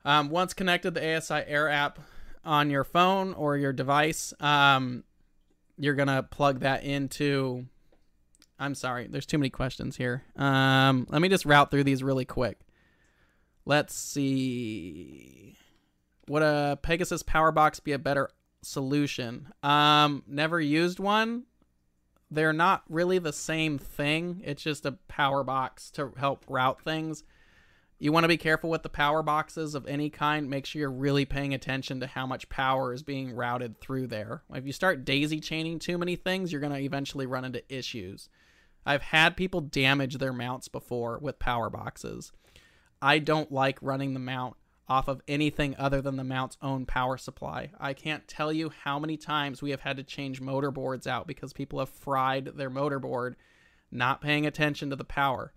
Um, 0.04 0.30
once 0.30 0.54
connected, 0.54 0.94
the 0.94 1.16
ASI 1.16 1.42
Air 1.48 1.70
app 1.70 2.00
on 2.44 2.70
your 2.70 2.84
phone 2.84 3.34
or 3.34 3.56
your 3.56 3.72
device, 3.72 4.34
um, 4.42 5.06
you're 5.78 5.96
gonna 5.96 6.22
plug 6.22 6.60
that 6.60 6.84
into. 6.84 7.66
I'm 8.60 8.76
sorry, 8.76 9.08
there's 9.08 9.26
too 9.26 9.38
many 9.38 9.50
questions 9.50 9.96
here. 9.96 10.26
Um, 10.36 11.08
let 11.08 11.22
me 11.22 11.30
just 11.30 11.46
route 11.46 11.72
through 11.72 11.86
these 11.86 12.04
really 12.04 12.26
quick. 12.26 12.60
Let's 13.64 13.96
see. 13.96 15.56
Would 16.28 16.44
a 16.44 16.78
Pegasus 16.82 17.24
Power 17.24 17.54
Box 17.54 17.80
be 17.80 17.94
a 17.94 18.00
better 18.00 18.30
solution? 18.64 19.48
Um, 19.64 20.24
never 20.28 20.60
used 20.60 21.00
one 21.00 21.46
they're 22.30 22.54
not 22.54 22.84
really 22.90 23.20
the 23.20 23.34
same 23.34 23.78
thing. 23.78 24.42
It's 24.44 24.64
just 24.64 24.86
a 24.86 24.94
power 25.08 25.44
box 25.44 25.90
to 25.92 26.12
help 26.18 26.46
route 26.48 26.82
things. 26.82 27.24
You 28.00 28.12
want 28.12 28.26
to 28.26 28.30
be 28.30 28.38
careful 28.38 28.70
with 28.70 28.84
the 28.84 28.90
power 28.90 29.24
boxes 29.24 29.74
of 29.74 29.88
any 29.88 30.10
kind. 30.10 30.50
Make 30.50 30.68
sure 30.68 30.80
you're 30.80 30.92
really 30.92 31.26
paying 31.26 31.54
attention 31.54 32.00
to 32.02 32.08
how 32.08 32.28
much 32.28 32.48
power 32.50 32.94
is 32.94 33.02
being 33.02 33.34
routed 33.34 33.80
through 33.80 34.08
there. 34.08 34.44
If 34.54 34.68
you 34.68 34.74
start 34.74 35.04
daisy 35.04 35.40
chaining 35.40 35.80
too 35.80 35.98
many 35.98 36.16
things, 36.16 36.52
you're 36.52 36.62
going 36.62 36.74
to 36.74 36.80
eventually 36.80 37.26
run 37.26 37.46
into 37.46 37.64
issues. 37.74 38.30
I've 38.86 39.02
had 39.02 39.36
people 39.36 39.62
damage 39.62 40.18
their 40.18 40.32
mounts 40.32 40.68
before 40.68 41.18
with 41.20 41.40
power 41.40 41.70
boxes. 41.70 42.32
I 43.02 43.20
don't 43.20 43.52
like 43.52 43.80
running 43.82 44.14
the 44.14 44.20
mount 44.20 44.58
off 44.90 45.08
of 45.08 45.22
anything 45.28 45.76
other 45.78 46.02
than 46.02 46.16
the 46.16 46.24
mount's 46.24 46.58
own 46.62 46.86
power 46.86 47.18
supply. 47.18 47.72
I 47.80 47.94
can't 47.94 48.28
tell 48.28 48.54
you 48.54 48.72
how 48.84 49.00
many 49.00 49.18
times 49.18 49.62
we 49.62 49.72
have 49.72 49.82
had 49.82 49.98
to 49.98 50.04
change 50.04 50.42
motor 50.42 50.72
boards 50.72 51.08
out 51.08 51.28
because 51.28 51.54
people 51.54 51.80
have 51.80 51.90
fried 51.90 52.46
their 52.56 52.70
motor 52.70 53.00
board 53.00 53.36
not 53.92 54.22
paying 54.22 54.46
attention 54.46 54.90
to 54.90 54.96
the 54.96 55.04
power. 55.04 55.54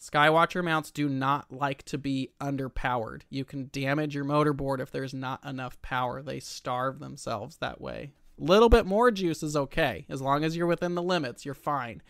Skywatcher 0.00 0.62
mounts 0.62 0.92
do 0.92 1.08
not 1.08 1.52
like 1.52 1.82
to 1.84 1.98
be 1.98 2.30
underpowered. 2.40 3.22
You 3.30 3.44
can 3.44 3.68
damage 3.72 4.14
your 4.14 4.24
motor 4.24 4.52
board 4.52 4.80
if 4.80 4.92
there's 4.92 5.14
not 5.14 5.44
enough 5.44 5.80
power. 5.82 6.22
They 6.22 6.38
starve 6.38 7.00
themselves 7.00 7.56
that 7.56 7.80
way. 7.80 8.12
A 8.40 8.44
little 8.44 8.68
bit 8.68 8.86
more 8.86 9.10
juice 9.10 9.42
is 9.42 9.56
okay. 9.56 10.06
As 10.08 10.22
long 10.22 10.44
as 10.44 10.56
you're 10.56 10.68
within 10.68 10.94
the 10.94 11.02
limits, 11.02 11.44
you're 11.44 11.54
fine. 11.54 12.00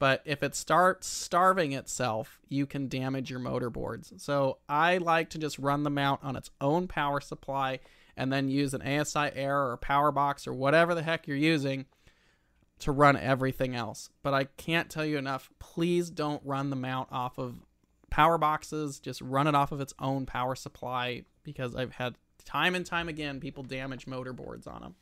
But 0.00 0.22
if 0.24 0.42
it 0.42 0.54
starts 0.56 1.06
starving 1.06 1.72
itself, 1.72 2.40
you 2.48 2.64
can 2.66 2.88
damage 2.88 3.30
your 3.30 3.38
motor 3.38 3.68
boards. 3.68 4.14
So 4.16 4.56
I 4.66 4.96
like 4.96 5.28
to 5.30 5.38
just 5.38 5.58
run 5.58 5.84
the 5.84 5.90
mount 5.90 6.24
on 6.24 6.36
its 6.36 6.50
own 6.58 6.88
power 6.88 7.20
supply 7.20 7.80
and 8.16 8.32
then 8.32 8.48
use 8.48 8.72
an 8.72 8.80
ASI 8.80 9.30
Air 9.34 9.58
or 9.58 9.74
a 9.74 9.78
power 9.78 10.10
box 10.10 10.46
or 10.46 10.54
whatever 10.54 10.94
the 10.94 11.02
heck 11.02 11.28
you're 11.28 11.36
using 11.36 11.84
to 12.78 12.92
run 12.92 13.14
everything 13.14 13.76
else. 13.76 14.08
But 14.22 14.32
I 14.32 14.44
can't 14.44 14.88
tell 14.88 15.04
you 15.04 15.18
enough. 15.18 15.50
Please 15.58 16.08
don't 16.08 16.42
run 16.46 16.70
the 16.70 16.76
mount 16.76 17.10
off 17.12 17.38
of 17.38 17.56
power 18.08 18.38
boxes. 18.38 19.00
Just 19.00 19.20
run 19.20 19.46
it 19.46 19.54
off 19.54 19.70
of 19.70 19.82
its 19.82 19.92
own 19.98 20.24
power 20.24 20.54
supply 20.54 21.24
because 21.42 21.76
I've 21.76 21.92
had 21.92 22.16
time 22.46 22.74
and 22.74 22.86
time 22.86 23.10
again 23.10 23.38
people 23.38 23.64
damage 23.64 24.06
motor 24.06 24.32
boards 24.32 24.66
on 24.66 24.80
them. 24.80 24.94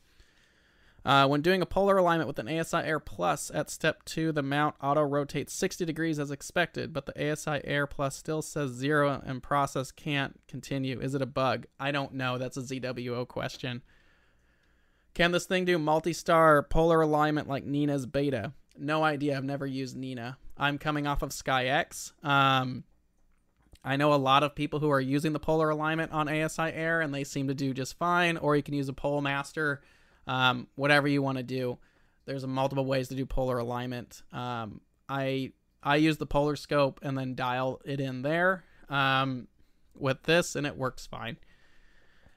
Uh, 1.05 1.27
when 1.27 1.41
doing 1.41 1.61
a 1.61 1.65
polar 1.65 1.97
alignment 1.97 2.27
with 2.27 2.39
an 2.39 2.47
ASI 2.47 2.77
Air 2.77 2.99
Plus 2.99 3.51
at 3.53 3.69
step 3.69 4.03
2, 4.05 4.31
the 4.31 4.43
mount 4.43 4.75
auto 4.81 5.01
rotates 5.01 5.53
60 5.53 5.85
degrees 5.85 6.19
as 6.19 6.31
expected, 6.31 6.91
but 6.91 7.05
the 7.05 7.31
ASI 7.31 7.61
Air 7.63 7.87
Plus 7.87 8.15
still 8.15 8.41
says 8.41 8.71
0 8.71 9.21
and 9.25 9.41
process 9.41 9.91
can't 9.91 10.39
continue. 10.47 10.99
Is 10.99 11.15
it 11.15 11.21
a 11.21 11.25
bug? 11.25 11.67
I 11.79 11.91
don't 11.91 12.13
know. 12.13 12.37
That's 12.37 12.57
a 12.57 12.61
ZWO 12.61 13.27
question. 13.27 13.81
Can 15.13 15.31
this 15.31 15.45
thing 15.45 15.65
do 15.65 15.77
multi-star 15.77 16.63
polar 16.63 17.01
alignment 17.01 17.47
like 17.47 17.65
Nina's 17.65 18.05
beta? 18.05 18.53
No 18.77 19.03
idea. 19.03 19.35
I've 19.35 19.43
never 19.43 19.65
used 19.65 19.97
Nina. 19.97 20.37
I'm 20.57 20.77
coming 20.77 21.07
off 21.07 21.21
of 21.21 21.29
SkyX. 21.29 22.11
Um, 22.23 22.83
I 23.83 23.95
know 23.95 24.13
a 24.13 24.15
lot 24.15 24.43
of 24.43 24.55
people 24.55 24.79
who 24.79 24.89
are 24.89 25.01
using 25.01 25.33
the 25.33 25.39
polar 25.39 25.69
alignment 25.69 26.11
on 26.11 26.29
ASI 26.29 26.71
Air, 26.73 27.01
and 27.01 27.13
they 27.13 27.23
seem 27.23 27.47
to 27.47 27.53
do 27.53 27.73
just 27.73 27.97
fine. 27.97 28.37
Or 28.37 28.55
you 28.55 28.63
can 28.63 28.73
use 28.73 28.89
a 28.89 28.93
Pole 28.93 29.21
Master 29.21 29.81
um, 30.29 30.67
whatever 30.75 31.07
you 31.07 31.21
want 31.23 31.39
to 31.39 31.43
do. 31.43 31.79
There's 32.25 32.45
multiple 32.45 32.85
ways 32.85 33.07
to 33.07 33.15
do 33.15 33.25
polar 33.25 33.57
alignment. 33.57 34.21
Um, 34.31 34.79
I 35.09 35.53
I 35.81 35.95
use 35.95 36.17
the 36.17 36.27
polar 36.27 36.55
scope 36.55 36.99
and 37.01 37.17
then 37.17 37.33
dial 37.33 37.81
it 37.83 37.99
in 37.99 38.21
there. 38.21 38.63
Um, 38.89 39.47
with 39.95 40.23
this 40.23 40.55
and 40.55 40.67
it 40.67 40.77
works 40.77 41.07
fine. 41.07 41.37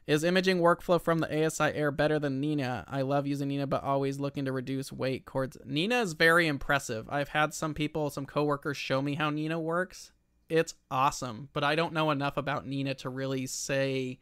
Is 0.07 0.25
imaging 0.25 0.59
workflow 0.59 1.01
from 1.01 1.21
the 1.21 1.47
ASI 1.47 1.65
Air 1.65 1.91
better 1.93 2.19
than 2.19 2.41
Nina? 2.41 2.85
I 2.89 3.03
love 3.03 3.27
using 3.27 3.49
Nina, 3.49 3.69
but 3.69 3.85
always 3.85 4.19
looking 4.19 4.47
to 4.47 4.53
reduce 4.53 4.91
weight 4.91 5.27
cords. 5.27 5.57
Nina 5.65 6.01
is 6.01 6.15
very 6.15 6.49
impressive. 6.49 7.07
I've 7.09 7.29
had 7.29 7.55
some 7.55 7.73
people, 7.73 8.11
some 8.11 8.27
coworkers 8.27 8.77
show 8.77 9.01
me 9.01 9.15
how 9.15 9.31
Nina 9.31 9.61
works. 9.61 10.11
It's 10.49 10.75
awesome, 10.91 11.51
but 11.53 11.63
I 11.63 11.77
don't 11.77 11.93
know 11.93 12.11
enough 12.11 12.37
about 12.37 12.67
Nina 12.67 12.95
to 12.97 13.11
really 13.11 13.47
say 13.47 14.19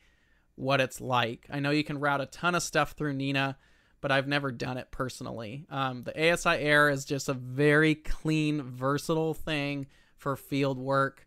what 0.60 0.80
it's 0.80 1.00
like. 1.00 1.46
I 1.50 1.60
know 1.60 1.70
you 1.70 1.84
can 1.84 1.98
route 1.98 2.20
a 2.20 2.26
ton 2.26 2.54
of 2.54 2.62
stuff 2.62 2.92
through 2.92 3.14
Nina, 3.14 3.56
but 4.00 4.12
I've 4.12 4.28
never 4.28 4.52
done 4.52 4.76
it 4.76 4.90
personally. 4.90 5.66
Um, 5.70 6.04
the 6.04 6.32
ASI 6.32 6.50
Air 6.50 6.88
is 6.88 7.04
just 7.04 7.28
a 7.28 7.34
very 7.34 7.94
clean, 7.94 8.62
versatile 8.62 9.34
thing 9.34 9.86
for 10.16 10.36
field 10.36 10.78
work 10.78 11.26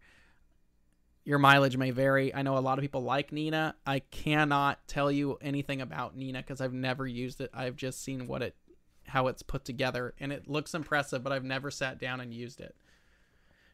your 1.26 1.40
mileage 1.40 1.78
may 1.78 1.92
vary. 1.92 2.34
I 2.34 2.42
know 2.42 2.58
a 2.58 2.60
lot 2.60 2.78
of 2.78 2.82
people 2.82 3.04
like 3.04 3.32
Nina. 3.32 3.76
I 3.86 4.00
cannot 4.00 4.86
tell 4.88 5.12
you 5.12 5.38
anything 5.42 5.82
about 5.82 6.18
Nina 6.18 6.40
because 6.40 6.60
I've 6.60 6.74
never 6.74 7.08
used 7.08 7.40
it. 7.40 7.50
I've 7.54 7.76
just 7.76 8.04
seen 8.04 8.28
what 8.28 8.42
it 8.42 8.56
how 9.06 9.28
it's 9.28 9.44
put 9.44 9.66
together 9.66 10.14
and 10.20 10.32
it 10.32 10.48
looks 10.48 10.74
impressive, 10.74 11.24
but 11.24 11.34
I've 11.34 11.44
never 11.44 11.70
sat 11.70 12.00
down 12.00 12.20
and 12.20 12.34
used 12.34 12.60
it. 12.62 12.76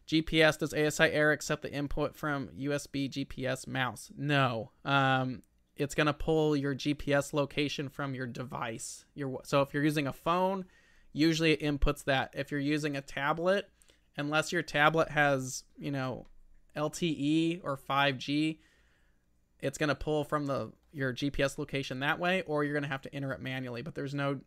GPS 0.08 0.58
does 0.58 0.74
ASI 0.74 1.12
Air 1.12 1.32
accept 1.32 1.62
the 1.62 1.72
input 1.72 2.16
from 2.16 2.50
USB 2.60 3.10
GPS 3.10 3.68
mouse? 3.68 4.12
No. 4.18 4.72
Um, 4.84 5.44
it's 5.80 5.96
going 5.96 6.08
to 6.08 6.14
pull 6.14 6.58
your 6.58 6.76
GPS 6.76 7.34
location 7.34 7.88
from 7.88 8.14
your 8.14 8.28
device. 8.28 9.06
Your 9.16 9.40
so 9.46 9.62
if 9.62 9.74
you're 9.74 9.84
using 9.84 10.08
a 10.08 10.14
phone, 10.14 10.66
usually 11.14 11.54
it 11.54 11.62
inputs 11.62 12.04
that. 12.04 12.32
If 12.34 12.52
you're 12.52 12.60
using 12.60 12.98
a 12.98 13.02
tablet, 13.02 13.70
unless 14.18 14.52
your 14.52 14.62
tablet 14.62 15.10
has, 15.10 15.64
you 15.78 15.90
know, 15.90 16.28
LTE 16.76 17.62
or 17.64 17.78
5G, 17.78 18.60
it's 19.62 19.78
going 19.78 19.90
to 19.90 19.96
pull 19.96 20.26
from 20.26 20.46
the 20.46 20.72
your 20.92 21.14
GPS 21.14 21.58
location 21.58 22.02
that 22.02 22.20
way, 22.20 22.44
or 22.46 22.64
you're 22.64 22.74
going 22.74 22.84
to 22.84 22.90
have 22.90 23.02
to 23.04 23.16
enter 23.16 23.32
it 23.32 23.42
manually. 23.42 23.82
But 23.82 23.96
there's 23.96 24.14
no, 24.14 24.42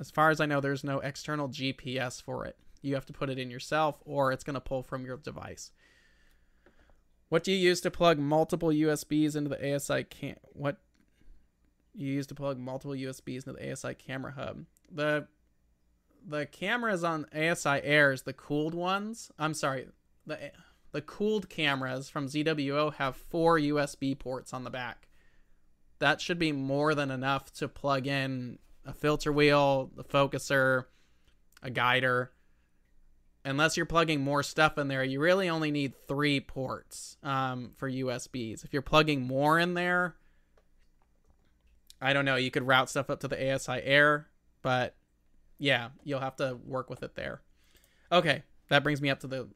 as 0.00 0.10
far 0.10 0.30
as 0.30 0.40
I 0.40 0.46
know, 0.46 0.60
there's 0.60 0.84
no 0.84 1.00
external 1.00 1.48
GPS 1.48 2.22
for 2.22 2.46
it. 2.46 2.56
You 2.80 2.94
have 2.94 3.06
to 3.06 3.12
put 3.12 3.28
it 3.28 3.38
in 3.38 3.50
yourself, 3.50 4.00
or 4.06 4.32
it's 4.32 4.44
going 4.44 4.54
to 4.54 4.60
pull 4.60 4.82
from 4.82 5.04
your 5.04 5.18
device. 5.18 5.70
What 7.28 7.44
do 7.44 7.52
you 7.52 7.58
use 7.58 7.80
to 7.82 7.90
plug 7.90 8.18
multiple 8.18 8.70
USBs 8.70 9.36
into 9.36 9.50
the 9.50 9.74
ASI 9.74 10.04
cam? 10.04 10.36
What 10.52 10.78
you 11.94 12.12
use 12.12 12.26
to 12.28 12.34
plug 12.34 12.58
multiple 12.58 12.94
USBs 12.94 13.46
into 13.46 13.52
the 13.52 13.72
ASI 13.72 13.94
camera 13.94 14.32
hub? 14.32 14.64
The 14.90 15.26
the 16.26 16.46
cameras 16.46 17.04
on 17.04 17.26
ASI 17.34 17.80
Airs, 17.82 18.22
the 18.22 18.32
cooled 18.32 18.74
ones. 18.74 19.30
I'm 19.38 19.54
sorry, 19.54 19.88
the 20.26 20.52
the 20.92 21.02
cooled 21.02 21.48
cameras 21.48 22.08
from 22.08 22.28
ZWO 22.28 22.94
have 22.94 23.16
four 23.16 23.58
USB 23.58 24.18
ports 24.18 24.54
on 24.54 24.64
the 24.64 24.70
back. 24.70 25.08
That 25.98 26.20
should 26.20 26.38
be 26.38 26.52
more 26.52 26.94
than 26.94 27.10
enough 27.10 27.52
to 27.54 27.68
plug 27.68 28.06
in 28.06 28.58
a 28.86 28.94
filter 28.94 29.32
wheel, 29.32 29.90
the 29.94 30.04
focuser, 30.04 30.84
a 31.62 31.70
guider. 31.70 32.32
Unless 33.48 33.78
you're 33.78 33.86
plugging 33.86 34.20
more 34.20 34.42
stuff 34.42 34.76
in 34.76 34.88
there, 34.88 35.02
you 35.02 35.20
really 35.20 35.48
only 35.48 35.70
need 35.70 35.94
three 36.06 36.38
ports 36.38 37.16
um, 37.22 37.70
for 37.76 37.90
USBs. 37.90 38.62
If 38.62 38.74
you're 38.74 38.82
plugging 38.82 39.22
more 39.22 39.58
in 39.58 39.72
there, 39.72 40.16
I 41.98 42.12
don't 42.12 42.26
know. 42.26 42.36
You 42.36 42.50
could 42.50 42.66
route 42.66 42.90
stuff 42.90 43.08
up 43.08 43.20
to 43.20 43.28
the 43.28 43.54
ASI 43.54 43.80
Air, 43.82 44.28
but 44.60 44.96
yeah, 45.58 45.88
you'll 46.04 46.20
have 46.20 46.36
to 46.36 46.58
work 46.62 46.90
with 46.90 47.02
it 47.02 47.14
there. 47.14 47.40
Okay, 48.12 48.42
that 48.68 48.82
brings 48.82 49.00
me 49.00 49.08
up 49.08 49.20
to 49.20 49.26
the 49.26 49.48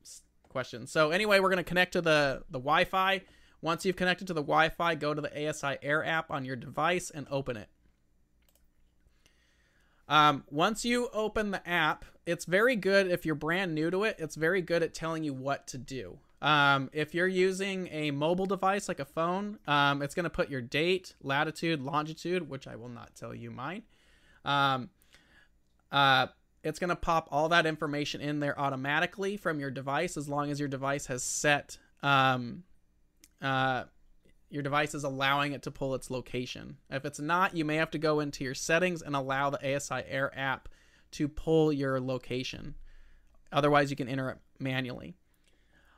question. 0.49 0.87
So 0.87 1.11
anyway, 1.11 1.41
we're 1.41 1.51
going 1.51 1.59
to 1.59 1.63
connect 1.63 1.93
to 1.93 2.01
the, 2.01 2.45
the 2.49 2.59
Wi-Fi. 2.59 3.21
Once 3.61 3.85
you've 3.85 3.97
connected 3.97 4.27
to 4.29 4.33
the 4.33 4.43
Wi-Fi, 4.43 4.95
go 4.95 5.13
to 5.13 5.21
the 5.21 5.49
ASI 5.49 5.77
Air 5.83 6.03
app 6.03 6.31
on 6.31 6.47
your 6.47 6.57
device 6.57 7.11
and 7.11 7.27
open 7.31 7.59
it. 7.59 7.69
Um, 10.13 10.45
once 10.51 10.85
you 10.85 11.09
open 11.15 11.53
the 11.53 11.67
app, 11.67 12.05
it's 12.27 12.45
very 12.45 12.77
good 12.77 13.11
if 13.11 13.25
you're 13.25 13.35
brand 13.35 13.75
new 13.75 13.91
to 13.91 14.05
it. 14.05 14.17
It's 14.19 14.37
very 14.37 14.61
good 14.61 14.83
at 14.83 14.93
telling 14.93 15.25
you 15.25 15.33
what 15.33 15.67
to 15.69 15.79
do. 15.79 16.19
Um, 16.43 16.91
if 16.93 17.15
you're 17.15 17.27
using 17.27 17.89
a 17.91 18.11
mobile 18.11 18.45
device 18.45 18.89
like 18.89 19.01
a 19.01 19.07
phone, 19.07 19.59
um, 19.67 20.03
it's 20.03 20.15
going 20.15 20.25
to 20.25 20.31
put 20.31 20.51
your 20.51 20.61
date, 20.61 21.15
latitude, 21.23 21.81
longitude, 21.81 22.47
which 22.47 22.69
I 22.69 22.77
will 22.77 22.91
not 22.91 23.15
tell 23.15 23.35
you 23.35 23.51
mine. 23.51 23.85
Um, 24.45 24.91
uh, 25.91 26.27
it's 26.63 26.79
going 26.79 26.91
to 26.91 26.97
pop 26.97 27.29
all 27.33 27.49
that 27.49 27.65
information 27.65 28.21
in 28.21 28.39
there 28.39 28.59
automatically 28.61 29.39
from 29.39 29.61
your 29.61 29.71
device 29.71 30.19
as 30.19 30.29
long 30.29 30.51
as 30.51 30.61
your 30.61 30.69
device 30.69 31.07
has 31.07 31.23
set 31.23 31.79
um, 32.03 32.65
uh, 33.41 33.85
your 34.53 34.63
device 34.63 34.95
is 34.95 35.03
allowing 35.03 35.53
it 35.53 35.63
to 35.63 35.71
pull 35.71 35.95
its 35.95 36.11
location. 36.11 36.77
If 36.91 37.07
it's 37.07 37.19
not, 37.19 37.57
you 37.57 37.65
may 37.65 37.77
have 37.77 37.91
to 37.93 37.99
go 37.99 38.21
into 38.21 38.45
your 38.45 38.55
settings 38.55 39.01
and 39.01 39.17
allow 39.17 39.49
the 39.49 39.77
ASI 39.77 40.03
Air 40.07 40.31
app 40.39 40.69
to 41.13 41.27
pull 41.27 41.73
your 41.73 41.99
location. 41.99 42.75
Otherwise, 43.51 43.89
you 43.89 43.97
can 43.97 44.09
enter 44.09 44.29
it 44.29 44.39
manually. 44.59 45.15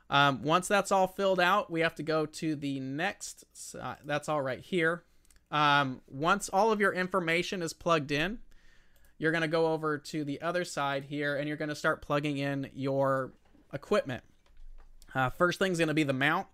Um, 0.08 0.44
once 0.44 0.68
that's 0.68 0.92
all 0.92 1.08
filled 1.08 1.40
out, 1.40 1.68
we 1.68 1.80
have 1.80 1.96
to 1.96 2.04
go 2.04 2.26
to 2.26 2.54
the 2.54 2.78
next. 2.78 3.44
Uh, 3.74 3.96
that's 4.04 4.28
all 4.28 4.40
right 4.40 4.60
here. 4.60 5.02
Um, 5.50 6.00
once 6.06 6.48
all 6.48 6.70
of 6.70 6.80
your 6.80 6.92
information 6.92 7.60
is 7.60 7.72
plugged 7.72 8.12
in, 8.12 8.38
you're 9.18 9.32
going 9.32 9.42
to 9.42 9.48
go 9.48 9.72
over 9.72 9.98
to 9.98 10.22
the 10.22 10.40
other 10.40 10.64
side 10.64 11.04
here 11.04 11.36
and 11.36 11.48
you're 11.48 11.56
going 11.56 11.70
to 11.70 11.74
start 11.74 12.02
plugging 12.02 12.38
in 12.38 12.70
your 12.72 13.32
equipment. 13.72 14.22
Uh, 15.12 15.30
first 15.30 15.58
thing 15.58 15.72
is 15.72 15.78
going 15.78 15.88
to 15.88 15.94
be 15.94 16.04
the 16.04 16.12
mount. 16.12 16.46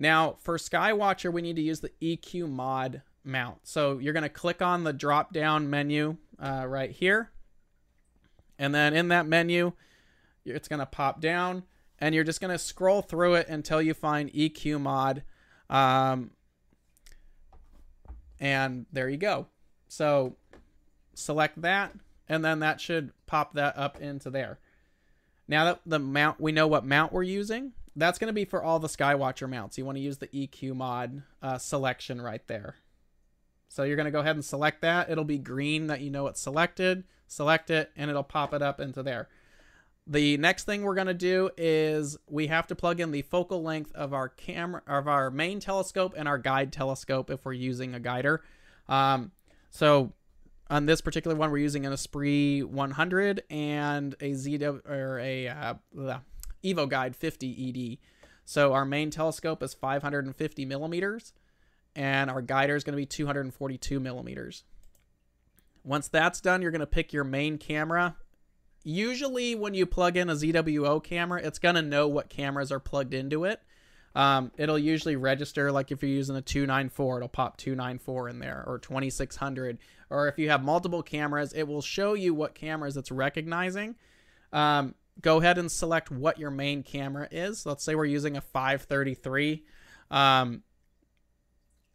Now, 0.00 0.36
for 0.40 0.56
Skywatcher, 0.56 1.30
we 1.30 1.42
need 1.42 1.56
to 1.56 1.62
use 1.62 1.80
the 1.80 1.92
EQ 2.00 2.48
mod 2.48 3.02
mount. 3.22 3.58
So 3.64 3.98
you're 3.98 4.14
going 4.14 4.22
to 4.22 4.30
click 4.30 4.62
on 4.62 4.82
the 4.82 4.94
drop 4.94 5.34
down 5.34 5.68
menu 5.68 6.16
uh, 6.38 6.64
right 6.66 6.90
here. 6.90 7.30
And 8.58 8.74
then 8.74 8.94
in 8.94 9.08
that 9.08 9.26
menu, 9.26 9.72
it's 10.46 10.68
going 10.68 10.80
to 10.80 10.86
pop 10.86 11.20
down 11.20 11.64
and 11.98 12.14
you're 12.14 12.24
just 12.24 12.40
going 12.40 12.50
to 12.50 12.58
scroll 12.58 13.02
through 13.02 13.34
it 13.34 13.48
until 13.48 13.82
you 13.82 13.92
find 13.92 14.32
EQ 14.32 14.80
mod. 14.80 15.22
Um, 15.68 16.30
and 18.40 18.86
there 18.90 19.10
you 19.10 19.18
go. 19.18 19.48
So 19.88 20.36
select 21.12 21.60
that, 21.60 21.92
and 22.26 22.42
then 22.42 22.60
that 22.60 22.80
should 22.80 23.12
pop 23.26 23.52
that 23.52 23.76
up 23.76 24.00
into 24.00 24.30
there. 24.30 24.60
Now 25.46 25.64
that 25.64 25.80
the 25.84 25.98
mount, 25.98 26.40
we 26.40 26.52
know 26.52 26.66
what 26.66 26.86
mount 26.86 27.12
we're 27.12 27.22
using. 27.22 27.72
That's 27.96 28.18
going 28.18 28.28
to 28.28 28.34
be 28.34 28.44
for 28.44 28.62
all 28.62 28.78
the 28.78 28.88
Skywatcher 28.88 29.48
mounts. 29.48 29.76
You 29.76 29.84
want 29.84 29.96
to 29.96 30.02
use 30.02 30.18
the 30.18 30.28
EQ 30.28 30.76
mod 30.76 31.22
uh, 31.42 31.58
selection 31.58 32.20
right 32.20 32.46
there. 32.46 32.76
So 33.68 33.82
you're 33.82 33.96
going 33.96 34.06
to 34.06 34.12
go 34.12 34.20
ahead 34.20 34.36
and 34.36 34.44
select 34.44 34.82
that. 34.82 35.10
It'll 35.10 35.24
be 35.24 35.38
green 35.38 35.88
that 35.88 36.00
you 36.00 36.10
know 36.10 36.26
it's 36.26 36.40
selected. 36.40 37.04
Select 37.26 37.70
it, 37.70 37.92
and 37.96 38.10
it'll 38.10 38.24
pop 38.24 38.52
it 38.52 38.62
up 38.62 38.80
into 38.80 39.02
there. 39.02 39.28
The 40.06 40.36
next 40.38 40.64
thing 40.64 40.82
we're 40.82 40.96
going 40.96 41.06
to 41.06 41.14
do 41.14 41.50
is 41.56 42.16
we 42.28 42.48
have 42.48 42.66
to 42.68 42.74
plug 42.74 42.98
in 42.98 43.12
the 43.12 43.22
focal 43.22 43.62
length 43.62 43.92
of 43.94 44.12
our 44.12 44.28
camera, 44.28 44.82
of 44.88 45.06
our 45.06 45.30
main 45.30 45.60
telescope 45.60 46.14
and 46.16 46.26
our 46.26 46.38
guide 46.38 46.72
telescope 46.72 47.30
if 47.30 47.44
we're 47.44 47.52
using 47.52 47.94
a 47.94 48.00
guider. 48.00 48.42
Um, 48.88 49.30
so 49.70 50.12
on 50.68 50.86
this 50.86 51.00
particular 51.00 51.36
one, 51.36 51.52
we're 51.52 51.58
using 51.58 51.86
an 51.86 51.92
Esprit 51.92 52.64
100 52.64 53.42
and 53.50 54.14
a 54.20 54.32
ZW 54.32 54.88
or 54.88 55.20
a 55.20 55.48
uh, 55.48 55.74
Evo 56.64 56.88
Guide 56.88 57.16
50 57.16 57.98
ED. 57.98 57.98
So 58.44 58.72
our 58.72 58.84
main 58.84 59.10
telescope 59.10 59.62
is 59.62 59.74
550 59.74 60.64
millimeters, 60.64 61.32
and 61.94 62.30
our 62.30 62.42
guider 62.42 62.74
is 62.74 62.84
going 62.84 62.94
to 62.94 62.96
be 62.96 63.06
242 63.06 64.00
millimeters. 64.00 64.64
Once 65.84 66.08
that's 66.08 66.40
done, 66.40 66.60
you're 66.60 66.70
going 66.70 66.80
to 66.80 66.86
pick 66.86 67.12
your 67.12 67.24
main 67.24 67.58
camera. 67.58 68.16
Usually, 68.82 69.54
when 69.54 69.74
you 69.74 69.86
plug 69.86 70.16
in 70.16 70.30
a 70.30 70.34
ZWO 70.34 71.02
camera, 71.02 71.40
it's 71.42 71.58
going 71.58 71.74
to 71.74 71.82
know 71.82 72.08
what 72.08 72.28
cameras 72.28 72.72
are 72.72 72.80
plugged 72.80 73.14
into 73.14 73.44
it. 73.44 73.60
Um, 74.14 74.50
it'll 74.56 74.78
usually 74.78 75.16
register 75.16 75.70
like 75.70 75.92
if 75.92 76.02
you're 76.02 76.10
using 76.10 76.36
a 76.36 76.42
294, 76.42 77.18
it'll 77.18 77.28
pop 77.28 77.56
294 77.56 78.28
in 78.30 78.38
there 78.40 78.64
or 78.66 78.78
2600. 78.78 79.78
Or 80.08 80.28
if 80.28 80.38
you 80.38 80.50
have 80.50 80.64
multiple 80.64 81.02
cameras, 81.02 81.52
it 81.52 81.68
will 81.68 81.82
show 81.82 82.14
you 82.14 82.34
what 82.34 82.54
cameras 82.54 82.96
it's 82.96 83.12
recognizing. 83.12 83.94
Um, 84.52 84.94
go 85.20 85.38
ahead 85.38 85.58
and 85.58 85.70
select 85.70 86.10
what 86.10 86.38
your 86.38 86.50
main 86.50 86.82
camera 86.82 87.28
is. 87.30 87.66
Let's 87.66 87.84
say 87.84 87.94
we're 87.94 88.04
using 88.04 88.36
a 88.36 88.40
533 88.40 89.64
um, 90.10 90.62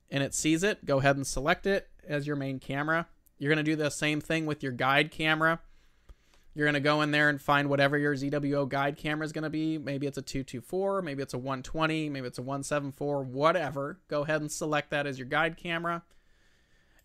and 0.09 0.23
it 0.23 0.34
sees 0.34 0.63
it. 0.63 0.86
Go 0.86 0.99
ahead 0.99 1.15
and 1.15 1.26
select 1.26 1.65
it 1.65 1.89
as 2.07 2.28
your 2.28 2.36
main 2.36 2.59
camera. 2.59 3.07
You're 3.38 3.53
going 3.53 3.63
to 3.63 3.71
do 3.71 3.76
the 3.76 3.89
same 3.89 4.21
thing 4.21 4.45
with 4.45 4.63
your 4.63 4.71
guide 4.71 5.11
camera. 5.11 5.59
You're 6.53 6.65
going 6.65 6.76
to 6.76 6.80
go 6.80 7.01
in 7.01 7.11
there 7.11 7.28
and 7.28 7.41
find 7.41 7.69
whatever 7.69 7.97
your 7.97 8.15
ZWO 8.15 8.69
guide 8.69 8.95
camera 8.95 9.26
is 9.26 9.34
going 9.34 9.43
to 9.43 9.49
be. 9.49 9.78
Maybe 9.78 10.07
it's 10.07 10.17
a 10.17 10.21
224, 10.21 11.01
maybe 11.01 11.21
it's 11.21 11.34
a 11.34 11.38
120, 11.38 12.09
maybe 12.09 12.28
it's 12.28 12.38
a 12.38 12.41
174, 12.41 13.23
whatever. 13.23 13.99
Go 14.07 14.23
ahead 14.23 14.39
and 14.39 14.49
select 14.49 14.89
that 14.91 15.05
as 15.05 15.19
your 15.19 15.28
guide 15.28 15.57
camera. 15.57 16.03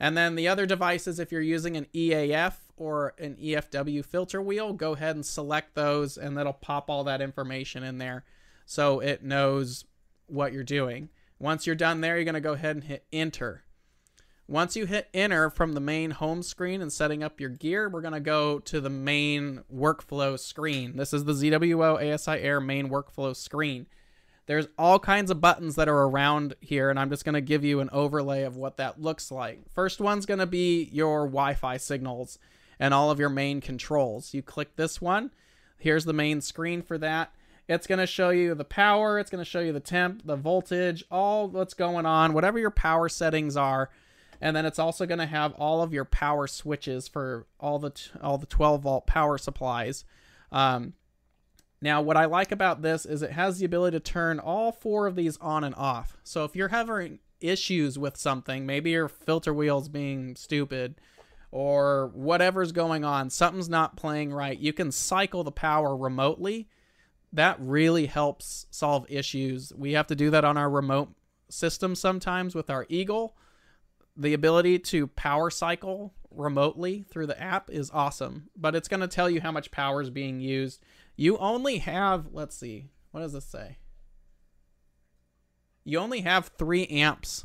And 0.00 0.16
then 0.16 0.34
the 0.34 0.48
other 0.48 0.64
devices, 0.64 1.18
if 1.18 1.30
you're 1.30 1.42
using 1.42 1.76
an 1.76 1.86
EAF 1.94 2.54
or 2.78 3.12
an 3.18 3.36
EFW 3.36 4.02
filter 4.02 4.40
wheel, 4.40 4.72
go 4.72 4.94
ahead 4.94 5.14
and 5.14 5.26
select 5.26 5.74
those 5.74 6.16
and 6.16 6.38
that'll 6.38 6.54
pop 6.54 6.88
all 6.88 7.04
that 7.04 7.20
information 7.20 7.82
in 7.82 7.98
there 7.98 8.24
so 8.64 9.00
it 9.00 9.22
knows 9.22 9.84
what 10.26 10.54
you're 10.54 10.64
doing. 10.64 11.10
Once 11.38 11.66
you're 11.66 11.76
done 11.76 12.00
there, 12.00 12.16
you're 12.16 12.24
going 12.24 12.34
to 12.34 12.40
go 12.40 12.54
ahead 12.54 12.76
and 12.76 12.84
hit 12.84 13.04
enter. 13.12 13.64
Once 14.48 14.74
you 14.74 14.86
hit 14.86 15.08
enter 15.12 15.50
from 15.50 15.74
the 15.74 15.80
main 15.80 16.12
home 16.12 16.42
screen 16.42 16.80
and 16.80 16.92
setting 16.92 17.22
up 17.22 17.38
your 17.38 17.50
gear, 17.50 17.88
we're 17.88 18.00
going 18.00 18.14
to 18.14 18.20
go 18.20 18.58
to 18.58 18.80
the 18.80 18.90
main 18.90 19.62
workflow 19.72 20.38
screen. 20.38 20.96
This 20.96 21.12
is 21.12 21.24
the 21.24 21.32
ZWO 21.32 22.14
ASI 22.14 22.40
Air 22.40 22.60
main 22.60 22.88
workflow 22.88 23.36
screen. 23.36 23.86
There's 24.46 24.66
all 24.78 24.98
kinds 24.98 25.30
of 25.30 25.40
buttons 25.40 25.76
that 25.76 25.88
are 25.88 26.02
around 26.02 26.54
here, 26.60 26.90
and 26.90 26.98
I'm 26.98 27.10
just 27.10 27.24
going 27.24 27.34
to 27.34 27.40
give 27.40 27.64
you 27.64 27.80
an 27.80 27.90
overlay 27.92 28.42
of 28.42 28.56
what 28.56 28.78
that 28.78 29.00
looks 29.00 29.30
like. 29.30 29.60
First 29.72 30.00
one's 30.00 30.26
going 30.26 30.40
to 30.40 30.46
be 30.46 30.88
your 30.92 31.26
Wi 31.26 31.54
Fi 31.54 31.76
signals 31.76 32.38
and 32.78 32.92
all 32.92 33.10
of 33.10 33.20
your 33.20 33.28
main 33.28 33.60
controls. 33.60 34.34
You 34.34 34.42
click 34.42 34.76
this 34.76 35.00
one. 35.00 35.30
Here's 35.78 36.04
the 36.04 36.12
main 36.12 36.40
screen 36.40 36.82
for 36.82 36.98
that. 36.98 37.32
It's 37.68 37.86
going 37.86 38.00
to 38.00 38.06
show 38.06 38.30
you 38.30 38.56
the 38.56 38.64
power, 38.64 39.20
it's 39.20 39.30
going 39.30 39.44
to 39.44 39.48
show 39.48 39.60
you 39.60 39.72
the 39.72 39.78
temp, 39.78 40.26
the 40.26 40.34
voltage, 40.34 41.04
all 41.08 41.48
what's 41.48 41.74
going 41.74 42.04
on, 42.04 42.32
whatever 42.32 42.58
your 42.58 42.72
power 42.72 43.08
settings 43.08 43.56
are. 43.56 43.90
And 44.40 44.56
then 44.56 44.66
it's 44.66 44.78
also 44.78 45.06
going 45.06 45.20
to 45.20 45.26
have 45.26 45.52
all 45.52 45.80
of 45.82 45.92
your 45.92 46.04
power 46.04 46.48
switches 46.48 47.06
for 47.06 47.46
all 47.60 47.78
the 47.78 47.92
all 48.22 48.38
the 48.38 48.46
12 48.46 48.82
volt 48.82 49.06
power 49.06 49.38
supplies. 49.38 50.04
Um, 50.50 50.94
now, 51.82 52.02
what 52.02 52.16
I 52.16 52.26
like 52.26 52.52
about 52.52 52.82
this 52.82 53.06
is 53.06 53.22
it 53.22 53.32
has 53.32 53.58
the 53.58 53.64
ability 53.64 53.96
to 53.96 54.00
turn 54.00 54.38
all 54.38 54.70
four 54.70 55.06
of 55.06 55.16
these 55.16 55.38
on 55.38 55.64
and 55.64 55.74
off. 55.76 56.16
So 56.22 56.44
if 56.44 56.54
you're 56.54 56.68
having 56.68 57.20
issues 57.40 57.98
with 57.98 58.18
something, 58.18 58.66
maybe 58.66 58.90
your 58.90 59.08
filter 59.08 59.54
wheel's 59.54 59.88
being 59.88 60.36
stupid 60.36 60.96
or 61.50 62.10
whatever's 62.14 62.72
going 62.72 63.04
on, 63.04 63.30
something's 63.30 63.68
not 63.68 63.96
playing 63.96 64.32
right, 64.32 64.58
you 64.58 64.72
can 64.74 64.92
cycle 64.92 65.42
the 65.42 65.50
power 65.50 65.96
remotely. 65.96 66.68
That 67.32 67.56
really 67.58 68.06
helps 68.06 68.66
solve 68.70 69.06
issues. 69.08 69.72
We 69.74 69.92
have 69.92 70.08
to 70.08 70.16
do 70.16 70.30
that 70.30 70.44
on 70.44 70.58
our 70.58 70.68
remote 70.68 71.14
system 71.48 71.94
sometimes 71.94 72.54
with 72.54 72.68
our 72.68 72.84
Eagle. 72.88 73.36
The 74.16 74.34
ability 74.34 74.80
to 74.80 75.06
power 75.06 75.48
cycle 75.48 76.12
remotely 76.30 77.04
through 77.08 77.26
the 77.26 77.40
app 77.40 77.70
is 77.70 77.90
awesome, 77.92 78.50
but 78.54 78.74
it's 78.74 78.88
going 78.88 79.00
to 79.00 79.08
tell 79.08 79.30
you 79.30 79.40
how 79.40 79.50
much 79.50 79.70
power 79.70 80.02
is 80.02 80.10
being 80.10 80.40
used 80.40 80.82
you 81.16 81.36
only 81.38 81.78
have, 81.78 82.28
let's 82.32 82.56
see, 82.56 82.90
what 83.10 83.20
does 83.20 83.32
this 83.32 83.44
say? 83.44 83.78
You 85.84 85.98
only 85.98 86.20
have 86.20 86.50
three 86.58 86.86
amps 86.86 87.44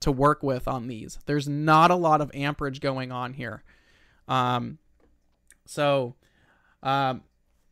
to 0.00 0.12
work 0.12 0.42
with 0.42 0.68
on 0.68 0.86
these. 0.86 1.18
There's 1.26 1.48
not 1.48 1.90
a 1.90 1.96
lot 1.96 2.20
of 2.20 2.30
amperage 2.34 2.80
going 2.80 3.10
on 3.10 3.34
here. 3.34 3.62
Um, 4.28 4.78
so 5.66 6.14
um, 6.82 7.22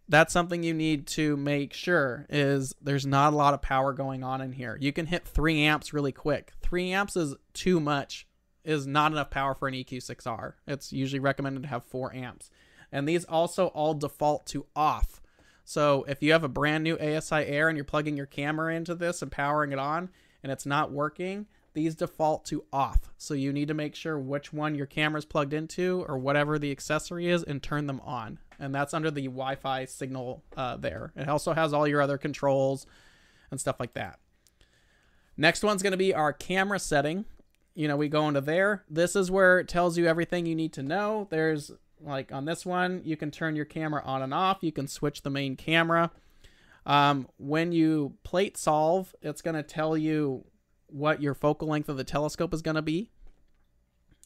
that's 0.08 0.32
something 0.32 0.62
you 0.62 0.74
need 0.74 1.06
to 1.08 1.36
make 1.36 1.72
sure 1.72 2.26
is 2.28 2.74
there's 2.80 3.06
not 3.06 3.32
a 3.32 3.36
lot 3.36 3.54
of 3.54 3.62
power 3.62 3.92
going 3.92 4.24
on 4.24 4.40
in 4.40 4.52
here. 4.52 4.76
You 4.80 4.92
can 4.92 5.06
hit 5.06 5.24
three 5.24 5.62
amps 5.62 5.92
really 5.92 6.12
quick. 6.12 6.52
Three 6.60 6.92
amps 6.92 7.16
is 7.16 7.34
too 7.52 7.80
much, 7.80 8.26
is 8.64 8.86
not 8.86 9.12
enough 9.12 9.30
power 9.30 9.54
for 9.54 9.68
an 9.68 9.74
EQ6R. 9.74 10.54
It's 10.66 10.92
usually 10.92 11.20
recommended 11.20 11.62
to 11.62 11.68
have 11.68 11.84
four 11.84 12.14
amps. 12.14 12.50
And 12.96 13.06
these 13.06 13.26
also 13.26 13.66
all 13.66 13.92
default 13.92 14.46
to 14.46 14.64
off. 14.74 15.20
So 15.66 16.06
if 16.08 16.22
you 16.22 16.32
have 16.32 16.44
a 16.44 16.48
brand 16.48 16.82
new 16.82 16.96
ASI 16.96 17.44
Air 17.44 17.68
and 17.68 17.76
you're 17.76 17.84
plugging 17.84 18.16
your 18.16 18.24
camera 18.24 18.74
into 18.74 18.94
this 18.94 19.20
and 19.20 19.30
powering 19.30 19.70
it 19.70 19.78
on 19.78 20.08
and 20.42 20.50
it's 20.50 20.64
not 20.64 20.92
working, 20.92 21.44
these 21.74 21.94
default 21.94 22.46
to 22.46 22.64
off. 22.72 23.10
So 23.18 23.34
you 23.34 23.52
need 23.52 23.68
to 23.68 23.74
make 23.74 23.94
sure 23.94 24.18
which 24.18 24.50
one 24.50 24.74
your 24.74 24.86
camera's 24.86 25.26
plugged 25.26 25.52
into 25.52 26.06
or 26.08 26.16
whatever 26.16 26.58
the 26.58 26.70
accessory 26.70 27.28
is 27.28 27.42
and 27.42 27.62
turn 27.62 27.86
them 27.86 28.00
on. 28.00 28.38
And 28.58 28.74
that's 28.74 28.94
under 28.94 29.10
the 29.10 29.24
Wi-Fi 29.24 29.84
signal 29.84 30.42
uh, 30.56 30.78
there. 30.78 31.12
It 31.16 31.28
also 31.28 31.52
has 31.52 31.74
all 31.74 31.86
your 31.86 32.00
other 32.00 32.16
controls 32.16 32.86
and 33.50 33.60
stuff 33.60 33.78
like 33.78 33.92
that. 33.92 34.20
Next 35.36 35.62
one's 35.62 35.82
going 35.82 35.90
to 35.90 35.98
be 35.98 36.14
our 36.14 36.32
camera 36.32 36.78
setting. 36.78 37.26
You 37.74 37.88
know, 37.88 37.96
we 37.98 38.08
go 38.08 38.26
into 38.26 38.40
there. 38.40 38.84
This 38.88 39.14
is 39.14 39.30
where 39.30 39.58
it 39.58 39.68
tells 39.68 39.98
you 39.98 40.06
everything 40.06 40.46
you 40.46 40.54
need 40.54 40.72
to 40.72 40.82
know. 40.82 41.26
There's 41.28 41.72
like 42.00 42.32
on 42.32 42.44
this 42.44 42.66
one, 42.66 43.02
you 43.04 43.16
can 43.16 43.30
turn 43.30 43.56
your 43.56 43.64
camera 43.64 44.02
on 44.04 44.22
and 44.22 44.34
off. 44.34 44.58
You 44.60 44.72
can 44.72 44.88
switch 44.88 45.22
the 45.22 45.30
main 45.30 45.56
camera. 45.56 46.10
Um, 46.84 47.28
when 47.38 47.72
you 47.72 48.14
plate 48.22 48.56
solve, 48.56 49.14
it's 49.22 49.42
going 49.42 49.56
to 49.56 49.62
tell 49.62 49.96
you 49.96 50.44
what 50.86 51.20
your 51.20 51.34
focal 51.34 51.68
length 51.68 51.88
of 51.88 51.96
the 51.96 52.04
telescope 52.04 52.54
is 52.54 52.62
going 52.62 52.76
to 52.76 52.82
be. 52.82 53.10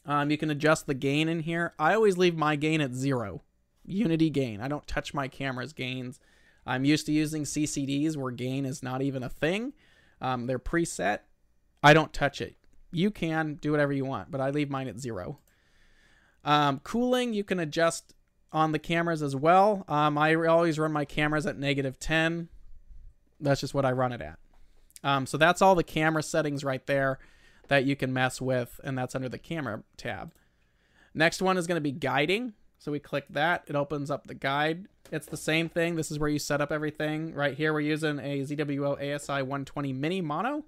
Um, 0.05 0.31
you 0.31 0.37
can 0.37 0.49
adjust 0.49 0.87
the 0.87 0.93
gain 0.93 1.27
in 1.27 1.41
here. 1.41 1.73
I 1.77 1.93
always 1.93 2.17
leave 2.17 2.35
my 2.35 2.55
gain 2.55 2.81
at 2.81 2.93
zero, 2.93 3.43
unity 3.85 4.29
gain. 4.29 4.61
I 4.61 4.67
don't 4.67 4.87
touch 4.87 5.13
my 5.13 5.27
camera's 5.27 5.73
gains. 5.73 6.19
I'm 6.65 6.85
used 6.85 7.05
to 7.07 7.11
using 7.11 7.43
CCDs 7.43 8.15
where 8.15 8.31
gain 8.31 8.65
is 8.65 8.83
not 8.83 9.01
even 9.01 9.23
a 9.23 9.29
thing. 9.29 9.73
Um, 10.19 10.45
they're 10.45 10.59
preset. 10.59 11.19
I 11.83 11.93
don't 11.93 12.13
touch 12.13 12.41
it. 12.41 12.55
You 12.91 13.09
can 13.09 13.55
do 13.55 13.71
whatever 13.71 13.93
you 13.93 14.05
want, 14.05 14.29
but 14.29 14.41
I 14.41 14.49
leave 14.49 14.69
mine 14.69 14.87
at 14.87 14.99
zero. 14.99 15.39
Um, 16.43 16.79
cooling, 16.79 17.33
you 17.33 17.43
can 17.43 17.59
adjust 17.59 18.13
on 18.51 18.71
the 18.71 18.79
cameras 18.79 19.21
as 19.21 19.35
well. 19.35 19.85
Um, 19.87 20.17
I 20.17 20.35
always 20.35 20.77
run 20.79 20.91
my 20.91 21.05
cameras 21.05 21.45
at 21.45 21.57
negative 21.57 21.99
10. 21.99 22.49
That's 23.39 23.61
just 23.61 23.73
what 23.73 23.85
I 23.85 23.91
run 23.91 24.11
it 24.11 24.21
at. 24.21 24.39
Um, 25.03 25.25
so 25.25 25.37
that's 25.37 25.61
all 25.61 25.75
the 25.75 25.83
camera 25.83 26.21
settings 26.21 26.63
right 26.63 26.85
there 26.85 27.19
that 27.69 27.85
you 27.85 27.95
can 27.95 28.13
mess 28.13 28.41
with, 28.41 28.79
and 28.83 28.97
that's 28.97 29.15
under 29.15 29.29
the 29.29 29.37
camera 29.37 29.83
tab. 29.97 30.33
Next 31.13 31.41
one 31.41 31.57
is 31.57 31.67
going 31.67 31.77
to 31.77 31.81
be 31.81 31.91
guiding. 31.91 32.53
So 32.79 32.91
we 32.91 32.99
click 32.99 33.25
that, 33.29 33.63
it 33.67 33.75
opens 33.75 34.09
up 34.09 34.27
the 34.27 34.33
guide. 34.33 34.87
It's 35.11 35.27
the 35.27 35.37
same 35.37 35.69
thing. 35.69 35.95
This 35.95 36.09
is 36.09 36.17
where 36.17 36.29
you 36.29 36.39
set 36.39 36.61
up 36.61 36.71
everything. 36.71 37.33
Right 37.33 37.55
here, 37.55 37.73
we're 37.73 37.81
using 37.81 38.17
a 38.19 38.41
ZWO 38.41 38.93
ASI 38.93 39.43
120 39.43 39.93
Mini 39.93 40.21
Mono. 40.21 40.63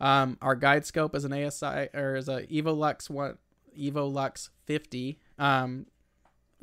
Um, 0.00 0.38
our 0.40 0.54
guide 0.54 0.86
scope 0.86 1.14
is 1.14 1.24
an 1.24 1.32
ASI 1.32 1.88
or 1.94 2.16
is 2.16 2.28
a 2.28 2.42
Evolux 2.46 3.10
one 3.10 3.36
Evo 3.76 4.12
Lux 4.12 4.50
50. 4.64 5.18
Um, 5.38 5.86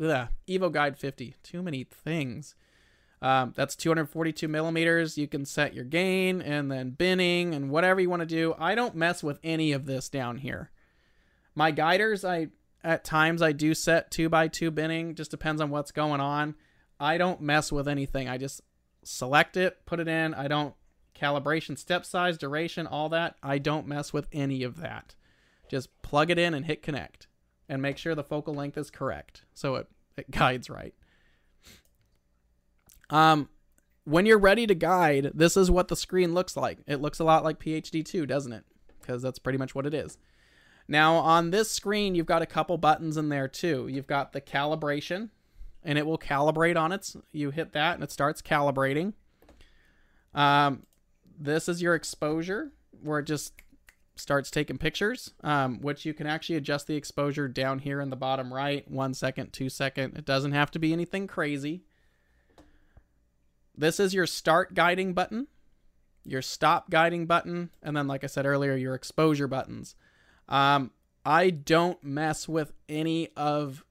ugh, 0.01 0.27
Evo 0.47 0.71
Guide 0.71 0.97
50. 0.97 1.35
Too 1.43 1.61
many 1.61 1.83
things. 1.83 2.55
Um, 3.21 3.53
that's 3.55 3.77
242 3.77 4.49
millimeters. 4.49 5.17
You 5.17 5.27
can 5.27 5.45
set 5.45 5.73
your 5.73 5.85
gain 5.85 6.41
and 6.41 6.69
then 6.69 6.89
binning 6.91 7.55
and 7.55 7.69
whatever 7.69 8.01
you 8.01 8.09
want 8.09 8.19
to 8.19 8.25
do. 8.25 8.53
I 8.59 8.75
don't 8.75 8.95
mess 8.95 9.23
with 9.23 9.39
any 9.43 9.71
of 9.71 9.85
this 9.85 10.09
down 10.09 10.37
here. 10.37 10.71
My 11.55 11.71
guiders, 11.71 12.25
I 12.25 12.47
at 12.83 13.05
times 13.05 13.41
I 13.41 13.53
do 13.53 13.73
set 13.73 14.11
two 14.11 14.27
by 14.27 14.49
two 14.49 14.71
binning. 14.71 15.15
Just 15.15 15.31
depends 15.31 15.61
on 15.61 15.69
what's 15.69 15.91
going 15.91 16.19
on. 16.19 16.55
I 16.99 17.17
don't 17.17 17.39
mess 17.39 17.71
with 17.71 17.87
anything. 17.87 18.27
I 18.27 18.37
just 18.37 18.61
select 19.03 19.55
it, 19.55 19.85
put 19.85 20.01
it 20.01 20.09
in. 20.09 20.33
I 20.33 20.49
don't 20.49 20.73
calibration, 21.17 21.77
step 21.77 22.05
size, 22.05 22.37
duration, 22.37 22.87
all 22.87 23.07
that. 23.09 23.35
I 23.41 23.57
don't 23.57 23.87
mess 23.87 24.11
with 24.11 24.27
any 24.33 24.63
of 24.63 24.81
that. 24.81 25.15
Just 25.73 25.89
plug 26.03 26.29
it 26.29 26.37
in 26.37 26.53
and 26.53 26.67
hit 26.67 26.83
connect 26.83 27.25
and 27.67 27.81
make 27.81 27.97
sure 27.97 28.13
the 28.13 28.23
focal 28.23 28.53
length 28.53 28.77
is 28.77 28.91
correct 28.91 29.41
so 29.55 29.73
it, 29.73 29.87
it 30.15 30.29
guides 30.29 30.69
right. 30.69 30.93
Um, 33.09 33.49
when 34.03 34.27
you're 34.27 34.37
ready 34.37 34.67
to 34.67 34.75
guide, 34.75 35.31
this 35.33 35.57
is 35.57 35.71
what 35.71 35.87
the 35.87 35.95
screen 35.95 36.35
looks 36.35 36.55
like. 36.55 36.77
It 36.85 37.01
looks 37.01 37.17
a 37.17 37.23
lot 37.23 37.43
like 37.43 37.59
PHD2, 37.59 38.27
doesn't 38.27 38.53
it? 38.53 38.65
Because 39.01 39.23
that's 39.23 39.39
pretty 39.39 39.57
much 39.57 39.73
what 39.73 39.87
it 39.87 39.95
is. 39.95 40.19
Now, 40.87 41.15
on 41.15 41.49
this 41.49 41.71
screen, 41.71 42.13
you've 42.13 42.27
got 42.27 42.43
a 42.43 42.45
couple 42.45 42.77
buttons 42.77 43.17
in 43.17 43.29
there 43.29 43.47
too. 43.47 43.87
You've 43.87 44.05
got 44.05 44.31
the 44.31 44.41
calibration, 44.41 45.29
and 45.81 45.97
it 45.97 46.05
will 46.05 46.19
calibrate 46.19 46.77
on 46.77 46.91
its. 46.91 47.17
You 47.31 47.49
hit 47.49 47.73
that, 47.73 47.95
and 47.95 48.03
it 48.03 48.11
starts 48.11 48.43
calibrating. 48.43 49.13
Um, 50.35 50.85
this 51.39 51.67
is 51.67 51.81
your 51.81 51.95
exposure, 51.95 52.73
where 53.01 53.17
it 53.17 53.25
just 53.25 53.53
starts 54.15 54.51
taking 54.51 54.77
pictures, 54.77 55.31
um, 55.43 55.81
which 55.81 56.05
you 56.05 56.13
can 56.13 56.27
actually 56.27 56.55
adjust 56.55 56.87
the 56.87 56.95
exposure 56.95 57.47
down 57.47 57.79
here 57.79 57.99
in 57.99 58.09
the 58.09 58.15
bottom 58.15 58.53
right, 58.53 58.89
one 58.89 59.13
second, 59.13 59.51
two 59.51 59.69
second. 59.69 60.17
It 60.17 60.25
doesn't 60.25 60.51
have 60.51 60.71
to 60.71 60.79
be 60.79 60.93
anything 60.93 61.27
crazy. 61.27 61.83
This 63.75 63.99
is 63.99 64.13
your 64.13 64.27
start 64.27 64.75
guiding 64.75 65.13
button, 65.13 65.47
your 66.23 66.43
stop 66.43 66.91
guiding 66.91 67.25
button, 67.25 67.71
and 67.81 67.97
then, 67.97 68.07
like 68.07 68.23
I 68.23 68.27
said 68.27 68.45
earlier, 68.45 68.75
your 68.75 68.93
exposure 68.93 69.47
buttons. 69.47 69.95
Um, 70.47 70.91
I 71.25 71.49
don't 71.49 72.03
mess 72.03 72.47
with 72.47 72.73
any 72.87 73.29
of 73.35 73.83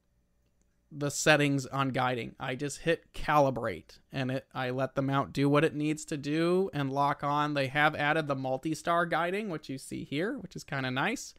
the 0.95 1.11
settings 1.11 1.67
on 1.67 1.89
guiding. 1.91 2.35
I 2.39 2.55
just 2.55 2.79
hit 2.79 3.13
calibrate 3.15 3.99
and 4.13 4.31
it 4.31 4.47
I 4.55 4.71
let 4.71 4.95
the 4.95 5.03
mount 5.03 5.33
do 5.33 5.49
what 5.49 5.65
it 5.65 5.75
needs 5.75 6.05
to 6.07 6.17
do 6.17 6.71
and 6.75 6.93
lock 6.93 7.25
on. 7.25 7.55
They 7.55 7.69
have 7.69 7.95
added 7.95 8.29
the 8.29 8.35
multi-star 8.35 9.07
guiding, 9.07 9.49
which 9.49 9.69
you 9.69 9.79
see 9.79 10.05
here, 10.05 10.39
which 10.39 10.55
is 10.55 10.65
kind 10.65 10.85
of 10.85 10.93
nice. 10.93 11.35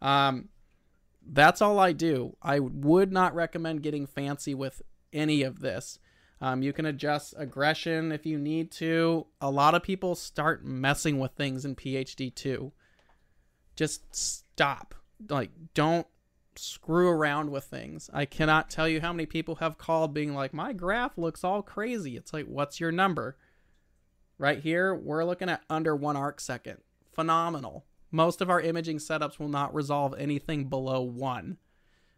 Um, 0.00 0.48
that's 1.26 1.60
all 1.60 1.78
I 1.78 1.92
do. 1.92 2.36
I 2.42 2.60
would 2.60 3.12
not 3.12 3.34
recommend 3.34 3.82
getting 3.82 4.06
fancy 4.06 4.54
with 4.54 4.82
any 5.12 5.42
of 5.42 5.60
this. 5.60 5.98
Um, 6.40 6.62
you 6.62 6.72
can 6.72 6.86
adjust 6.86 7.34
aggression 7.36 8.12
if 8.12 8.26
you 8.26 8.38
need 8.38 8.70
to. 8.72 9.26
A 9.40 9.50
lot 9.50 9.74
of 9.74 9.82
people 9.82 10.14
start 10.14 10.64
messing 10.64 11.18
with 11.18 11.32
things 11.32 11.64
in 11.64 11.74
PHD 11.74 12.34
2. 12.34 12.72
Just 13.74 14.14
stop. 14.14 14.94
Like, 15.28 15.50
don't 15.74 16.06
screw 16.58 17.08
around 17.08 17.50
with 17.50 17.64
things. 17.64 18.10
I 18.12 18.24
cannot 18.24 18.70
tell 18.70 18.88
you 18.88 19.00
how 19.00 19.12
many 19.12 19.26
people 19.26 19.56
have 19.56 19.78
called 19.78 20.14
being 20.14 20.34
like, 20.34 20.52
my 20.54 20.72
graph 20.72 21.16
looks 21.18 21.44
all 21.44 21.62
crazy. 21.62 22.16
It's 22.16 22.32
like, 22.32 22.46
what's 22.46 22.80
your 22.80 22.92
number? 22.92 23.36
Right 24.38 24.60
here, 24.60 24.94
we're 24.94 25.24
looking 25.24 25.48
at 25.48 25.62
under 25.70 25.96
one 25.96 26.16
arc 26.16 26.40
second. 26.40 26.78
phenomenal. 27.16 27.86
Most 28.10 28.40
of 28.40 28.50
our 28.50 28.60
imaging 28.60 28.98
setups 28.98 29.38
will 29.38 29.48
not 29.48 29.74
resolve 29.74 30.14
anything 30.18 30.66
below 30.66 31.00
one. 31.00 31.56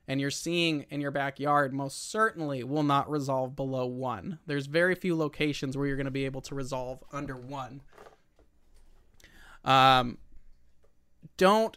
And 0.07 0.21
you're 0.21 0.31
seeing 0.31 0.87
in 0.91 1.01
your 1.01 1.11
backyard 1.11 1.73
most 1.73 2.11
certainly 2.11 2.65
will 2.65 2.83
not 2.83 3.11
resolve 3.11 3.55
below 3.55 3.87
one. 3.87 4.39
There's 4.47 4.67
very 4.67 4.95
few 4.95 5.17
locations 5.17 5.77
where 5.77 5.87
you're 5.87 5.97
going 5.97 6.07
to 6.07 6.11
be 6.11 6.25
able 6.25 6.41
to 6.43 6.55
resolve 6.55 7.05
under 7.13 7.37
one. 7.37 7.83
Um, 9.65 10.19
don't 11.37 11.77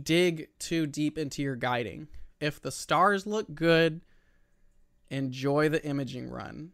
dig 0.00 0.48
too 0.58 0.86
deep 0.86 1.18
into 1.18 1.42
your 1.42 1.56
guiding. 1.56 2.08
If 2.40 2.60
the 2.60 2.70
stars 2.70 3.26
look 3.26 3.54
good, 3.54 4.00
enjoy 5.10 5.68
the 5.68 5.84
imaging 5.84 6.28
run. 6.28 6.70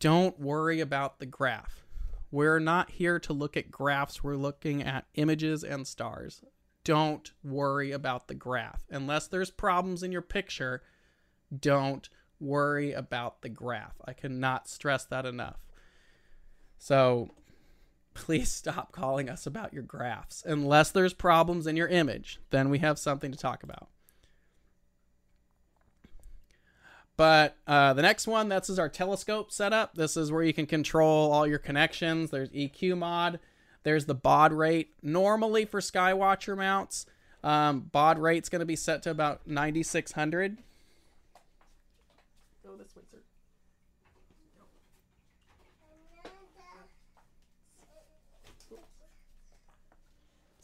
Don't 0.00 0.38
worry 0.38 0.80
about 0.80 1.18
the 1.18 1.26
graph. 1.26 1.84
We're 2.30 2.58
not 2.58 2.90
here 2.90 3.18
to 3.20 3.32
look 3.32 3.56
at 3.56 3.70
graphs, 3.70 4.24
we're 4.24 4.36
looking 4.36 4.82
at 4.82 5.06
images 5.14 5.62
and 5.62 5.86
stars. 5.86 6.42
Don't 6.82 7.30
worry 7.42 7.92
about 7.92 8.28
the 8.28 8.34
graph. 8.34 8.84
Unless 8.90 9.28
there's 9.28 9.50
problems 9.50 10.02
in 10.02 10.12
your 10.12 10.22
picture, 10.22 10.82
don't 11.58 12.08
worry 12.40 12.92
about 12.92 13.42
the 13.42 13.48
graph. 13.48 13.94
I 14.04 14.12
cannot 14.12 14.68
stress 14.68 15.04
that 15.06 15.24
enough. 15.24 15.58
So 16.78 17.30
please 18.14 18.50
stop 18.50 18.92
calling 18.92 19.28
us 19.28 19.46
about 19.46 19.72
your 19.72 19.82
graphs. 19.82 20.42
Unless 20.46 20.92
there's 20.92 21.12
problems 21.12 21.66
in 21.66 21.76
your 21.76 21.88
image, 21.88 22.40
then 22.50 22.70
we 22.70 22.78
have 22.78 22.98
something 22.98 23.30
to 23.30 23.38
talk 23.38 23.62
about. 23.62 23.88
But 27.16 27.56
uh, 27.66 27.92
the 27.92 28.02
next 28.02 28.26
one, 28.26 28.48
this 28.48 28.68
is 28.68 28.78
our 28.78 28.88
telescope 28.88 29.52
setup. 29.52 29.94
This 29.94 30.16
is 30.16 30.32
where 30.32 30.42
you 30.42 30.52
can 30.52 30.66
control 30.66 31.30
all 31.32 31.46
your 31.46 31.58
connections. 31.58 32.30
There's 32.30 32.50
EQ 32.50 32.98
mod. 32.98 33.38
There's 33.84 34.06
the 34.06 34.14
baud 34.14 34.52
rate. 34.52 34.94
Normally 35.02 35.64
for 35.64 35.80
Skywatcher 35.80 36.56
mounts, 36.56 37.06
um, 37.44 37.90
baud 37.92 38.18
rate's 38.18 38.48
going 38.48 38.60
to 38.60 38.66
be 38.66 38.76
set 38.76 39.02
to 39.02 39.10
about 39.10 39.46
9600. 39.46 40.58
Go 42.64 42.76
this 42.76 42.96
way, 42.96 43.02
sir. 43.10 43.18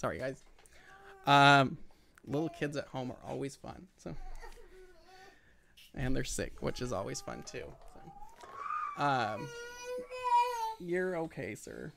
Sorry, 0.00 0.18
guys. 0.18 0.42
Um, 1.26 1.76
little 2.26 2.48
kids 2.48 2.74
at 2.78 2.86
home 2.86 3.10
are 3.10 3.30
always 3.30 3.54
fun. 3.54 3.86
So 3.98 4.16
and 5.94 6.16
they're 6.16 6.24
sick, 6.24 6.62
which 6.62 6.80
is 6.80 6.90
always 6.90 7.20
fun 7.20 7.42
too. 7.42 7.64
So, 8.96 9.04
um, 9.04 9.46
you're 10.78 11.18
okay, 11.18 11.54
sir. 11.54 11.92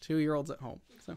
Two 0.00 0.16
year 0.16 0.34
olds 0.34 0.50
at 0.50 0.58
home. 0.58 0.80
So 1.06 1.16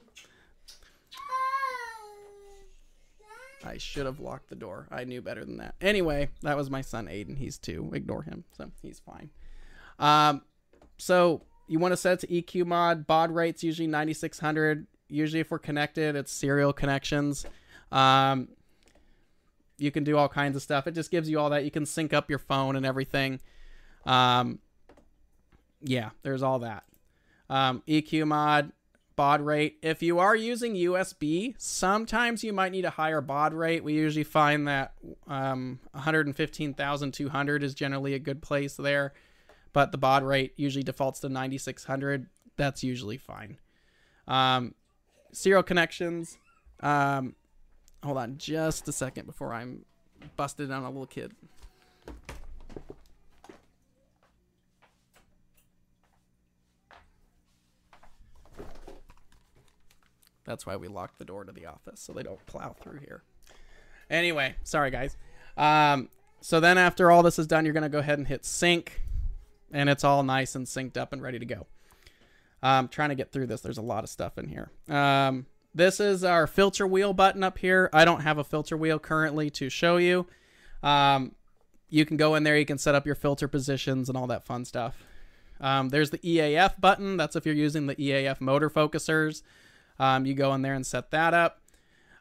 I 3.66 3.80
should 3.80 4.06
have 4.06 4.20
locked 4.20 4.50
the 4.50 4.56
door. 4.56 4.88
I 4.92 5.04
knew 5.04 5.24
better 5.24 5.44
than 5.44 5.58
that. 5.58 5.74
Anyway, 5.82 6.30
that 6.44 6.56
was 6.56 6.70
my 6.70 6.82
son 6.82 7.08
Aiden. 7.08 7.40
He's 7.40 7.58
two. 7.58 7.90
Ignore 7.92 8.22
him. 8.22 8.44
So 8.56 8.70
he's 8.84 9.00
fine. 9.00 9.32
Um, 9.98 10.44
so 11.00 11.42
you 11.68 11.80
want 11.80 11.94
to 11.94 11.98
set 11.98 12.24
it 12.24 12.28
to 12.28 12.62
EQ 12.62 12.68
mod. 12.68 13.08
Baud 13.08 13.32
rate's 13.32 13.64
usually 13.64 13.88
9600. 13.88 14.86
Usually, 15.10 15.40
if 15.40 15.52
we're 15.52 15.60
connected, 15.60 16.16
it's 16.16 16.32
serial 16.32 16.74
connections. 16.74 17.46
Um, 17.92 18.50
you 19.78 19.92
can 19.92 20.04
do 20.04 20.18
all 20.18 20.28
kinds 20.28 20.56
of 20.56 20.62
stuff. 20.62 20.88
It 20.88 20.92
just 20.92 21.12
gives 21.12 21.30
you 21.30 21.40
all 21.40 21.50
that. 21.52 21.64
You 21.64 21.72
can 21.72 21.86
sync 21.86 22.14
up 22.14 22.30
your 22.30 22.40
phone 22.40 22.76
and 22.76 22.86
everything. 22.86 23.40
Um, 24.06 24.60
yeah, 25.82 26.10
there's 26.24 26.42
all 26.42 26.60
that. 26.60 26.84
Um, 27.50 27.84
EQ 27.88 28.28
mod, 28.28 28.72
baud 29.16 29.42
rate. 29.42 29.78
If 29.82 30.02
you 30.02 30.20
are 30.20 30.36
using 30.36 30.74
USB, 30.76 31.56
sometimes 31.58 32.44
you 32.44 32.54
might 32.54 32.72
need 32.72 32.86
a 32.86 32.92
higher 32.92 33.22
baud 33.22 33.54
rate. 33.54 33.84
We 33.84 33.94
usually 33.94 34.24
find 34.24 34.68
that 34.68 34.94
um, 35.28 35.80
115,200 35.92 37.64
is 37.64 37.74
generally 37.74 38.14
a 38.14 38.20
good 38.20 38.42
place 38.42 38.76
there, 38.76 39.14
but 39.74 39.92
the 39.92 39.98
baud 39.98 40.24
rate 40.24 40.54
usually 40.56 40.84
defaults 40.84 41.20
to 41.22 41.30
9600. 41.30 42.28
That's 42.58 42.84
usually 42.84 43.18
fine. 43.18 43.58
Um, 44.28 44.76
serial 45.32 45.64
connections. 45.64 46.38
Um, 46.82 47.36
Hold 48.04 48.18
on 48.18 48.38
just 48.38 48.88
a 48.88 48.92
second 48.92 49.26
before 49.26 49.54
I'm 49.54 49.84
busted 50.36 50.72
on 50.72 50.84
a 50.84 50.88
little 50.90 51.08
kid. 51.08 51.34
That's 60.46 60.66
why 60.66 60.78
we 60.78 60.88
locked 60.88 61.20
the 61.20 61.26
door 61.26 61.44
to 61.44 61.52
the 61.52 61.66
office 61.66 62.00
so 62.00 62.14
they 62.14 62.24
don't 62.24 62.46
plow 62.46 62.76
through 62.80 63.00
here. 63.00 63.24
Anyway, 64.10 64.56
sorry 64.64 64.92
guys. 64.92 65.18
Um, 65.58 66.08
so 66.40 66.62
then 66.62 66.78
after 66.78 67.12
all 67.12 67.24
this 67.24 67.38
is 67.38 67.48
done, 67.48 67.66
you're 67.66 67.74
going 67.74 67.84
to 67.84 67.90
go 67.90 68.00
ahead 68.00 68.20
and 68.20 68.28
hit 68.28 68.46
sync 68.46 69.02
and 69.74 69.90
it's 69.90 70.06
all 70.06 70.24
nice 70.24 70.56
and 70.56 70.66
synced 70.66 70.96
up 70.96 71.12
and 71.12 71.22
ready 71.22 71.40
to 71.40 71.46
go. 71.46 71.68
I'm 72.62 72.88
trying 72.88 73.10
to 73.10 73.16
get 73.16 73.32
through 73.32 73.48
this. 73.48 73.62
There's 73.62 73.78
a 73.78 73.84
lot 73.84 74.04
of 74.04 74.10
stuff 74.10 74.38
in 74.38 74.48
here. 74.48 74.72
Um, 74.90 75.46
this 75.76 76.00
is 76.00 76.24
our 76.24 76.48
filter 76.48 76.88
wheel 76.88 77.14
button 77.14 77.44
up 77.44 77.60
here. 77.60 77.90
I 77.94 78.04
don't 78.04 78.22
have 78.22 78.38
a 78.38 78.44
filter 78.44 78.76
wheel 78.76 78.98
currently 79.00 79.50
to 79.52 79.70
show 79.70 79.98
you. 79.98 80.26
Um, 80.82 81.36
you 81.90 82.06
can 82.06 82.18
go 82.18 82.36
in 82.36 82.44
there, 82.44 82.58
you 82.58 82.66
can 82.66 82.78
set 82.78 82.96
up 82.96 83.06
your 83.06 83.16
filter 83.16 83.48
positions 83.48 84.10
and 84.10 84.18
all 84.18 84.28
that 84.28 84.44
fun 84.44 84.66
stuff. 84.66 85.04
Um, 85.60 85.90
there's 85.90 86.10
the 86.10 86.20
EAF 86.20 86.80
button. 86.80 87.18
That's 87.18 87.36
if 87.36 87.46
you're 87.46 87.56
using 87.56 87.88
the 87.88 87.96
EAF 87.96 88.42
motor 88.42 88.70
focusers. 88.70 89.44
Um, 90.00 90.26
you 90.26 90.34
go 90.34 90.54
in 90.54 90.62
there 90.62 90.74
and 90.74 90.86
set 90.86 91.12
that 91.12 91.34
up. 91.34 91.62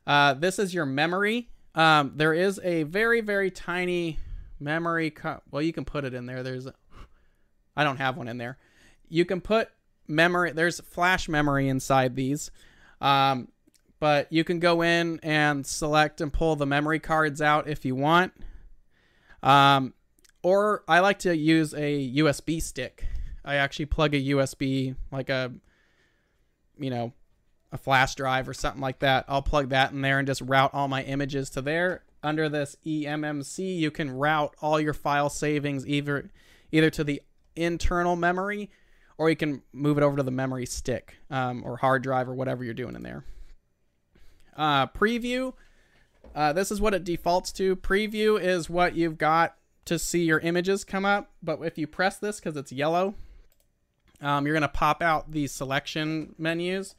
Uh, 0.07 0.35
this 0.35 0.59
is 0.59 0.73
your 0.73 0.87
memory. 0.87 1.51
Um, 1.75 2.13
there 2.17 2.33
is 2.33 2.61
a 2.63 2.85
very, 2.85 3.21
very 3.21 3.51
tiny 3.51 4.19
memory. 4.59 5.15
well, 5.51 5.63
you 5.63 5.73
can 5.73 5.85
put 5.85 6.05
it 6.05 6.15
in 6.15 6.27
there. 6.27 6.43
There's, 6.43 6.67
I 7.77 7.85
don't 7.85 7.99
have 7.99 8.17
one 8.17 8.29
in 8.29 8.39
there. 8.39 8.57
You 9.09 9.25
can 9.25 9.41
put 9.41 9.69
memory. 10.09 10.53
There's 10.53 10.81
flash 10.81 11.29
memory 11.29 11.69
inside 11.69 12.17
these. 12.17 12.51
Um, 13.01 13.49
but 13.99 14.31
you 14.33 14.45
can 14.45 14.61
go 14.61 14.83
in 14.83 15.21
and 15.23 15.67
select 15.67 16.21
and 16.21 16.33
pull 16.33 16.57
the 16.57 16.67
memory 16.67 17.01
cards 17.01 17.41
out 17.41 17.69
if 17.69 17.85
you 17.85 17.95
want. 17.95 18.33
Um, 19.43 19.95
or 20.43 20.85
I 20.87 21.01
like 21.01 21.21
to 21.21 21.37
use 21.37 21.75
a 21.75 22.13
USB 22.17 22.63
stick. 22.63 23.05
I 23.45 23.57
actually 23.57 23.87
plug 23.87 24.15
a 24.15 24.21
USB, 24.21 24.97
like 25.11 25.31
a, 25.31 25.53
you 26.79 26.91
know, 26.91 27.13
a 27.73 27.79
flash 27.79 28.15
drive 28.15 28.49
or 28.49 28.55
something 28.55 28.81
like 28.81 29.01
that. 29.01 29.25
I'll 29.29 29.43
plug 29.43 29.71
that 29.71 29.93
in 29.93 30.03
there 30.03 30.19
and 30.19 30.27
just 30.27 30.41
route 30.43 30.73
all 30.75 30.89
my 30.89 31.03
images 31.03 31.51
to 31.51 31.63
there. 31.63 32.05
Under 32.23 32.49
this 32.49 32.77
eMMC, 32.85 33.79
you 33.79 33.91
can 33.91 34.11
route 34.11 34.55
all 34.61 34.81
your 34.81 34.95
file 34.95 35.31
savings 35.31 35.87
either 35.87 36.31
either 36.73 36.91
to 36.91 37.05
the 37.05 37.23
internal 37.55 38.17
memory 38.17 38.71
or 39.19 39.31
you 39.31 39.37
can 39.37 39.63
move 39.73 39.99
it 39.99 40.03
over 40.03 40.17
to 40.17 40.23
the 40.23 40.31
memory 40.31 40.67
stick 40.67 41.17
um, 41.31 41.63
or 41.65 41.77
hard 41.77 42.03
drive 42.03 42.29
or 42.29 42.35
whatever 42.35 42.65
you're 42.65 42.75
doing 42.75 42.95
in 42.95 43.03
there. 43.03 43.25
Uh, 44.57 44.87
preview, 44.87 45.53
uh, 46.35 46.53
this 46.53 46.71
is 46.71 46.81
what 46.81 46.95
it 46.95 47.05
defaults 47.05 47.53
to. 47.53 47.77
Preview 47.77 48.41
is 48.41 48.69
what 48.71 48.95
you've 48.95 49.19
got 49.19 49.57
to 49.85 49.99
see 49.99 50.25
your 50.25 50.41
images 50.41 50.85
come 50.85 51.05
up, 51.05 51.31
but 51.43 51.61
if 51.63 51.79
you 51.79 51.87
press 51.87 52.19
this 52.19 52.41
because 52.41 52.57
it's 52.57 52.73
yellow, 52.73 53.15
um, 54.21 54.47
you're 54.47 54.55
going 54.55 54.63
to 54.63 54.69
pop 54.69 55.03
out 55.03 55.33
the 55.33 55.47
selection 55.47 56.35
menus. 56.39 56.95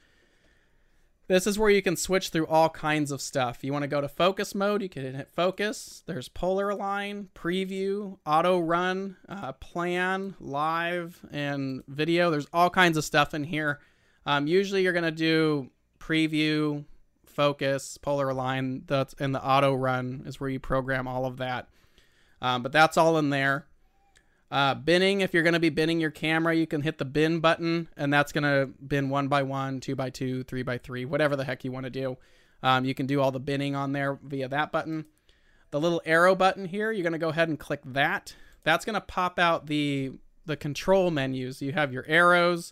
This 1.27 1.45
is 1.45 1.59
where 1.59 1.69
you 1.69 1.81
can 1.81 1.97
switch 1.97 2.29
through 2.29 2.47
all 2.47 2.69
kinds 2.69 3.11
of 3.11 3.21
stuff. 3.21 3.61
You 3.61 3.73
want 3.73 3.83
to 3.83 3.89
go 3.89 3.99
to 3.99 4.07
focus 4.07 4.55
mode, 4.55 4.81
you 4.81 4.87
can 4.87 5.13
hit 5.13 5.29
focus. 5.29 6.01
There's 6.05 6.29
polar 6.29 6.69
align, 6.69 7.27
preview, 7.35 8.17
auto 8.25 8.59
run, 8.59 9.17
uh, 9.27 9.51
plan, 9.53 10.35
live, 10.39 11.19
and 11.29 11.83
video. 11.89 12.31
There's 12.31 12.47
all 12.53 12.69
kinds 12.69 12.95
of 12.95 13.03
stuff 13.03 13.33
in 13.33 13.43
here. 13.43 13.81
Um, 14.25 14.47
usually 14.47 14.83
you're 14.83 14.93
going 14.93 15.03
to 15.03 15.11
do 15.11 15.69
preview, 15.99 16.85
focus, 17.25 17.97
polar 17.97 18.29
align, 18.29 18.83
that's, 18.87 19.13
and 19.19 19.35
the 19.35 19.45
auto 19.45 19.73
run 19.73 20.23
is 20.25 20.39
where 20.39 20.49
you 20.49 20.61
program 20.61 21.09
all 21.09 21.25
of 21.25 21.37
that. 21.37 21.67
Um, 22.41 22.63
but 22.63 22.71
that's 22.71 22.95
all 22.95 23.17
in 23.17 23.31
there. 23.31 23.65
Uh, 24.49 24.73
binning, 24.73 25.21
if 25.21 25.33
you're 25.33 25.43
going 25.43 25.53
to 25.53 25.59
be 25.59 25.69
binning 25.69 25.99
your 25.99 26.11
camera, 26.11 26.55
you 26.55 26.65
can 26.65 26.81
hit 26.81 26.97
the 26.97 27.05
bin 27.05 27.39
button, 27.39 27.89
and 27.97 28.13
that's 28.13 28.31
going 28.31 28.43
to 28.43 28.71
bin 28.85 29.09
one 29.09 29.27
by 29.27 29.43
one, 29.43 29.79
two 29.79 29.95
by 29.95 30.09
two, 30.09 30.43
three 30.43 30.63
by 30.63 30.77
three, 30.77 31.03
whatever 31.03 31.35
the 31.35 31.43
heck 31.43 31.65
you 31.65 31.71
want 31.71 31.83
to 31.83 31.89
do. 31.89 32.17
Um, 32.63 32.85
you 32.85 32.95
can 32.95 33.05
do 33.05 33.21
all 33.21 33.31
the 33.31 33.39
binning 33.39 33.75
on 33.75 33.91
there 33.91 34.17
via 34.23 34.47
that 34.47 34.71
button. 34.71 35.05
The 35.71 35.79
little 35.79 36.01
arrow 36.05 36.33
button 36.33 36.65
here, 36.65 36.91
you're 36.91 37.03
going 37.03 37.11
to 37.11 37.19
go 37.19 37.29
ahead 37.29 37.49
and 37.49 37.59
click 37.59 37.81
that. 37.85 38.35
That's 38.63 38.85
going 38.85 38.93
to 38.95 39.01
pop 39.01 39.37
out 39.37 39.67
the 39.67 40.13
the 40.45 40.55
control 40.55 41.11
menus. 41.11 41.61
You 41.61 41.73
have 41.73 41.91
your 41.91 42.05
arrows. 42.07 42.71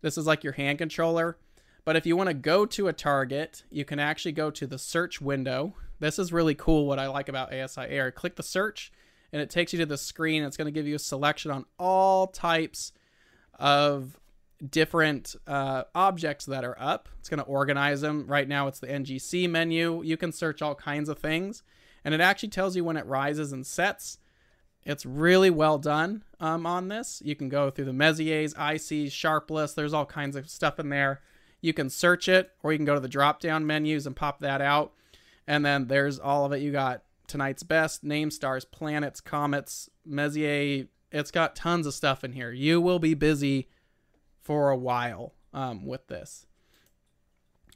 This 0.00 0.16
is 0.16 0.28
like 0.28 0.44
your 0.44 0.52
hand 0.52 0.78
controller. 0.78 1.38
But 1.84 1.96
if 1.96 2.06
you 2.06 2.16
want 2.16 2.28
to 2.28 2.34
go 2.34 2.64
to 2.66 2.86
a 2.86 2.92
target, 2.92 3.64
you 3.68 3.84
can 3.84 3.98
actually 3.98 4.32
go 4.32 4.50
to 4.52 4.66
the 4.66 4.78
search 4.78 5.20
window. 5.20 5.74
This 5.98 6.20
is 6.20 6.32
really 6.32 6.54
cool 6.54 6.86
what 6.86 7.00
I 7.00 7.08
like 7.08 7.28
about 7.28 7.52
ASI 7.52 7.82
Air. 7.82 8.12
Click 8.12 8.36
the 8.36 8.44
search 8.44 8.92
and 9.32 9.40
it 9.40 9.50
takes 9.50 9.72
you 9.72 9.78
to 9.80 9.86
the 9.86 9.98
screen. 9.98 10.42
It's 10.42 10.56
going 10.56 10.66
to 10.66 10.72
give 10.72 10.86
you 10.86 10.96
a 10.96 11.00
selection 11.00 11.50
on 11.50 11.64
all 11.78 12.26
types 12.26 12.92
of 13.58 14.18
different 14.68 15.36
uh, 15.46 15.84
objects 15.94 16.46
that 16.46 16.64
are 16.64 16.76
up. 16.78 17.08
It's 17.18 17.28
going 17.28 17.38
to 17.38 17.46
organize 17.46 18.00
them. 18.00 18.26
Right 18.26 18.48
now, 18.48 18.66
it's 18.66 18.80
the 18.80 18.88
NGC 18.88 19.48
menu. 19.48 20.02
You 20.02 20.16
can 20.16 20.32
search 20.32 20.62
all 20.62 20.74
kinds 20.74 21.08
of 21.08 21.18
things, 21.18 21.62
and 22.04 22.14
it 22.14 22.20
actually 22.20 22.50
tells 22.50 22.76
you 22.76 22.84
when 22.84 22.96
it 22.96 23.06
rises 23.06 23.52
and 23.52 23.66
sets. 23.66 24.18
It's 24.84 25.04
really 25.04 25.50
well 25.50 25.78
done 25.78 26.24
um, 26.40 26.64
on 26.66 26.88
this. 26.88 27.22
You 27.24 27.36
can 27.36 27.50
go 27.50 27.70
through 27.70 27.84
the 27.84 27.92
Messier's, 27.92 28.54
ICs, 28.54 29.12
Sharpless. 29.12 29.74
There's 29.74 29.92
all 29.92 30.06
kinds 30.06 30.36
of 30.36 30.48
stuff 30.48 30.78
in 30.78 30.88
there. 30.88 31.20
You 31.60 31.74
can 31.74 31.90
search 31.90 32.28
it, 32.28 32.50
or 32.62 32.72
you 32.72 32.78
can 32.78 32.86
go 32.86 32.94
to 32.94 33.00
the 33.00 33.08
drop 33.08 33.40
down 33.40 33.66
menus 33.66 34.06
and 34.06 34.16
pop 34.16 34.40
that 34.40 34.62
out. 34.62 34.92
And 35.46 35.64
then 35.64 35.88
there's 35.88 36.18
all 36.18 36.46
of 36.46 36.52
it. 36.52 36.62
You 36.62 36.72
got 36.72 37.02
tonight's 37.30 37.62
best, 37.62 38.02
name 38.02 38.30
stars, 38.30 38.64
planets, 38.64 39.20
comets, 39.20 39.88
Messier. 40.04 40.86
It's 41.12 41.30
got 41.30 41.56
tons 41.56 41.86
of 41.86 41.94
stuff 41.94 42.24
in 42.24 42.32
here. 42.32 42.50
You 42.50 42.80
will 42.80 42.98
be 42.98 43.14
busy 43.14 43.68
for 44.40 44.70
a 44.70 44.76
while 44.76 45.34
um, 45.54 45.86
with 45.86 46.08
this. 46.08 46.46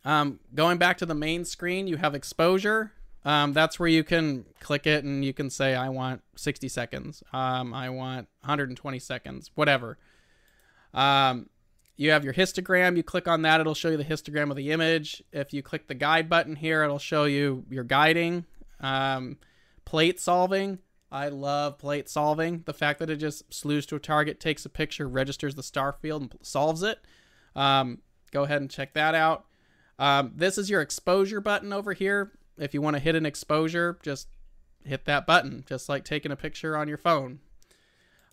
Um, 0.05 0.41
going 0.55 0.79
back 0.79 0.99
to 0.99 1.07
the 1.07 1.15
main 1.15 1.45
screen, 1.45 1.87
you 1.87 1.97
have 1.97 2.15
exposure. 2.15 2.93
Um, 3.25 3.53
that's 3.53 3.79
where 3.79 3.89
you 3.89 4.05
can 4.05 4.45
click 4.61 4.87
it 4.87 5.05
and 5.05 5.25
you 5.25 5.33
can 5.33 5.49
say, 5.49 5.75
I 5.75 5.89
want 5.89 6.23
60 6.37 6.69
seconds. 6.69 7.23
Um, 7.33 7.73
I 7.73 7.89
want 7.89 8.29
120 8.41 8.99
seconds, 8.99 9.51
whatever. 9.55 9.99
Um, 10.93 11.49
you 11.97 12.11
have 12.11 12.25
your 12.25 12.35
histogram. 12.35 12.97
You 12.97 13.03
click 13.03 13.29
on 13.29 13.43
that, 13.43 13.61
it'll 13.61 13.75
show 13.75 13.89
you 13.89 13.97
the 13.97 14.05
histogram 14.05 14.51
of 14.51 14.57
the 14.57 14.73
image. 14.73 15.23
If 15.33 15.53
you 15.53 15.63
click 15.63 15.87
the 15.87 15.95
guide 15.95 16.29
button 16.29 16.57
here, 16.57 16.83
it'll 16.83 16.99
show 16.99 17.25
you 17.25 17.65
your 17.71 17.85
guiding. 17.85 18.45
Um, 18.81 19.39
plate 19.85 20.21
solving. 20.21 20.79
I 21.11 21.29
love 21.29 21.79
plate 21.79 22.09
solving. 22.09 22.63
The 22.67 22.75
fact 22.75 22.99
that 22.99 23.11
it 23.11 23.17
just 23.17 23.53
slews 23.53 23.87
to 23.87 23.97
a 23.97 24.01
target, 24.01 24.41
takes 24.41 24.65
a 24.65 24.69
picture, 24.69 25.09
registers 25.09 25.55
the 25.55 25.63
star 25.63 25.93
field, 25.93 26.23
and 26.23 26.35
solves 26.43 26.83
it. 26.83 26.99
Um, 27.55 27.99
go 28.33 28.43
ahead 28.43 28.61
and 28.61 28.71
check 28.71 28.95
that 28.95 29.15
out. 29.15 29.45
Um, 29.99 30.33
this 30.35 30.59
is 30.59 30.69
your 30.69 30.81
exposure 30.81 31.41
button 31.41 31.73
over 31.73 31.93
here. 31.93 32.33
If 32.59 32.75
you 32.75 32.83
want 32.83 32.97
to 32.97 33.03
hit 33.03 33.15
an 33.15 33.27
exposure, 33.27 33.99
just 34.03 34.29
hit 34.85 35.05
that 35.05 35.27
button, 35.27 35.65
just 35.69 35.89
like 35.89 36.05
taking 36.05 36.33
a 36.33 36.37
picture 36.37 36.77
on 36.77 36.89
your 36.89 36.99
phone. 36.99 37.39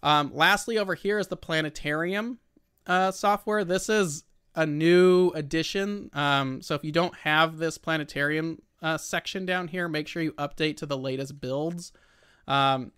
Um, 0.03 0.31
lastly, 0.33 0.77
over 0.77 0.95
here 0.95 1.19
is 1.19 1.27
the 1.27 1.37
planetarium 1.37 2.39
uh, 2.87 3.11
software. 3.11 3.63
This 3.63 3.89
is 3.89 4.23
a 4.55 4.65
new 4.65 5.29
addition. 5.29 6.09
Um, 6.13 6.61
so 6.61 6.75
if 6.75 6.83
you 6.83 6.91
don't 6.91 7.15
have 7.17 7.57
this 7.57 7.77
planetarium 7.77 8.61
uh, 8.81 8.97
section 8.97 9.45
down 9.45 9.67
here, 9.67 9.87
make 9.87 10.07
sure 10.07 10.21
you 10.21 10.33
update 10.33 10.77
to 10.77 10.85
the 10.85 10.97
latest 10.97 11.39
builds. 11.39 11.91
Um, 12.47 12.91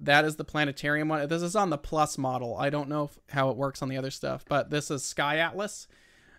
that 0.00 0.24
is 0.24 0.36
the 0.36 0.44
planetarium 0.44 1.08
one. 1.08 1.28
This 1.28 1.42
is 1.42 1.54
on 1.54 1.70
the 1.70 1.78
plus 1.78 2.18
model. 2.18 2.56
I 2.56 2.70
don't 2.70 2.88
know 2.88 3.04
if, 3.04 3.18
how 3.28 3.50
it 3.50 3.56
works 3.56 3.82
on 3.82 3.88
the 3.88 3.96
other 3.96 4.10
stuff, 4.10 4.44
but 4.48 4.70
this 4.70 4.90
is 4.90 5.04
Sky 5.04 5.38
Atlas. 5.38 5.86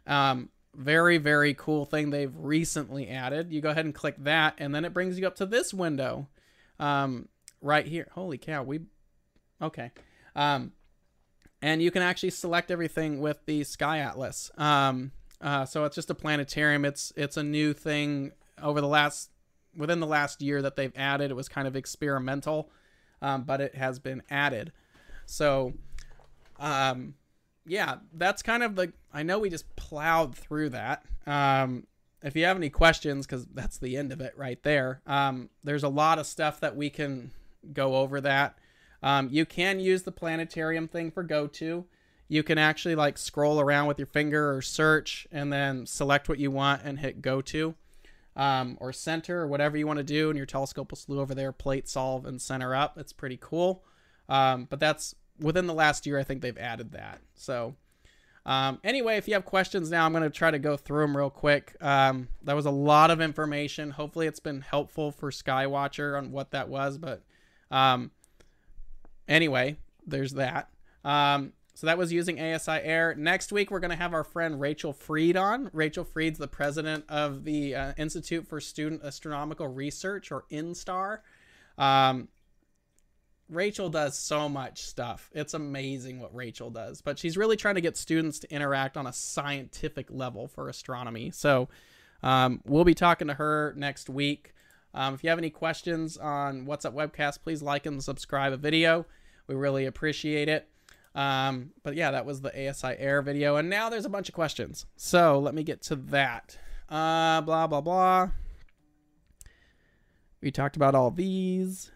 Um, 0.05 0.49
very, 0.75 1.17
very 1.17 1.53
cool 1.53 1.85
thing 1.85 2.09
they've 2.09 2.35
recently 2.35 3.07
added. 3.07 3.53
You 3.53 3.61
go 3.61 3.69
ahead 3.69 3.85
and 3.85 3.95
click 3.95 4.15
that, 4.19 4.55
and 4.57 4.75
then 4.75 4.83
it 4.83 4.93
brings 4.93 5.17
you 5.17 5.25
up 5.27 5.35
to 5.35 5.45
this 5.45 5.73
window 5.73 6.27
um, 6.79 7.29
right 7.61 7.85
here. 7.85 8.09
Holy 8.13 8.37
cow, 8.37 8.63
we 8.63 8.81
okay. 9.61 9.91
Um, 10.35 10.73
and 11.61 11.81
you 11.81 11.91
can 11.91 12.01
actually 12.01 12.31
select 12.31 12.69
everything 12.69 13.21
with 13.21 13.45
the 13.45 13.63
Sky 13.63 13.99
Atlas. 13.99 14.51
Um, 14.57 15.11
uh, 15.39 15.65
so 15.65 15.85
it's 15.85 15.95
just 15.95 16.09
a 16.09 16.15
planetarium. 16.15 16.83
It's 16.83 17.13
it's 17.15 17.37
a 17.37 17.43
new 17.43 17.71
thing 17.73 18.33
over 18.63 18.81
the 18.81 18.87
last 18.87 19.29
within 19.75 19.99
the 19.99 20.07
last 20.07 20.41
year 20.41 20.61
that 20.61 20.75
they've 20.75 20.93
added. 20.95 21.31
It 21.31 21.35
was 21.35 21.49
kind 21.49 21.67
of 21.67 21.75
experimental, 21.75 22.69
um, 23.21 23.43
but 23.43 23.61
it 23.61 23.75
has 23.75 23.99
been 23.99 24.23
added. 24.29 24.71
So, 25.25 25.73
um, 26.59 27.15
yeah, 27.65 27.97
that's 28.13 28.41
kind 28.41 28.63
of 28.63 28.75
the. 28.75 28.93
I 29.13 29.23
know 29.23 29.39
we 29.39 29.49
just 29.49 29.75
plowed 29.75 30.35
through 30.35 30.69
that. 30.69 31.05
Um, 31.25 31.87
if 32.21 32.35
you 32.35 32.45
have 32.45 32.57
any 32.57 32.69
questions, 32.69 33.25
because 33.25 33.45
that's 33.53 33.77
the 33.77 33.97
end 33.97 34.11
of 34.11 34.21
it 34.21 34.33
right 34.37 34.61
there. 34.63 35.01
Um, 35.05 35.49
there's 35.63 35.83
a 35.83 35.89
lot 35.89 36.19
of 36.19 36.25
stuff 36.25 36.59
that 36.61 36.75
we 36.75 36.89
can 36.89 37.31
go 37.73 37.97
over 37.97 38.21
that. 38.21 38.57
Um, 39.01 39.27
you 39.29 39.45
can 39.45 39.79
use 39.81 40.03
the 40.03 40.11
planetarium 40.11 40.87
thing 40.87 41.11
for 41.11 41.23
go 41.23 41.47
to. 41.47 41.85
You 42.29 42.41
can 42.41 42.57
actually 42.57 42.95
like 42.95 43.17
scroll 43.17 43.59
around 43.59 43.87
with 43.87 43.99
your 43.99 44.07
finger 44.07 44.55
or 44.55 44.61
search 44.61 45.27
and 45.31 45.51
then 45.51 45.85
select 45.85 46.29
what 46.29 46.39
you 46.39 46.49
want 46.49 46.81
and 46.83 46.99
hit 46.99 47.21
go 47.21 47.41
to 47.41 47.75
um, 48.35 48.77
or 48.79 48.91
center 48.93 49.41
or 49.41 49.47
whatever 49.47 49.77
you 49.77 49.87
want 49.87 49.97
to 49.97 50.03
do. 50.03 50.29
And 50.29 50.37
your 50.37 50.45
telescope 50.45 50.91
will 50.91 50.97
slew 50.97 51.19
over 51.19 51.35
there, 51.35 51.51
plate 51.51 51.87
solve, 51.87 52.25
and 52.25 52.41
center 52.41 52.75
up. 52.75 52.97
It's 52.97 53.13
pretty 53.13 53.37
cool. 53.39 53.83
Um, 54.29 54.65
but 54.69 54.79
that's 54.79 55.15
within 55.39 55.67
the 55.67 55.73
last 55.73 56.05
year, 56.05 56.19
I 56.19 56.23
think 56.23 56.41
they've 56.41 56.57
added 56.57 56.91
that. 56.93 57.19
So, 57.35 57.75
um, 58.45 58.79
anyway, 58.83 59.17
if 59.17 59.27
you 59.27 59.33
have 59.35 59.45
questions 59.45 59.89
now, 59.89 60.05
I'm 60.05 60.11
going 60.11 60.23
to 60.23 60.29
try 60.29 60.51
to 60.51 60.59
go 60.59 60.75
through 60.75 61.01
them 61.01 61.15
real 61.15 61.29
quick. 61.29 61.75
Um, 61.81 62.27
that 62.43 62.55
was 62.55 62.65
a 62.65 62.71
lot 62.71 63.11
of 63.11 63.21
information. 63.21 63.91
Hopefully, 63.91 64.27
it's 64.27 64.39
been 64.39 64.61
helpful 64.61 65.11
for 65.11 65.31
Skywatcher 65.31 66.17
on 66.17 66.31
what 66.31 66.51
that 66.51 66.69
was. 66.69 66.97
But 66.97 67.21
um, 67.71 68.11
anyway, 69.27 69.77
there's 70.05 70.33
that. 70.33 70.69
Um, 71.05 71.53
so 71.75 71.87
that 71.87 71.97
was 71.97 72.13
using 72.13 72.39
ASI 72.39 72.71
Air. 72.71 73.15
Next 73.15 73.51
week, 73.51 73.71
we're 73.71 73.79
going 73.79 73.91
to 73.91 73.97
have 73.97 74.13
our 74.13 74.23
friend 74.23 74.59
Rachel 74.59 74.93
Freed 74.93 75.35
on. 75.35 75.71
Rachel 75.73 76.03
Freed's 76.03 76.37
the 76.37 76.47
president 76.47 77.05
of 77.09 77.45
the 77.45 77.75
uh, 77.75 77.93
Institute 77.97 78.47
for 78.47 78.59
Student 78.59 79.03
Astronomical 79.03 79.67
Research, 79.67 80.31
or 80.31 80.45
INSTAR. 80.51 81.19
Um, 81.77 82.27
Rachel 83.49 83.89
does 83.89 84.17
so 84.17 84.47
much 84.47 84.81
stuff. 84.83 85.29
It's 85.33 85.53
amazing 85.53 86.19
what 86.19 86.33
Rachel 86.33 86.69
does. 86.69 87.01
But 87.01 87.17
she's 87.17 87.37
really 87.37 87.57
trying 87.57 87.75
to 87.75 87.81
get 87.81 87.97
students 87.97 88.39
to 88.39 88.53
interact 88.53 88.95
on 88.95 89.07
a 89.07 89.13
scientific 89.13 90.07
level 90.09 90.47
for 90.47 90.69
astronomy. 90.69 91.31
So 91.31 91.69
um, 92.21 92.61
we'll 92.65 92.85
be 92.85 92.93
talking 92.93 93.27
to 93.27 93.33
her 93.33 93.73
next 93.75 94.09
week. 94.09 94.53
Um, 94.93 95.15
if 95.15 95.23
you 95.23 95.29
have 95.29 95.39
any 95.39 95.49
questions 95.49 96.17
on 96.17 96.65
What's 96.65 96.85
Up 96.85 96.93
Webcast, 96.93 97.41
please 97.41 97.61
like 97.63 97.85
and 97.87 98.03
subscribe 98.03 98.53
a 98.53 98.57
video. 98.57 99.05
We 99.47 99.55
really 99.55 99.85
appreciate 99.85 100.47
it. 100.47 100.67
Um, 101.15 101.71
but 101.83 101.95
yeah, 101.95 102.11
that 102.11 102.25
was 102.25 102.41
the 102.41 102.69
ASI 102.69 102.95
Air 102.97 103.21
video. 103.21 103.55
And 103.55 103.69
now 103.69 103.89
there's 103.89 104.05
a 104.05 104.09
bunch 104.09 104.29
of 104.29 104.35
questions. 104.35 104.85
So 104.95 105.39
let 105.39 105.53
me 105.53 105.63
get 105.63 105.81
to 105.83 105.95
that. 105.95 106.57
Uh, 106.89 107.41
blah, 107.41 107.67
blah, 107.67 107.81
blah. 107.81 108.29
We 110.41 110.51
talked 110.51 110.75
about 110.75 110.95
all 110.95 111.11
these. 111.11 111.91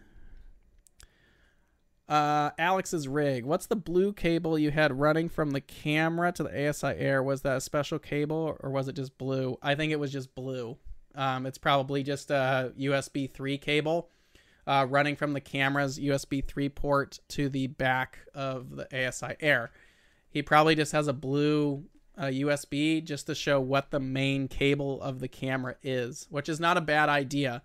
Uh, 2.08 2.50
Alex's 2.58 3.06
rig. 3.06 3.44
What's 3.44 3.66
the 3.66 3.76
blue 3.76 4.14
cable 4.14 4.58
you 4.58 4.70
had 4.70 4.98
running 4.98 5.28
from 5.28 5.50
the 5.50 5.60
camera 5.60 6.32
to 6.32 6.44
the 6.44 6.68
ASI 6.68 6.86
Air? 6.86 7.22
Was 7.22 7.42
that 7.42 7.58
a 7.58 7.60
special 7.60 7.98
cable 7.98 8.56
or 8.60 8.70
was 8.70 8.88
it 8.88 8.94
just 8.94 9.18
blue? 9.18 9.58
I 9.60 9.74
think 9.74 9.92
it 9.92 10.00
was 10.00 10.10
just 10.10 10.34
blue. 10.34 10.78
Um, 11.14 11.44
it's 11.44 11.58
probably 11.58 12.02
just 12.02 12.30
a 12.30 12.72
USB 12.78 13.30
3 13.30 13.58
cable 13.58 14.08
uh, 14.68 14.86
running 14.88 15.16
from 15.16 15.32
the 15.32 15.40
camera's 15.40 15.98
USB 15.98 16.44
3 16.44 16.68
port 16.68 17.20
to 17.28 17.48
the 17.48 17.68
back 17.68 18.18
of 18.34 18.76
the 18.76 19.08
ASI 19.08 19.34
Air. 19.40 19.70
He 20.28 20.42
probably 20.42 20.74
just 20.74 20.92
has 20.92 21.08
a 21.08 21.14
blue 21.14 21.84
uh, 22.18 22.24
USB 22.24 23.02
just 23.02 23.26
to 23.26 23.34
show 23.34 23.60
what 23.62 23.90
the 23.90 23.98
main 23.98 24.46
cable 24.46 25.00
of 25.00 25.20
the 25.20 25.28
camera 25.28 25.76
is, 25.82 26.26
which 26.28 26.50
is 26.50 26.60
not 26.60 26.76
a 26.76 26.82
bad 26.82 27.08
idea. 27.08 27.62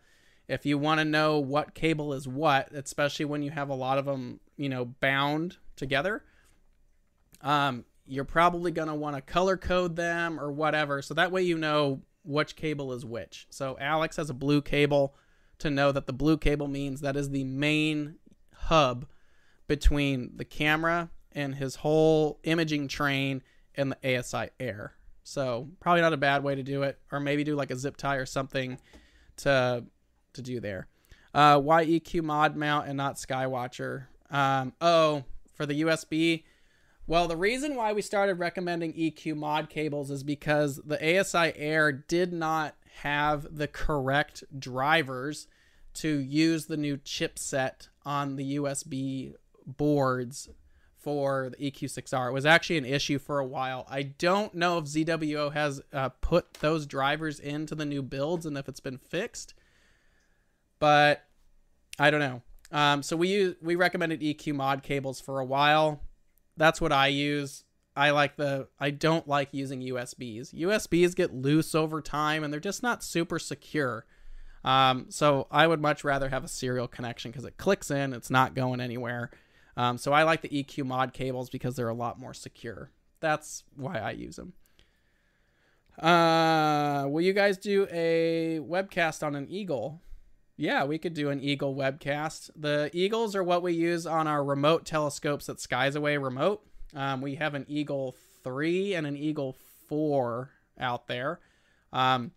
If 0.47 0.65
you 0.65 0.77
want 0.77 0.99
to 0.99 1.05
know 1.05 1.39
what 1.39 1.73
cable 1.73 2.13
is 2.13 2.25
what, 2.25 2.71
especially 2.71 3.25
when 3.25 3.43
you 3.43 3.51
have 3.51 3.67
a 3.67 3.75
lot 3.75 3.97
of 3.97 4.05
them, 4.05 4.39
you 4.55 4.69
know, 4.69 4.85
bound 4.85 5.57
together, 5.75 6.23
um, 7.41 7.83
you're 8.05 8.23
probably 8.23 8.71
going 8.71 8.87
to 8.87 8.95
want 8.95 9.17
to 9.17 9.21
color 9.21 9.57
code 9.57 9.97
them 9.97 10.39
or 10.39 10.53
whatever. 10.53 11.01
So 11.01 11.13
that 11.15 11.33
way 11.33 11.43
you 11.43 11.57
know 11.57 12.01
which 12.23 12.55
cable 12.55 12.93
is 12.93 13.03
which. 13.03 13.45
So 13.49 13.77
Alex 13.81 14.15
has 14.15 14.29
a 14.29 14.33
blue 14.33 14.61
cable 14.61 15.15
to 15.63 15.69
know 15.69 15.91
that 15.91 16.05
the 16.05 16.13
blue 16.13 16.37
cable 16.37 16.67
means 16.67 17.01
that 17.01 17.15
is 17.15 17.29
the 17.29 17.43
main 17.43 18.15
hub 18.53 19.07
between 19.67 20.31
the 20.35 20.45
camera 20.45 21.09
and 21.31 21.55
his 21.55 21.75
whole 21.75 22.39
imaging 22.43 22.87
train 22.87 23.41
and 23.75 23.91
the 23.91 24.17
ASI 24.17 24.49
Air. 24.59 24.93
So 25.23 25.69
probably 25.79 26.01
not 26.01 26.13
a 26.13 26.17
bad 26.17 26.43
way 26.43 26.55
to 26.55 26.63
do 26.63 26.83
it, 26.83 26.99
or 27.11 27.19
maybe 27.19 27.43
do 27.43 27.55
like 27.55 27.71
a 27.71 27.75
zip 27.75 27.97
tie 27.97 28.17
or 28.17 28.25
something 28.25 28.77
to 29.37 29.85
to 30.33 30.41
do 30.41 30.59
there. 30.59 30.87
Uh, 31.33 31.59
why 31.59 31.85
EQ 31.85 32.23
mod 32.23 32.55
mount 32.55 32.87
and 32.87 32.97
not 32.97 33.15
Skywatcher? 33.15 34.05
Um, 34.29 34.73
oh, 34.81 35.23
for 35.53 35.65
the 35.65 35.81
USB. 35.81 36.43
Well, 37.07 37.27
the 37.27 37.37
reason 37.37 37.75
why 37.75 37.93
we 37.93 38.01
started 38.01 38.35
recommending 38.35 38.93
EQ 38.93 39.35
mod 39.37 39.69
cables 39.69 40.11
is 40.11 40.23
because 40.23 40.81
the 40.85 41.19
ASI 41.19 41.53
Air 41.55 41.91
did 41.91 42.33
not 42.33 42.75
have 43.01 43.55
the 43.55 43.67
correct 43.67 44.43
drivers 44.57 45.47
to 45.95 46.17
use 46.17 46.65
the 46.65 46.77
new 46.77 46.97
chipset 46.97 47.87
on 48.05 48.35
the 48.35 48.57
USB 48.57 49.33
boards 49.65 50.49
for 50.97 51.49
the 51.49 51.71
EQ6R. 51.71 52.29
It 52.29 52.33
was 52.33 52.45
actually 52.45 52.77
an 52.77 52.85
issue 52.85 53.19
for 53.19 53.39
a 53.39 53.45
while. 53.45 53.85
I 53.89 54.03
don't 54.03 54.55
know 54.55 54.77
if 54.77 54.85
ZWO 54.85 55.51
has 55.53 55.81
uh, 55.91 56.09
put 56.21 56.55
those 56.55 56.85
drivers 56.85 57.39
into 57.39 57.75
the 57.75 57.85
new 57.85 58.01
builds 58.01 58.45
and 58.45 58.57
if 58.57 58.69
it's 58.69 58.79
been 58.79 58.97
fixed, 58.97 59.53
but 60.79 61.25
I 61.99 62.09
don't 62.09 62.21
know. 62.21 62.41
Um, 62.71 63.03
so 63.03 63.17
we 63.17 63.27
use, 63.27 63.55
we 63.61 63.75
recommended 63.75 64.21
EQ 64.21 64.55
mod 64.55 64.81
cables 64.81 65.19
for 65.19 65.39
a 65.39 65.45
while. 65.45 66.01
That's 66.55 66.79
what 66.79 66.93
I 66.93 67.07
use. 67.07 67.65
I 67.95 68.09
like 68.09 68.37
the 68.37 68.67
I 68.79 68.89
don't 68.89 69.27
like 69.27 69.49
using 69.51 69.81
USBs. 69.81 70.53
USBs 70.53 71.15
get 71.15 71.33
loose 71.33 71.75
over 71.75 72.01
time 72.01 72.43
and 72.43 72.51
they're 72.51 72.59
just 72.59 72.81
not 72.81 73.03
super 73.03 73.37
secure. 73.37 74.05
Um, 74.63 75.07
so 75.09 75.47
I 75.51 75.67
would 75.67 75.81
much 75.81 76.03
rather 76.03 76.29
have 76.29 76.43
a 76.43 76.47
serial 76.47 76.87
connection 76.87 77.31
because 77.31 77.45
it 77.45 77.57
clicks 77.57 77.91
in, 77.91 78.13
it's 78.13 78.29
not 78.29 78.55
going 78.55 78.79
anywhere. 78.79 79.31
Um, 79.75 79.97
so 79.97 80.13
I 80.13 80.23
like 80.23 80.41
the 80.41 80.49
EQ 80.49 80.85
mod 80.85 81.13
cables 81.13 81.49
because 81.49 81.75
they're 81.75 81.89
a 81.89 81.93
lot 81.93 82.19
more 82.19 82.33
secure. 82.33 82.91
That's 83.19 83.63
why 83.75 83.99
I 83.99 84.11
use 84.11 84.35
them. 84.35 84.53
Uh, 85.99 87.05
will 87.07 87.21
you 87.21 87.33
guys 87.33 87.57
do 87.57 87.87
a 87.91 88.59
webcast 88.61 89.25
on 89.25 89.35
an 89.35 89.47
Eagle? 89.49 90.01
Yeah, 90.55 90.85
we 90.85 90.97
could 90.97 91.13
do 91.13 91.29
an 91.29 91.41
Eagle 91.41 91.75
webcast. 91.75 92.51
The 92.55 92.89
Eagles 92.93 93.35
are 93.35 93.43
what 93.43 93.63
we 93.63 93.73
use 93.73 94.05
on 94.05 94.27
our 94.27 94.43
remote 94.43 94.85
telescopes 94.85 95.49
at 95.49 95.59
Skies 95.59 95.95
SkysAway 95.95 96.21
Remote. 96.21 96.65
Um, 96.95 97.21
we 97.21 97.35
have 97.35 97.55
an 97.55 97.65
Eagle 97.67 98.15
3 98.43 98.93
and 98.93 99.07
an 99.07 99.17
Eagle 99.17 99.55
4 99.87 100.51
out 100.79 101.07
there. 101.07 101.39
Um, 101.91 102.31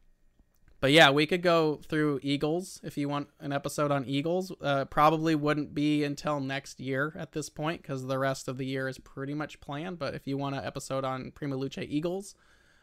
but 0.81 0.93
yeah, 0.93 1.11
we 1.11 1.27
could 1.27 1.43
go 1.43 1.81
through 1.89 2.21
Eagles 2.23 2.81
if 2.83 2.99
you 2.99 3.09
want 3.09 3.29
an 3.41 3.53
episode 3.53 3.91
on 3.91 4.05
Eagles. 4.05 4.53
Uh, 4.61 4.85
probably 4.85 5.35
wouldn't 5.35 5.75
be 5.75 6.05
until 6.05 6.39
next 6.39 6.81
year 6.81 7.15
at 7.19 7.33
this 7.33 7.49
point 7.49 7.81
because 7.81 8.07
the 8.07 8.19
rest 8.19 8.47
of 8.47 8.59
the 8.59 8.67
year 8.67 8.87
is 8.87 8.99
pretty 8.99 9.33
much 9.33 9.59
planned. 9.61 9.99
But 9.99 10.15
if 10.15 10.27
you 10.27 10.37
want 10.37 10.55
an 10.55 10.65
episode 10.65 11.05
on 11.05 11.31
Prima 11.31 11.57
Luce 11.57 11.79
Eagles 11.79 12.35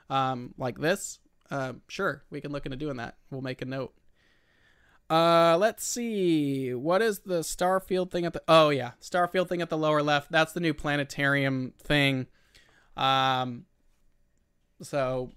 um, 0.09 0.55
like 0.57 0.79
this, 0.79 1.19
uh, 1.51 1.73
sure, 1.87 2.23
we 2.31 2.41
can 2.41 2.51
look 2.51 2.65
into 2.65 2.77
doing 2.77 2.97
that. 2.97 3.17
We'll 3.29 3.41
make 3.41 3.61
a 3.61 3.65
note. 3.65 3.93
Uh, 5.07 5.55
let's 5.59 5.85
see. 5.85 6.73
What 6.73 7.03
is 7.03 7.19
the 7.19 7.41
Starfield 7.41 8.09
thing 8.09 8.25
at 8.25 8.33
the? 8.33 8.41
Oh 8.47 8.69
yeah, 8.69 8.91
Starfield 9.01 9.49
thing 9.49 9.61
at 9.61 9.69
the 9.69 9.77
lower 9.77 10.01
left. 10.01 10.31
That's 10.31 10.53
the 10.53 10.59
new 10.59 10.73
planetarium 10.73 11.73
thing. 11.77 12.25
Um, 12.97 13.65
so 14.81 15.29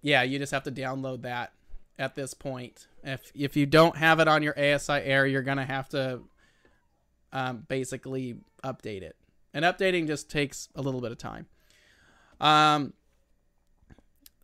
yeah, 0.00 0.22
you 0.22 0.38
just 0.38 0.52
have 0.52 0.62
to 0.64 0.72
download 0.72 1.22
that 1.22 1.52
at 1.98 2.14
this 2.14 2.34
point. 2.34 2.86
If 3.02 3.32
if 3.34 3.56
you 3.56 3.66
don't 3.66 3.96
have 3.96 4.20
it 4.20 4.28
on 4.28 4.42
your 4.42 4.58
ASI 4.58 4.92
Air, 4.92 5.26
you're 5.26 5.42
gonna 5.42 5.66
have 5.66 5.88
to 5.90 6.20
um, 7.32 7.64
basically 7.68 8.36
update 8.64 9.02
it. 9.02 9.16
And 9.52 9.64
updating 9.64 10.06
just 10.06 10.30
takes 10.30 10.68
a 10.74 10.82
little 10.82 11.00
bit 11.00 11.12
of 11.12 11.18
time. 11.18 11.46
Um, 12.40 12.92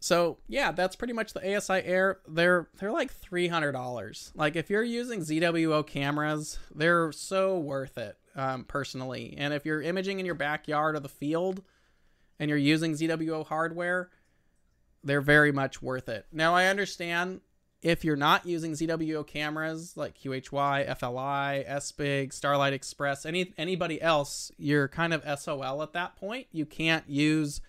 so 0.00 0.38
yeah, 0.48 0.72
that's 0.72 0.96
pretty 0.96 1.14
much 1.14 1.32
the 1.32 1.56
ASI 1.56 1.82
Air. 1.84 2.18
They're 2.28 2.68
they're 2.78 2.92
like 2.92 3.12
three 3.12 3.48
hundred 3.48 3.72
dollars. 3.72 4.32
Like 4.34 4.56
if 4.56 4.68
you're 4.68 4.82
using 4.82 5.20
ZWO 5.20 5.86
cameras, 5.86 6.58
they're 6.74 7.12
so 7.12 7.58
worth 7.58 7.96
it. 7.98 8.18
Um, 8.36 8.64
personally, 8.64 9.36
and 9.38 9.54
if 9.54 9.64
you're 9.64 9.80
imaging 9.80 10.18
in 10.18 10.26
your 10.26 10.34
backyard 10.34 10.96
or 10.96 11.00
the 11.00 11.08
field, 11.08 11.62
and 12.38 12.48
you're 12.48 12.58
using 12.58 12.94
ZWO 12.94 13.46
hardware, 13.46 14.10
they're 15.04 15.20
very 15.20 15.52
much 15.52 15.80
worth 15.80 16.08
it. 16.08 16.26
Now 16.32 16.54
I 16.54 16.66
understand 16.66 17.40
if 17.84 18.02
you're 18.02 18.16
not 18.16 18.46
using 18.46 18.72
ZWO 18.72 19.26
cameras 19.26 19.94
like 19.94 20.18
QHY, 20.18 20.88
FLI, 20.96 21.64
SBIG, 21.68 22.32
Starlight 22.32 22.72
Express, 22.72 23.26
any 23.26 23.52
anybody 23.58 24.00
else, 24.00 24.50
you're 24.56 24.88
kind 24.88 25.12
of 25.12 25.22
SOL 25.38 25.82
at 25.82 25.92
that 25.92 26.16
point. 26.16 26.46
You 26.50 26.64
can't 26.64 27.04
use 27.06 27.60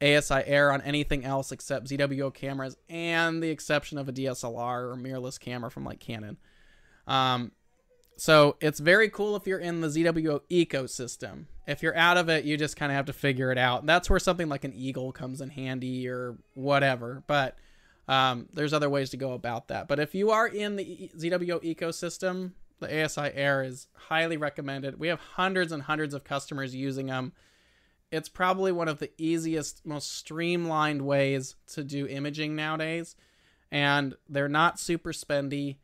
ASI 0.00 0.42
Air 0.46 0.72
on 0.72 0.80
anything 0.80 1.26
else 1.26 1.52
except 1.52 1.88
ZWO 1.88 2.32
cameras 2.32 2.78
and 2.88 3.42
the 3.42 3.50
exception 3.50 3.98
of 3.98 4.08
a 4.08 4.12
DSLR 4.14 4.92
or 4.92 4.96
mirrorless 4.96 5.38
camera 5.38 5.70
from 5.70 5.84
like 5.84 6.00
Canon. 6.00 6.38
Um, 7.06 7.52
so 8.16 8.56
it's 8.62 8.80
very 8.80 9.10
cool 9.10 9.36
if 9.36 9.46
you're 9.46 9.58
in 9.58 9.82
the 9.82 9.88
ZWO 9.88 10.40
ecosystem. 10.50 11.44
If 11.66 11.82
you're 11.82 11.96
out 11.96 12.16
of 12.16 12.30
it, 12.30 12.46
you 12.46 12.56
just 12.56 12.76
kind 12.76 12.90
of 12.90 12.96
have 12.96 13.06
to 13.06 13.12
figure 13.12 13.52
it 13.52 13.58
out. 13.58 13.84
That's 13.84 14.08
where 14.08 14.18
something 14.18 14.48
like 14.48 14.64
an 14.64 14.72
Eagle 14.74 15.12
comes 15.12 15.42
in 15.42 15.50
handy 15.50 16.08
or 16.08 16.38
whatever. 16.54 17.22
But 17.26 17.58
um, 18.08 18.48
there's 18.52 18.72
other 18.72 18.90
ways 18.90 19.10
to 19.10 19.16
go 19.16 19.32
about 19.32 19.68
that. 19.68 19.88
But 19.88 19.98
if 19.98 20.14
you 20.14 20.30
are 20.30 20.46
in 20.46 20.76
the 20.76 21.10
ZWO 21.16 21.62
ecosystem, 21.62 22.52
the 22.80 23.04
ASI 23.04 23.30
Air 23.34 23.62
is 23.62 23.86
highly 23.94 24.36
recommended. 24.36 24.98
We 24.98 25.08
have 25.08 25.20
hundreds 25.20 25.72
and 25.72 25.82
hundreds 25.82 26.14
of 26.14 26.24
customers 26.24 26.74
using 26.74 27.06
them. 27.06 27.32
It's 28.10 28.28
probably 28.28 28.72
one 28.72 28.88
of 28.88 28.98
the 28.98 29.10
easiest, 29.16 29.84
most 29.86 30.12
streamlined 30.12 31.02
ways 31.02 31.56
to 31.68 31.82
do 31.82 32.06
imaging 32.06 32.54
nowadays. 32.54 33.16
And 33.70 34.14
they're 34.28 34.48
not 34.48 34.78
super 34.78 35.12
spendy. 35.12 35.76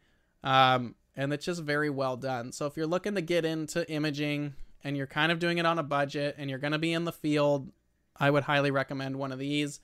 Um, 0.45 0.95
and 1.17 1.33
it's 1.33 1.45
just 1.45 1.63
very 1.63 1.91
well 1.91 2.17
done. 2.17 2.53
So 2.53 2.67
if 2.67 2.77
you're 2.77 2.87
looking 2.87 3.15
to 3.15 3.23
get 3.23 3.45
into 3.45 3.91
imaging 3.91 4.55
and 4.85 4.97
you're 4.97 5.07
kind 5.07 5.33
of 5.33 5.39
doing 5.39 5.59
it 5.59 5.67
on 5.67 5.79
a 5.79 5.83
budget 5.83 6.37
and 6.39 6.49
you're 6.49 6.59
going 6.59 6.73
to 6.73 6.79
be 6.79 6.93
in 6.93 7.05
the 7.05 7.13
field, 7.13 7.71
I 8.17 8.31
would 8.31 8.45
highly 8.45 8.71
recommend 8.71 9.17
one 9.17 9.33
of 9.33 9.39
these. 9.39 9.81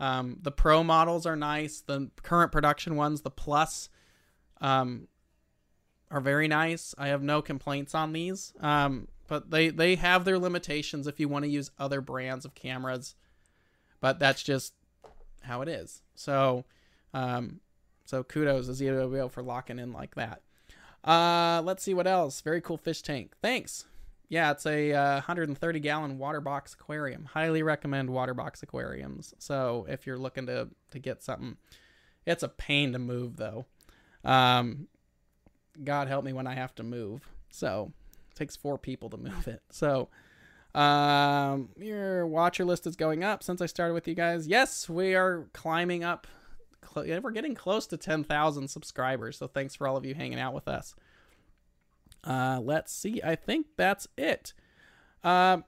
Um, 0.00 0.38
the 0.40 0.50
pro 0.50 0.82
models 0.82 1.26
are 1.26 1.36
nice. 1.36 1.82
The 1.82 2.10
current 2.22 2.50
production 2.50 2.96
ones, 2.96 3.20
the 3.20 3.30
plus, 3.30 3.90
um, 4.60 5.06
are 6.10 6.20
very 6.20 6.48
nice. 6.48 6.94
I 6.98 7.08
have 7.08 7.22
no 7.22 7.42
complaints 7.42 7.94
on 7.94 8.12
these. 8.12 8.52
Um, 8.60 9.08
but 9.28 9.50
they 9.50 9.68
they 9.68 9.94
have 9.94 10.24
their 10.24 10.38
limitations 10.38 11.06
if 11.06 11.20
you 11.20 11.28
want 11.28 11.44
to 11.44 11.50
use 11.50 11.70
other 11.78 12.00
brands 12.00 12.44
of 12.44 12.54
cameras. 12.54 13.14
But 14.00 14.18
that's 14.18 14.42
just 14.42 14.72
how 15.42 15.60
it 15.60 15.68
is. 15.68 16.02
So, 16.14 16.64
um, 17.14 17.60
so 18.06 18.24
kudos 18.24 18.66
to 18.66 18.72
ZWO 18.72 19.30
for 19.30 19.42
locking 19.42 19.78
in 19.78 19.92
like 19.92 20.14
that. 20.14 20.40
Uh, 21.04 21.62
let's 21.64 21.82
see 21.82 21.94
what 21.94 22.06
else. 22.06 22.40
Very 22.40 22.60
cool 22.60 22.76
fish 22.76 23.02
tank. 23.02 23.34
Thanks. 23.40 23.84
Yeah, 24.30 24.52
it's 24.52 24.64
a 24.64 24.92
uh, 24.92 25.14
130 25.14 25.80
gallon 25.80 26.16
water 26.16 26.40
box 26.40 26.72
aquarium. 26.72 27.24
Highly 27.24 27.64
recommend 27.64 28.08
water 28.08 28.32
box 28.32 28.62
aquariums. 28.62 29.34
So 29.38 29.86
if 29.88 30.06
you're 30.06 30.18
looking 30.18 30.46
to 30.46 30.68
to 30.92 30.98
get 31.00 31.22
something, 31.22 31.56
it's 32.24 32.44
a 32.44 32.48
pain 32.48 32.92
to 32.92 33.00
move 33.00 33.36
though. 33.36 33.66
Um, 34.24 34.86
God 35.82 36.06
help 36.06 36.24
me 36.24 36.32
when 36.32 36.46
I 36.46 36.54
have 36.54 36.74
to 36.76 36.84
move. 36.84 37.28
So 37.50 37.92
it 38.30 38.36
takes 38.36 38.54
four 38.54 38.78
people 38.78 39.10
to 39.10 39.16
move 39.18 39.48
it. 39.48 39.62
So 39.70 40.08
um, 40.76 41.70
your 41.76 42.24
watcher 42.24 42.64
list 42.64 42.86
is 42.86 42.94
going 42.94 43.24
up 43.24 43.42
since 43.42 43.60
I 43.60 43.66
started 43.66 43.94
with 43.94 44.06
you 44.06 44.14
guys. 44.14 44.46
Yes, 44.46 44.88
we 44.88 45.16
are 45.16 45.48
climbing 45.52 46.04
up 46.04 46.28
we're 46.94 47.30
getting 47.30 47.54
close 47.54 47.86
to 47.88 47.96
10,000 47.96 48.68
subscribers. 48.68 49.38
So 49.38 49.46
thanks 49.46 49.74
for 49.74 49.86
all 49.86 49.96
of 49.96 50.04
you 50.04 50.14
hanging 50.14 50.40
out 50.40 50.54
with 50.54 50.66
us. 50.68 50.94
Uh, 52.24 52.60
let's 52.62 52.92
see. 52.92 53.20
I 53.24 53.34
think 53.36 53.66
that's 53.76 54.06
it. 54.16 54.52
Um, 55.22 55.64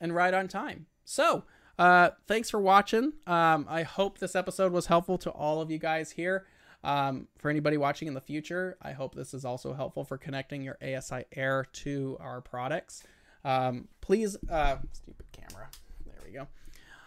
and 0.00 0.14
right 0.14 0.34
on 0.34 0.48
time. 0.48 0.86
So, 1.04 1.44
uh, 1.78 2.10
thanks 2.26 2.50
for 2.50 2.60
watching. 2.60 3.12
Um, 3.26 3.66
I 3.68 3.82
hope 3.82 4.18
this 4.18 4.36
episode 4.36 4.72
was 4.72 4.86
helpful 4.86 5.18
to 5.18 5.30
all 5.30 5.60
of 5.60 5.70
you 5.70 5.78
guys 5.78 6.12
here. 6.12 6.46
Um, 6.84 7.28
for 7.38 7.48
anybody 7.48 7.76
watching 7.76 8.08
in 8.08 8.14
the 8.14 8.20
future, 8.20 8.76
I 8.82 8.92
hope 8.92 9.14
this 9.14 9.34
is 9.34 9.44
also 9.44 9.72
helpful 9.72 10.04
for 10.04 10.18
connecting 10.18 10.62
your 10.62 10.78
ASI 10.82 11.24
Air 11.32 11.66
to 11.72 12.16
our 12.20 12.40
products. 12.40 13.04
Um, 13.44 13.88
please, 14.00 14.36
uh, 14.50 14.76
stupid 14.92 15.26
camera. 15.32 15.68
There 16.04 16.14
we 16.24 16.32
go. 16.32 16.48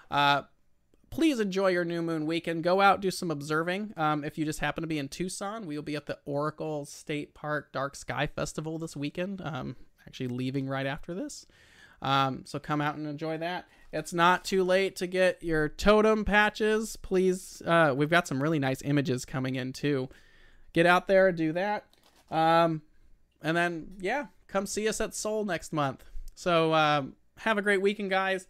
Uh, 0.10 0.44
please 1.16 1.40
enjoy 1.40 1.70
your 1.70 1.86
new 1.86 2.02
moon 2.02 2.26
weekend. 2.26 2.62
Go 2.62 2.82
out, 2.82 3.00
do 3.00 3.10
some 3.10 3.32
observing. 3.32 3.94
Um, 3.96 4.26
if 4.26 4.38
you 4.38 4.44
just 4.44 4.60
happen 4.60 4.82
to 4.82 4.88
be 4.88 5.00
in 5.00 5.08
Tucson, 5.08 5.66
we 5.66 5.78
will 5.78 5.84
be 5.84 5.96
at 5.96 6.08
the 6.08 6.20
Oracle 6.26 6.84
State 6.84 7.34
Park 7.34 7.72
Dark 7.72 7.96
Sky 7.96 8.28
Festival 8.28 8.78
this 8.78 8.98
weekend. 8.98 9.42
Um, 9.42 9.78
actually, 10.06 10.28
leaving 10.28 10.68
right 10.68 10.86
after 10.86 11.14
this. 11.14 11.48
Um, 12.02 12.42
so 12.46 12.60
come 12.60 12.82
out 12.82 12.98
and 12.98 13.08
enjoy 13.08 13.38
that. 13.38 13.66
It's 13.94 14.12
not 14.12 14.44
too 14.44 14.62
late 14.66 14.98
to 14.98 15.08
get 15.08 15.42
your 15.42 15.70
totem 15.70 16.26
patches. 16.26 16.98
Please, 16.98 17.62
uh, 17.66 17.94
we've 17.96 18.10
got 18.10 18.28
some 18.28 18.44
really 18.44 18.60
nice 18.60 18.82
images 18.82 19.24
coming 19.24 19.56
in 19.56 19.72
too. 19.72 20.10
Get 20.74 20.86
out 20.86 21.08
there, 21.08 21.32
do 21.32 21.54
that. 21.54 21.86
Um, 22.30 22.82
and 23.42 23.56
then, 23.56 23.96
yeah, 24.02 24.26
come 24.50 24.66
see 24.66 24.90
us 24.90 25.00
at 25.00 25.16
SOL 25.16 25.46
next 25.46 25.72
month. 25.72 26.04
So 26.34 26.74
um, 26.74 27.16
have 27.38 27.58
a 27.58 27.62
great 27.62 27.82
weekend, 27.82 28.10
guys. 28.10 28.48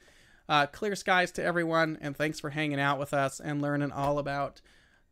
Uh, 0.48 0.68
clear 0.68 0.96
skies 0.96 1.32
to 1.34 1.44
everyone, 1.44 1.98
and 2.02 2.16
thanks 2.16 2.40
for 2.40 2.52
hanging 2.52 2.80
out 2.80 3.00
with 3.00 3.14
us 3.14 3.40
and 3.40 3.62
learning 3.62 3.92
all 3.92 4.20
about 4.20 4.62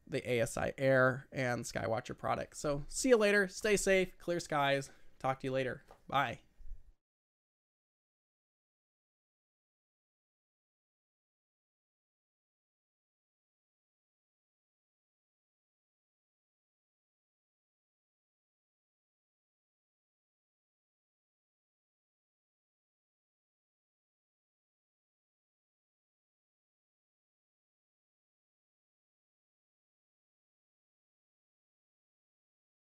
the 0.08 0.42
ASI 0.42 0.74
Air 0.78 1.28
and 1.32 1.64
Skywatcher 1.64 2.18
products. 2.18 2.60
So, 2.60 2.84
see 2.88 3.10
you 3.10 3.18
later. 3.18 3.48
Stay 3.48 3.78
safe. 3.78 4.18
Clear 4.20 4.40
skies. 4.40 4.92
Talk 5.20 5.40
to 5.40 5.48
you 5.48 5.52
later. 5.52 5.84
Bye. 6.08 6.40